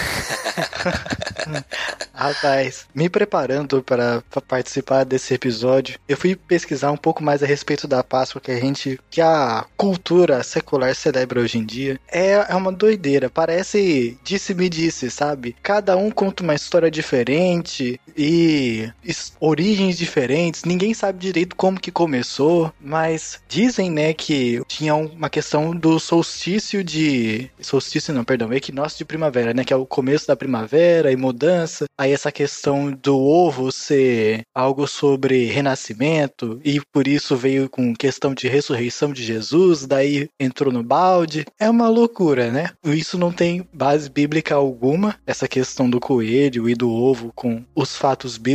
Rapaz, 2.14 2.88
me 2.94 3.10
preparando 3.10 3.82
para 3.82 4.24
participar 4.48 5.04
desse 5.04 5.34
episódio, 5.34 6.00
eu 6.08 6.16
fui 6.16 6.36
pesquisar 6.36 6.92
um 6.92 6.98
pouco 6.98 7.24
mais 7.24 7.42
a 7.42 7.46
respeito 7.46 7.88
da 7.88 8.04
Páscoa 8.04 8.40
que 8.40 8.52
a 8.52 8.60
gente, 8.60 9.00
que 9.10 9.20
a 9.20 9.66
cultura 9.76 10.44
secular 10.44 10.96
celebra 10.96 11.42
hoje 11.42 11.58
em 11.58 11.66
dia. 11.66 12.00
É, 12.08 12.46
é 12.50 12.56
uma 12.56 12.72
doideira, 12.72 13.30
parece 13.30 14.18
disse-me 14.24 14.70
disse, 14.70 15.10
sabe? 15.10 15.56
Cada 15.62 15.98
um 15.98 16.10
conta 16.12 16.44
uma 16.44 16.56
história 16.56 16.90
diferente 16.90 18.00
e 18.16 18.63
origens 19.40 19.98
diferentes, 19.98 20.64
ninguém 20.64 20.94
sabe 20.94 21.20
direito 21.20 21.56
como 21.56 21.80
que 21.80 21.92
começou, 21.92 22.72
mas 22.80 23.40
dizem, 23.48 23.90
né, 23.90 24.14
que 24.14 24.62
tinha 24.68 24.96
uma 24.96 25.30
questão 25.30 25.76
do 25.76 26.00
solstício 26.00 26.84
de... 26.84 27.50
solstício 27.60 28.14
não, 28.14 28.24
perdão, 28.24 28.54
equinócio 28.54 28.98
de 28.98 29.06
primavera, 29.06 29.54
né, 29.54 29.64
que 29.64 29.74
é 29.74 29.76
o 29.76 29.86
começo 29.86 30.28
da 30.28 30.36
primavera 30.36 31.12
e 31.12 31.16
mudança. 31.16 31.86
Aí 31.98 32.12
essa 32.12 32.32
questão 32.32 32.92
do 32.92 33.18
ovo 33.18 33.72
ser 33.72 34.42
algo 34.54 34.88
sobre 34.88 35.46
renascimento 35.46 36.60
e 36.64 36.80
por 36.92 37.08
isso 37.08 37.36
veio 37.36 37.70
com 37.70 37.94
questão 37.94 38.34
de 38.34 38.48
ressurreição 38.48 39.12
de 39.12 39.24
Jesus, 39.24 39.86
daí 39.86 40.30
entrou 40.40 40.72
no 40.72 40.84
balde. 40.84 41.46
É 41.60 41.70
uma 41.70 41.88
loucura, 41.88 42.52
né? 42.52 42.70
Isso 42.84 43.18
não 43.18 43.32
tem 43.32 43.68
base 43.74 44.10
bíblica 44.10 44.56
alguma, 44.56 45.16
essa 45.26 45.48
questão 45.48 45.90
do 45.90 46.00
coelho 46.00 46.70
e 46.70 46.76
do 46.76 46.90
ovo 46.90 47.32
com 47.36 47.64
os 47.76 47.96
fatos 47.96 48.38
bíblicos 48.38 48.53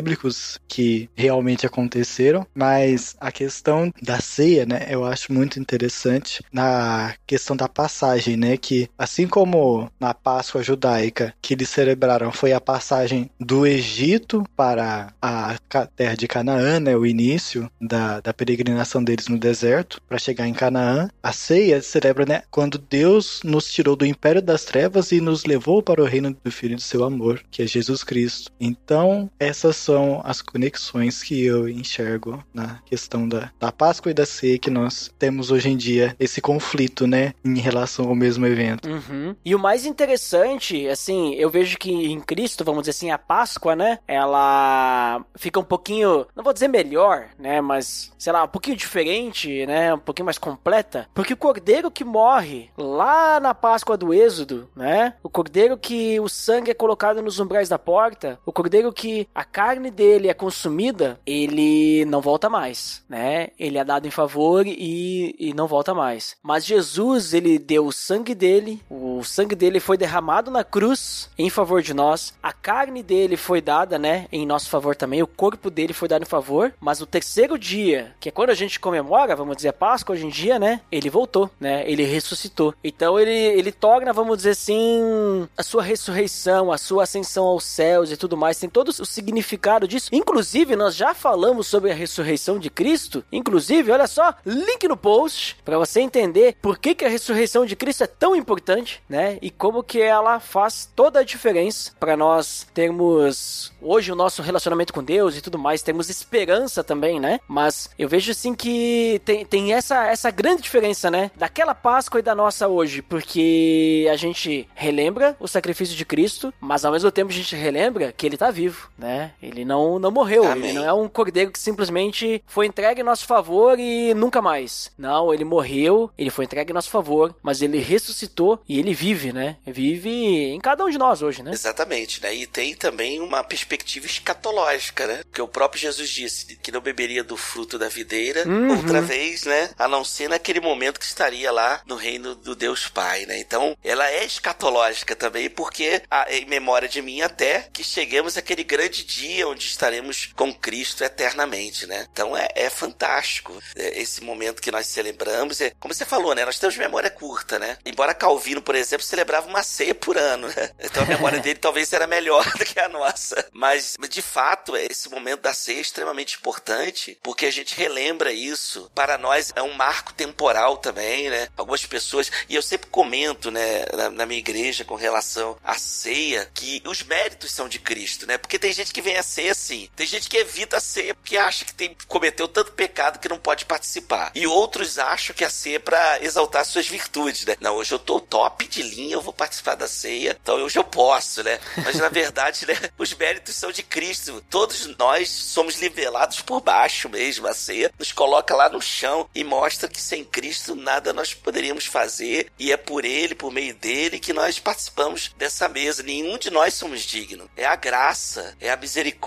que 0.66 1.08
realmente 1.14 1.66
aconteceram, 1.66 2.46
mas 2.54 3.16
a 3.20 3.30
questão 3.32 3.92
da 4.02 4.20
ceia, 4.20 4.66
né, 4.66 4.86
eu 4.90 5.04
acho 5.04 5.32
muito 5.32 5.58
interessante 5.58 6.42
na 6.52 7.14
questão 7.26 7.56
da 7.56 7.68
passagem, 7.68 8.36
né, 8.36 8.56
que 8.56 8.88
assim 8.96 9.26
como 9.26 9.90
na 9.98 10.14
Páscoa 10.14 10.62
judaica 10.62 11.34
que 11.40 11.54
eles 11.54 11.68
celebraram 11.68 12.30
foi 12.32 12.52
a 12.52 12.60
passagem 12.60 13.30
do 13.38 13.66
Egito 13.66 14.44
para 14.56 15.12
a 15.20 15.56
terra 15.94 16.14
de 16.14 16.28
Canaã, 16.28 16.80
né, 16.80 16.96
o 16.96 17.06
início 17.06 17.70
da, 17.80 18.20
da 18.20 18.34
peregrinação 18.34 19.02
deles 19.02 19.28
no 19.28 19.38
deserto 19.38 20.00
para 20.08 20.18
chegar 20.18 20.46
em 20.46 20.54
Canaã. 20.54 21.08
A 21.22 21.32
ceia 21.32 21.80
celebra, 21.82 22.24
né, 22.26 22.42
quando 22.50 22.78
Deus 22.78 23.40
nos 23.44 23.70
tirou 23.70 23.96
do 23.96 24.06
império 24.06 24.42
das 24.42 24.64
trevas 24.64 25.12
e 25.12 25.20
nos 25.20 25.44
levou 25.44 25.82
para 25.82 26.02
o 26.02 26.06
reino 26.06 26.36
do 26.42 26.50
Filho 26.50 26.76
do 26.76 26.82
seu 26.82 27.04
amor, 27.04 27.42
que 27.50 27.62
é 27.62 27.66
Jesus 27.66 28.04
Cristo. 28.04 28.50
Então, 28.60 29.30
essas 29.38 29.76
são 29.88 30.20
as 30.22 30.42
conexões 30.42 31.22
que 31.22 31.46
eu 31.46 31.66
enxergo 31.66 32.44
na 32.52 32.78
questão 32.84 33.26
da, 33.26 33.50
da 33.58 33.72
Páscoa 33.72 34.10
e 34.10 34.14
da 34.14 34.26
ceia 34.26 34.58
que 34.58 34.68
nós 34.68 35.10
temos 35.18 35.50
hoje 35.50 35.70
em 35.70 35.76
dia, 35.78 36.14
esse 36.20 36.42
conflito, 36.42 37.06
né, 37.06 37.32
em 37.42 37.58
relação 37.58 38.06
ao 38.06 38.14
mesmo 38.14 38.46
evento. 38.46 38.86
Uhum. 38.86 39.34
E 39.42 39.54
o 39.54 39.58
mais 39.58 39.86
interessante, 39.86 40.86
assim, 40.88 41.34
eu 41.36 41.48
vejo 41.48 41.78
que 41.78 41.90
em 41.90 42.20
Cristo, 42.20 42.64
vamos 42.64 42.82
dizer 42.82 42.90
assim, 42.90 43.10
a 43.10 43.16
Páscoa, 43.16 43.74
né? 43.74 43.98
Ela 44.06 45.24
fica 45.36 45.58
um 45.58 45.64
pouquinho, 45.64 46.26
não 46.36 46.44
vou 46.44 46.52
dizer 46.52 46.68
melhor, 46.68 47.28
né? 47.38 47.62
Mas, 47.62 48.12
sei 48.18 48.32
lá, 48.32 48.44
um 48.44 48.48
pouquinho 48.48 48.76
diferente, 48.76 49.64
né? 49.64 49.94
Um 49.94 49.98
pouquinho 49.98 50.26
mais 50.26 50.38
completa. 50.38 51.08
Porque 51.14 51.32
o 51.32 51.36
cordeiro 51.36 51.90
que 51.90 52.04
morre 52.04 52.68
lá 52.76 53.40
na 53.40 53.54
Páscoa 53.54 53.96
do 53.96 54.12
Êxodo, 54.12 54.68
né? 54.76 55.14
O 55.22 55.30
cordeiro 55.30 55.78
que 55.78 56.20
o 56.20 56.28
sangue 56.28 56.72
é 56.72 56.74
colocado 56.74 57.22
nos 57.22 57.40
umbrais 57.40 57.70
da 57.70 57.78
porta, 57.78 58.38
o 58.44 58.52
cordeiro 58.52 58.92
que 58.92 59.26
a 59.34 59.44
carne 59.44 59.77
dele 59.90 60.28
é 60.28 60.34
consumida, 60.34 61.18
ele 61.24 62.04
não 62.06 62.20
volta 62.20 62.48
mais, 62.48 63.02
né? 63.08 63.48
Ele 63.58 63.78
é 63.78 63.84
dado 63.84 64.06
em 64.06 64.10
favor 64.10 64.66
e, 64.66 65.34
e 65.38 65.54
não 65.54 65.66
volta 65.66 65.94
mais. 65.94 66.36
Mas 66.42 66.64
Jesus, 66.64 67.32
ele 67.32 67.58
deu 67.58 67.86
o 67.86 67.92
sangue 67.92 68.34
dele, 68.34 68.82
o 68.90 69.22
sangue 69.22 69.54
dele 69.54 69.80
foi 69.80 69.96
derramado 69.96 70.50
na 70.50 70.64
cruz 70.64 71.30
em 71.38 71.48
favor 71.48 71.80
de 71.80 71.94
nós, 71.94 72.34
a 72.42 72.52
carne 72.52 73.02
dele 73.02 73.36
foi 73.36 73.60
dada, 73.60 73.98
né, 73.98 74.26
em 74.32 74.44
nosso 74.44 74.68
favor 74.68 74.96
também, 74.96 75.22
o 75.22 75.26
corpo 75.26 75.70
dele 75.70 75.92
foi 75.92 76.08
dado 76.08 76.22
em 76.22 76.26
favor, 76.26 76.72
mas 76.80 77.00
o 77.00 77.06
terceiro 77.06 77.58
dia, 77.58 78.14
que 78.18 78.28
é 78.28 78.32
quando 78.32 78.50
a 78.50 78.54
gente 78.54 78.80
comemora, 78.80 79.36
vamos 79.36 79.56
dizer, 79.56 79.72
Páscoa 79.72 80.14
hoje 80.14 80.26
em 80.26 80.30
dia, 80.30 80.58
né, 80.58 80.80
ele 80.90 81.08
voltou, 81.08 81.50
né, 81.60 81.88
ele 81.88 82.04
ressuscitou. 82.04 82.74
Então 82.82 83.18
ele, 83.18 83.30
ele 83.30 83.70
torna, 83.70 84.12
vamos 84.12 84.38
dizer 84.38 84.50
assim, 84.50 85.46
a 85.56 85.62
sua 85.62 85.82
ressurreição, 85.82 86.72
a 86.72 86.78
sua 86.78 87.04
ascensão 87.04 87.44
aos 87.44 87.64
céus 87.64 88.10
e 88.10 88.16
tudo 88.16 88.36
mais, 88.36 88.58
tem 88.58 88.68
todo 88.68 88.88
o 88.88 89.06
significado 89.06 89.67
disso. 89.86 90.08
Inclusive, 90.12 90.76
nós 90.76 90.94
já 90.94 91.12
falamos 91.12 91.66
sobre 91.66 91.90
a 91.90 91.94
ressurreição 91.94 92.58
de 92.58 92.70
Cristo, 92.70 93.24
inclusive, 93.30 93.90
olha 93.90 94.06
só, 94.06 94.34
link 94.46 94.88
no 94.88 94.96
post 94.96 95.56
para 95.64 95.78
você 95.78 96.00
entender 96.00 96.56
por 96.62 96.78
que, 96.78 96.94
que 96.94 97.04
a 97.04 97.08
ressurreição 97.08 97.66
de 97.66 97.76
Cristo 97.76 98.04
é 98.04 98.06
tão 98.06 98.34
importante, 98.34 99.02
né? 99.08 99.38
E 99.42 99.50
como 99.50 99.82
que 99.82 100.00
ela 100.00 100.40
faz 100.40 100.90
toda 100.96 101.20
a 101.20 101.24
diferença 101.24 101.92
para 101.98 102.16
nós 102.16 102.66
termos 102.72 103.72
hoje 103.80 104.12
o 104.12 104.16
nosso 104.16 104.42
relacionamento 104.42 104.92
com 104.92 105.02
Deus 105.02 105.36
e 105.36 105.40
tudo 105.40 105.58
mais, 105.58 105.82
termos 105.82 106.08
esperança 106.08 106.82
também, 106.82 107.20
né? 107.20 107.40
Mas 107.46 107.90
eu 107.98 108.08
vejo 108.08 108.30
assim 108.30 108.54
que 108.54 109.20
tem, 109.24 109.44
tem 109.44 109.72
essa, 109.74 110.06
essa 110.06 110.30
grande 110.30 110.62
diferença, 110.62 111.10
né? 111.10 111.30
Daquela 111.36 111.74
Páscoa 111.74 112.20
e 112.20 112.22
da 112.22 112.34
nossa 112.34 112.68
hoje, 112.68 113.02
porque 113.02 114.08
a 114.10 114.16
gente 114.16 114.68
relembra 114.74 115.36
o 115.40 115.48
sacrifício 115.48 115.96
de 115.96 116.04
Cristo, 116.04 116.52
mas 116.60 116.84
ao 116.84 116.92
mesmo 116.92 117.10
tempo 117.10 117.30
a 117.30 117.34
gente 117.34 117.54
relembra 117.56 118.12
que 118.12 118.26
ele 118.26 118.36
tá 118.36 118.50
vivo, 118.50 118.88
né? 118.96 119.32
Ele 119.42 119.57
não, 119.64 119.98
não 119.98 120.10
morreu, 120.10 120.44
Amém. 120.44 120.70
ele 120.70 120.78
não 120.78 120.84
é 120.86 120.92
um 120.92 121.08
cordeiro 121.08 121.50
que 121.50 121.58
simplesmente 121.58 122.42
foi 122.46 122.66
entregue 122.66 123.00
em 123.00 123.04
nosso 123.04 123.26
favor 123.26 123.78
e 123.78 124.14
nunca 124.14 124.40
mais. 124.42 124.90
Não, 124.98 125.32
ele 125.32 125.44
morreu, 125.44 126.10
ele 126.18 126.30
foi 126.30 126.44
entregue 126.44 126.70
em 126.70 126.74
nosso 126.74 126.90
favor, 126.90 127.34
mas 127.42 127.62
ele 127.62 127.78
ressuscitou 127.78 128.60
e 128.68 128.78
ele 128.78 128.92
vive, 128.94 129.32
né? 129.32 129.56
Vive 129.66 130.10
em 130.10 130.60
cada 130.60 130.84
um 130.84 130.90
de 130.90 130.98
nós 130.98 131.22
hoje, 131.22 131.42
né? 131.42 131.50
Exatamente, 131.52 132.22
né? 132.22 132.34
E 132.34 132.46
tem 132.46 132.74
também 132.74 133.20
uma 133.20 133.42
perspectiva 133.44 134.06
escatológica, 134.06 135.06
né? 135.06 135.20
Porque 135.24 135.42
o 135.42 135.48
próprio 135.48 135.80
Jesus 135.80 136.08
disse 136.10 136.56
que 136.56 136.70
não 136.72 136.80
beberia 136.80 137.24
do 137.24 137.36
fruto 137.36 137.78
da 137.78 137.88
videira 137.88 138.46
Uhum. 138.46 138.76
outra 138.76 139.00
vez, 139.00 139.44
né? 139.44 139.70
A 139.78 139.88
não 139.88 140.04
ser 140.04 140.28
naquele 140.28 140.60
momento 140.60 140.98
que 140.98 141.04
estaria 141.06 141.50
lá 141.50 141.80
no 141.86 141.96
reino 141.96 142.34
do 142.34 142.54
Deus 142.54 142.86
Pai, 142.88 143.26
né? 143.26 143.38
Então, 143.38 143.76
ela 143.82 144.08
é 144.10 144.24
escatológica 144.24 145.14
também, 145.16 145.48
porque 145.50 146.02
a- 146.10 146.26
em 146.32 146.44
memória 146.46 146.88
de 146.88 147.00
mim 147.02 147.20
até 147.20 147.68
que 147.72 147.82
cheguemos 147.84 148.36
àquele 148.36 148.64
grande 148.64 149.04
dia 149.04 149.37
onde 149.44 149.66
estaremos 149.66 150.30
com 150.34 150.52
Cristo 150.52 151.04
eternamente, 151.04 151.86
né? 151.86 152.06
Então 152.12 152.36
é, 152.36 152.48
é 152.54 152.70
fantástico 152.70 153.56
é, 153.76 154.00
esse 154.00 154.22
momento 154.22 154.62
que 154.62 154.70
nós 154.70 154.86
celebramos. 154.86 155.60
É, 155.60 155.72
como 155.78 155.94
você 155.94 156.04
falou, 156.04 156.34
né? 156.34 156.44
Nós 156.44 156.58
temos 156.58 156.76
memória 156.76 157.10
curta, 157.10 157.58
né? 157.58 157.78
Embora 157.84 158.14
Calvino, 158.14 158.62
por 158.62 158.74
exemplo, 158.74 159.04
celebrava 159.04 159.48
uma 159.48 159.62
ceia 159.62 159.94
por 159.94 160.16
ano, 160.16 160.48
né? 160.48 160.70
Então 160.78 161.02
a 161.02 161.06
memória 161.06 161.38
dele 161.40 161.58
talvez 161.58 161.92
era 161.92 162.06
melhor 162.06 162.44
do 162.56 162.64
que 162.64 162.78
a 162.78 162.88
nossa. 162.88 163.48
Mas, 163.52 163.96
de 164.08 164.22
fato, 164.22 164.76
esse 164.76 165.08
momento 165.08 165.42
da 165.42 165.54
ceia 165.54 165.78
é 165.78 165.80
extremamente 165.80 166.36
importante, 166.36 167.18
porque 167.22 167.46
a 167.46 167.52
gente 167.52 167.74
relembra 167.74 168.32
isso. 168.32 168.90
Para 168.94 169.18
nós 169.18 169.52
é 169.54 169.62
um 169.62 169.74
marco 169.74 170.12
temporal 170.12 170.76
também, 170.76 171.30
né? 171.30 171.48
Algumas 171.56 171.84
pessoas, 171.84 172.30
e 172.48 172.54
eu 172.54 172.62
sempre 172.62 172.88
comento, 172.90 173.50
né, 173.50 173.84
na, 173.92 174.10
na 174.10 174.26
minha 174.26 174.38
igreja 174.38 174.84
com 174.84 174.94
relação 174.94 175.56
à 175.62 175.74
ceia, 175.78 176.50
que 176.54 176.82
os 176.84 177.02
méritos 177.02 177.52
são 177.52 177.68
de 177.68 177.78
Cristo, 177.78 178.26
né? 178.26 178.38
Porque 178.38 178.58
tem 178.58 178.72
gente 178.72 178.92
que 178.92 179.02
vem 179.02 179.16
a 179.16 179.22
ceia 179.28 179.52
assim, 179.52 179.88
tem 179.94 180.06
gente 180.06 180.28
que 180.28 180.36
evita 180.36 180.80
ceia 180.80 181.14
porque 181.14 181.36
acha 181.36 181.64
que 181.64 181.74
tem, 181.74 181.94
cometeu 182.06 182.48
tanto 182.48 182.72
pecado 182.72 183.18
que 183.18 183.28
não 183.28 183.38
pode 183.38 183.64
participar. 183.64 184.32
E 184.34 184.46
outros 184.46 184.98
acham 184.98 185.34
que 185.34 185.44
a 185.44 185.50
ceia 185.50 185.76
é 185.76 185.78
pra 185.78 186.22
exaltar 186.22 186.64
suas 186.64 186.88
virtudes, 186.88 187.44
né? 187.44 187.56
Não, 187.60 187.76
hoje 187.76 187.92
eu 187.92 187.98
tô 187.98 188.18
top 188.18 188.66
de 188.66 188.82
linha, 188.82 189.14
eu 189.14 189.20
vou 189.20 189.32
participar 189.32 189.74
da 189.74 189.86
ceia, 189.86 190.36
então 190.40 190.56
hoje 190.56 190.78
eu 190.78 190.84
posso, 190.84 191.42
né? 191.42 191.60
Mas 191.84 191.96
na 191.96 192.08
verdade, 192.08 192.66
né, 192.66 192.74
os 192.96 193.12
méritos 193.14 193.54
são 193.54 193.70
de 193.70 193.82
Cristo. 193.82 194.42
Todos 194.48 194.86
nós 194.98 195.28
somos 195.28 195.78
nivelados 195.78 196.40
por 196.40 196.60
baixo 196.60 197.08
mesmo. 197.08 197.46
A 197.46 197.54
ceia 197.54 197.92
nos 197.98 198.12
coloca 198.12 198.56
lá 198.56 198.68
no 198.68 198.80
chão 198.80 199.28
e 199.34 199.44
mostra 199.44 199.88
que 199.88 200.00
sem 200.00 200.24
Cristo 200.24 200.74
nada 200.74 201.12
nós 201.12 201.34
poderíamos 201.34 201.84
fazer 201.84 202.50
e 202.58 202.72
é 202.72 202.76
por 202.76 203.04
ele, 203.04 203.34
por 203.34 203.52
meio 203.52 203.74
dele 203.74 204.18
que 204.18 204.32
nós 204.32 204.58
participamos 204.58 205.34
dessa 205.36 205.68
mesa. 205.68 206.02
Nenhum 206.02 206.38
de 206.38 206.50
nós 206.50 206.74
somos 206.74 207.02
dignos. 207.02 207.48
É 207.56 207.66
a 207.66 207.76
graça, 207.76 208.56
é 208.60 208.70
a 208.70 208.76
misericórdia, 208.76 209.17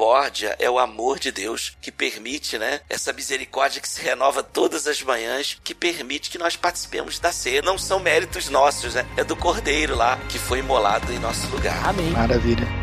é 0.59 0.69
o 0.69 0.79
amor 0.79 1.19
de 1.19 1.31
Deus 1.31 1.77
que 1.81 1.91
permite, 1.91 2.57
né? 2.57 2.81
Essa 2.89 3.13
misericórdia 3.13 3.81
que 3.81 3.89
se 3.89 4.01
renova 4.01 4.41
todas 4.41 4.87
as 4.87 5.01
manhãs, 5.01 5.57
que 5.63 5.75
permite 5.75 6.29
que 6.29 6.37
nós 6.37 6.55
participemos 6.55 7.19
da 7.19 7.31
ceia. 7.31 7.61
Não 7.61 7.77
são 7.77 7.99
méritos 7.99 8.49
nossos, 8.49 8.95
né? 8.95 9.05
É 9.17 9.23
do 9.23 9.35
Cordeiro 9.35 9.95
lá 9.95 10.17
que 10.29 10.39
foi 10.39 10.59
imolado 10.59 11.11
em 11.11 11.19
nosso 11.19 11.47
lugar. 11.47 11.87
Amém. 11.87 12.09
Maravilha. 12.11 12.80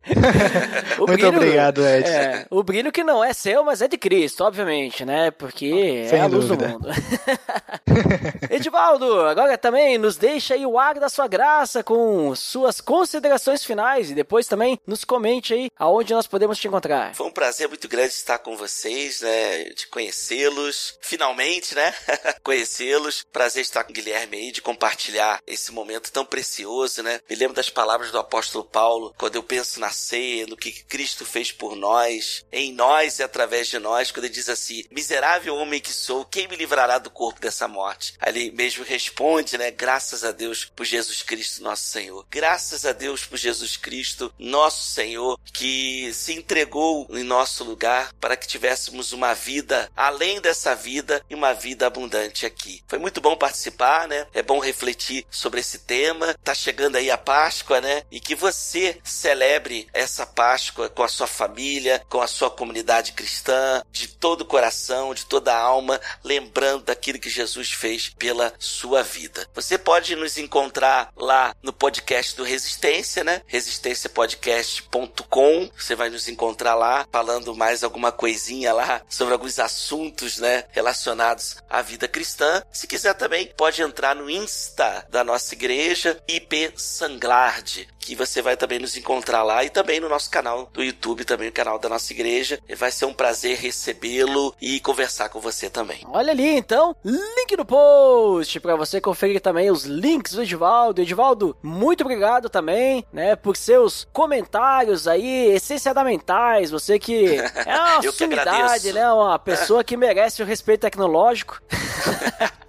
Muito 0.97 1.13
brilho, 1.13 1.27
obrigado, 1.27 1.87
Ed. 1.87 2.09
É, 2.09 2.45
o 2.49 2.63
brilho 2.63 2.91
que 2.91 3.03
não 3.03 3.23
é 3.23 3.33
seu, 3.33 3.63
mas 3.63 3.81
é 3.83 3.87
de 3.87 3.97
Cristo, 3.97 4.43
obviamente, 4.43 5.05
né? 5.05 5.29
Porque 5.29 6.07
Sem 6.09 6.17
é 6.19 6.21
a 6.21 6.25
luz 6.25 6.47
dúvida. 6.47 6.67
do 6.67 6.73
mundo. 6.73 6.89
Edivaldo, 8.49 9.21
agora 9.21 9.57
também 9.57 9.97
nos 9.99 10.17
deixa 10.17 10.55
aí 10.55 10.65
o 10.65 10.79
ar 10.79 10.95
da 10.95 11.09
sua 11.09 11.27
graça 11.27 11.83
com 11.83 12.35
suas 12.35 12.81
considerações 12.81 13.63
finais 13.63 14.09
e 14.09 14.15
depois 14.15 14.47
também 14.47 14.79
nos 14.87 15.03
comente 15.03 15.53
aí 15.53 15.69
aonde 15.77 16.13
nós 16.13 16.25
podemos 16.25 16.57
te 16.57 16.67
encontrar. 16.67 17.13
Foi 17.13 17.27
um 17.27 17.31
prazer 17.31 17.67
muito 17.67 17.87
grande 17.87 18.13
estar 18.13 18.39
com 18.39 18.57
vocês, 18.57 19.21
né? 19.21 19.65
De 19.75 19.87
conhecê-los. 19.87 20.97
Finalmente 20.99 21.43
finalmente, 21.43 21.75
né? 21.75 21.93
Conhecê-los. 22.41 23.23
Prazer 23.31 23.61
estar 23.61 23.83
com 23.83 23.91
o 23.91 23.93
Guilherme 23.93 24.37
aí, 24.37 24.51
de 24.51 24.61
compartilhar 24.61 25.41
esse 25.45 25.71
momento 25.71 26.11
tão 26.11 26.25
precioso, 26.25 27.03
né? 27.03 27.19
Me 27.29 27.35
lembro 27.35 27.55
das 27.55 27.69
palavras 27.69 28.11
do 28.11 28.17
apóstolo 28.17 28.63
Paulo, 28.63 29.13
quando 29.17 29.35
eu 29.35 29.43
penso 29.43 29.79
na 29.79 29.91
ceia, 29.91 30.47
no 30.47 30.57
que 30.57 30.71
Cristo 30.83 31.25
fez 31.25 31.51
por 31.51 31.75
nós, 31.75 32.45
em 32.51 32.73
nós 32.73 33.19
e 33.19 33.23
através 33.23 33.67
de 33.67 33.79
nós, 33.79 34.11
quando 34.11 34.25
ele 34.25 34.33
diz 34.33 34.49
assim: 34.49 34.83
Miserável 34.91 35.55
homem 35.55 35.79
que 35.79 35.93
sou, 35.93 36.25
quem 36.25 36.47
me 36.47 36.55
livrará 36.55 36.97
do 36.97 37.09
corpo 37.09 37.39
dessa 37.39 37.67
morte? 37.67 38.13
Ele 38.25 38.51
mesmo 38.51 38.83
responde, 38.83 39.57
né? 39.57 39.71
Graças 39.71 40.23
a 40.23 40.31
Deus 40.31 40.65
por 40.65 40.85
Jesus 40.85 41.21
Cristo, 41.21 41.63
nosso 41.63 41.85
Senhor. 41.85 42.25
Graças 42.29 42.85
a 42.85 42.91
Deus 42.91 43.25
por 43.25 43.37
Jesus 43.37 43.77
Cristo, 43.77 44.33
nosso 44.37 44.89
Senhor, 44.89 45.39
que 45.53 46.13
se 46.13 46.33
entregou 46.33 47.07
em 47.11 47.23
nosso 47.23 47.63
lugar 47.63 48.13
para 48.19 48.35
que 48.35 48.47
tivéssemos 48.47 49.11
uma 49.11 49.33
vida 49.33 49.91
além 49.95 50.39
dessa 50.41 50.75
vida 50.75 51.23
e 51.29 51.35
uma 51.35 51.53
vida 51.53 51.87
abundante 51.87 52.22
importante 52.23 52.45
aqui. 52.45 52.81
Foi 52.87 52.97
muito 52.97 53.19
bom 53.21 53.35
participar, 53.35 54.07
né? 54.07 54.25
É 54.33 54.41
bom 54.41 54.57
refletir 54.59 55.27
sobre 55.29 55.59
esse 55.59 55.79
tema. 55.79 56.33
Tá 56.43 56.55
chegando 56.55 56.95
aí 56.95 57.11
a 57.11 57.17
Páscoa, 57.17 57.81
né? 57.81 58.03
E 58.11 58.19
que 58.19 58.35
você 58.35 58.99
celebre 59.03 59.87
essa 59.93 60.25
Páscoa 60.25 60.89
com 60.89 61.03
a 61.03 61.07
sua 61.07 61.27
família, 61.27 62.03
com 62.09 62.19
a 62.21 62.27
sua 62.27 62.49
comunidade 62.49 63.11
cristã, 63.13 63.83
de 63.91 64.07
todo 64.07 64.41
o 64.41 64.45
coração, 64.45 65.13
de 65.13 65.25
toda 65.25 65.53
a 65.53 65.59
alma, 65.59 66.01
lembrando 66.23 66.85
daquilo 66.85 67.19
que 67.19 67.29
Jesus 67.29 67.71
fez 67.71 68.09
pela 68.09 68.51
sua 68.57 69.03
vida. 69.03 69.47
Você 69.53 69.77
pode 69.77 70.15
nos 70.15 70.37
encontrar 70.37 71.11
lá 71.15 71.55
no 71.61 71.73
podcast 71.73 72.35
do 72.35 72.43
Resistência, 72.43 73.23
né? 73.23 73.43
resistenciapodcast.com. 73.47 75.69
Você 75.77 75.95
vai 75.95 76.09
nos 76.09 76.27
encontrar 76.27 76.73
lá 76.75 77.07
falando 77.11 77.55
mais 77.55 77.83
alguma 77.83 78.11
coisinha 78.11 78.73
lá 78.73 79.01
sobre 79.09 79.33
alguns 79.33 79.59
assuntos, 79.59 80.37
né, 80.37 80.65
relacionados 80.71 81.57
à 81.69 81.81
vida 81.81 82.07
cristã. 82.13 82.63
Se 82.71 82.87
quiser 82.87 83.15
também 83.15 83.47
pode 83.57 83.81
entrar 83.81 84.15
no 84.15 84.29
Insta 84.29 85.05
da 85.09 85.23
nossa 85.23 85.53
igreja, 85.53 86.21
IP 86.27 86.71
Sanglard, 86.77 87.87
que 88.03 88.15
você 88.15 88.41
vai 88.41 88.57
também 88.57 88.79
nos 88.79 88.95
encontrar 88.97 89.43
lá 89.43 89.63
e 89.63 89.69
também 89.69 89.99
no 89.99 90.09
nosso 90.09 90.29
canal 90.29 90.69
do 90.73 90.83
YouTube, 90.83 91.25
também 91.25 91.49
o 91.49 91.51
canal 91.51 91.79
da 91.79 91.89
nossa 91.89 92.11
igreja. 92.13 92.59
E 92.67 92.75
vai 92.75 92.91
ser 92.91 93.05
um 93.05 93.13
prazer 93.13 93.57
recebê-lo 93.57 94.53
e 94.61 94.79
conversar 94.79 95.29
com 95.29 95.39
você 95.39 95.69
também. 95.69 96.01
Olha 96.07 96.31
ali 96.31 96.57
então, 96.57 96.95
link 97.03 97.55
no 97.57 97.65
post 97.65 98.59
para 98.59 98.75
você 98.75 98.99
conferir 98.99 99.41
também 99.41 99.71
os 99.71 99.85
links 99.85 100.33
do 100.33 100.41
Edivaldo. 100.41 101.01
Edivaldo, 101.01 101.55
muito 101.61 102.01
obrigado 102.01 102.49
também, 102.49 103.05
né, 103.11 103.35
por 103.35 103.55
seus 103.57 104.07
comentários 104.11 105.07
aí 105.07 105.51
essenciamentais. 105.53 106.71
Você 106.71 106.99
que 106.99 107.37
é 107.65 107.75
uma 107.75 108.11
sumidade, 108.11 108.93
né, 108.93 109.11
uma 109.11 109.39
pessoa 109.39 109.83
que 109.83 109.97
merece 109.97 110.41
o 110.41 110.45
respeito 110.45 110.81
tecnológico. 110.81 111.61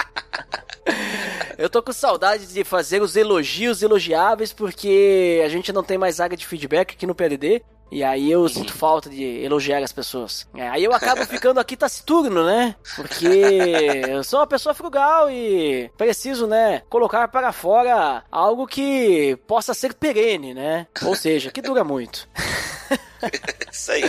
Eu 1.56 1.70
tô 1.70 1.82
com 1.82 1.92
saudade 1.92 2.46
de 2.46 2.64
fazer 2.64 3.02
os 3.02 3.16
elogios 3.16 3.82
elogiáveis 3.82 4.52
porque 4.52 5.42
a 5.44 5.48
gente 5.48 5.72
não 5.72 5.82
tem 5.82 5.98
mais 5.98 6.20
área 6.20 6.36
de 6.36 6.46
feedback 6.46 6.92
aqui 6.94 7.06
no 7.06 7.14
PLD. 7.14 7.62
E 7.92 8.02
aí 8.02 8.28
eu 8.28 8.48
sinto 8.48 8.72
falta 8.72 9.08
de 9.08 9.22
elogiar 9.22 9.80
as 9.80 9.92
pessoas. 9.92 10.48
É, 10.54 10.68
aí 10.68 10.82
eu 10.82 10.92
acabo 10.92 11.24
ficando 11.26 11.60
aqui 11.60 11.76
taciturno, 11.76 12.44
né? 12.44 12.74
Porque 12.96 13.28
eu 14.08 14.24
sou 14.24 14.40
uma 14.40 14.46
pessoa 14.46 14.74
frugal 14.74 15.30
e 15.30 15.88
preciso, 15.96 16.46
né, 16.46 16.82
colocar 16.88 17.28
para 17.28 17.52
fora 17.52 18.24
algo 18.32 18.66
que 18.66 19.38
possa 19.46 19.72
ser 19.74 19.94
perene, 19.94 20.54
né? 20.54 20.88
Ou 21.04 21.14
seja, 21.14 21.52
que 21.52 21.62
dura 21.62 21.84
muito. 21.84 22.28
Isso 23.70 23.92
aí. 23.92 24.02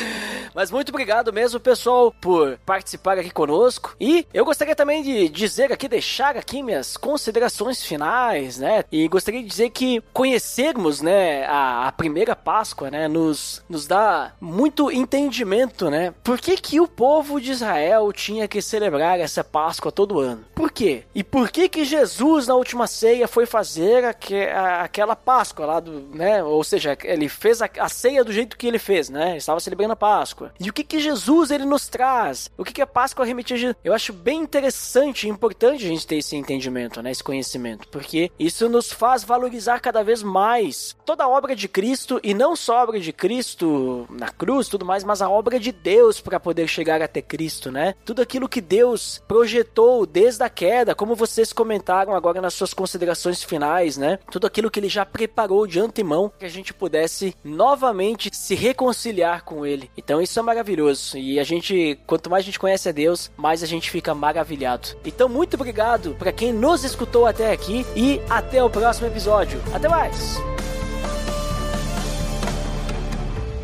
Mas 0.54 0.72
muito 0.72 0.90
obrigado 0.90 1.34
mesmo, 1.34 1.60
pessoal, 1.60 2.12
por 2.12 2.58
participar 2.66 3.18
aqui 3.18 3.32
conosco. 3.32 3.96
E 4.00 4.28
eu 4.34 4.46
gostaria 4.46 4.76
também 4.76 5.04
de 5.04 5.30
dizer 5.30 5.72
aqui, 5.72 5.88
deixar 5.88 6.38
aqui 6.38 6.62
minhas 6.64 6.98
considerações 6.98 7.84
finais, 7.84 8.58
né? 8.58 8.84
E 8.92 9.08
gostaria 9.08 9.42
de 9.42 9.48
dizer 9.48 9.70
que 9.72 10.02
conhecermos, 10.14 11.02
né, 11.02 11.46
a, 11.46 11.88
a 11.88 11.92
primeira 11.92 12.36
Páscoa, 12.36 12.90
né, 12.90 13.08
nos, 13.08 13.64
nos 13.70 13.88
dá 13.88 14.34
muito 14.40 14.92
entendimento, 14.92 15.90
né? 15.90 16.14
Por 16.24 16.40
que 16.40 16.58
que 16.58 16.80
o 16.80 16.88
povo 16.88 17.40
de 17.40 17.52
Israel 17.52 18.12
tinha 18.14 18.48
que 18.48 18.62
celebrar 18.62 19.20
essa 19.20 19.44
Páscoa 19.44 19.92
todo 19.92 20.20
ano? 20.20 20.46
Por 20.54 20.72
quê? 20.72 21.04
E 21.14 21.24
por 21.24 21.50
que 21.50 21.68
que 21.68 21.86
Jesus, 21.86 22.48
na 22.48 22.56
última 22.56 22.88
ceia, 22.88 23.28
foi 23.28 23.46
fazer 23.46 24.06
aqu 24.06 24.34
aquela 24.80 25.16
Páscoa 25.16 25.66
lá 25.66 25.80
do, 25.80 26.02
né? 26.14 26.44
Ou 26.44 26.64
seja, 26.64 26.98
ele 27.04 27.30
fez 27.30 27.62
a, 27.62 27.70
a 27.80 27.90
ceia 27.90 28.24
do 28.24 28.32
jeito 28.34 28.58
que 28.58 28.68
ele 28.68 28.80
fez, 28.80 29.05
né? 29.10 29.30
Ele 29.30 29.38
estava 29.38 29.60
celebrando 29.60 29.94
a 29.94 29.96
Páscoa. 29.96 30.54
E 30.60 30.70
o 30.70 30.74
que 30.74 30.84
que 30.84 31.00
Jesus 31.00 31.52
ele 31.52 31.66
nos 31.66 31.88
traz? 31.88 32.50
O 32.58 32.64
que 32.64 32.74
que 32.74 32.82
a 32.82 32.88
Páscoa 32.88 33.26
remetia 33.26 33.56
a 33.56 33.60
Jesus? 33.60 33.78
Eu 33.84 33.94
acho 33.94 34.14
bem 34.14 34.40
interessante 34.42 35.26
e 35.26 35.30
importante 35.30 35.86
a 35.86 35.88
gente 35.88 36.08
ter 36.08 36.18
esse 36.18 36.36
entendimento, 36.36 37.02
né? 37.02 37.12
Esse 37.12 37.24
conhecimento, 37.24 37.88
porque 37.90 38.32
isso 38.40 38.68
nos 38.70 38.92
faz 38.92 39.24
valorizar 39.24 39.80
cada 39.80 40.04
vez 40.04 40.22
mais 40.24 40.96
toda 41.06 41.24
a 41.24 41.28
obra 41.28 41.56
de 41.56 41.68
Cristo 41.68 42.20
e 42.24 42.34
não 42.34 42.56
só 42.56 42.80
a 42.80 42.84
obra 42.84 43.00
de 43.00 43.14
Cristo 43.14 44.08
na 44.10 44.30
cruz, 44.30 44.68
tudo 44.68 44.86
mais, 44.86 45.04
mas 45.04 45.22
a 45.22 45.30
obra 45.30 45.60
de 45.60 45.72
Deus 45.72 46.20
para 46.20 46.40
poder 46.40 46.68
chegar 46.68 47.02
até 47.02 47.22
Cristo, 47.22 47.72
né? 47.72 47.96
Tudo 48.06 48.22
aquilo 48.22 48.50
que 48.50 48.62
Deus 48.62 49.22
projetou 49.28 50.06
desde 50.06 50.44
a 50.44 50.50
queda, 50.50 50.96
como 50.96 51.16
vocês 51.16 51.54
comentaram 51.54 52.16
agora 52.16 52.42
nas 52.42 52.54
suas 52.54 52.74
considerações 52.74 53.44
finais, 53.44 53.98
né? 53.98 54.20
Tudo 54.32 54.48
aquilo 54.48 54.70
que 54.70 54.80
ele 54.80 54.90
já 54.90 55.06
preparou 55.06 55.68
de 55.68 55.80
antemão 55.80 56.32
que 56.38 56.46
a 56.46 56.50
gente 56.50 56.74
pudesse 56.74 57.36
novamente 57.44 58.30
se 58.36 58.56
reconciliar 58.56 58.95
reconciliar 58.96 59.44
com 59.44 59.66
Ele. 59.66 59.92
Então 59.98 60.22
isso 60.22 60.40
é 60.40 60.42
maravilhoso. 60.42 61.18
E 61.18 61.40
a 61.40 61.44
gente, 61.44 62.00
quanto 62.08 62.30
mais 62.30 62.44
a 62.44 62.46
gente 62.46 62.60
conhece 62.60 62.90
a 62.90 62.92
Deus, 62.92 63.30
mais 63.36 63.62
a 63.62 63.68
gente 63.68 63.92
fica 63.92 64.16
maravilhado. 64.16 64.90
Então, 65.06 65.28
muito 65.28 65.56
obrigado 65.56 66.16
para 66.18 66.32
quem 66.32 66.54
nos 66.54 66.84
escutou 66.84 67.26
até 67.26 67.52
aqui 67.52 67.86
e 67.96 68.22
até 68.30 68.64
o 68.64 68.70
próximo 68.70 69.08
episódio. 69.08 69.62
Até 69.74 69.90
mais! 69.90 70.38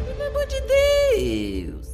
Pelo 0.05 0.29
amor 0.29 0.45
de 0.47 0.61
Deus! 0.61 1.90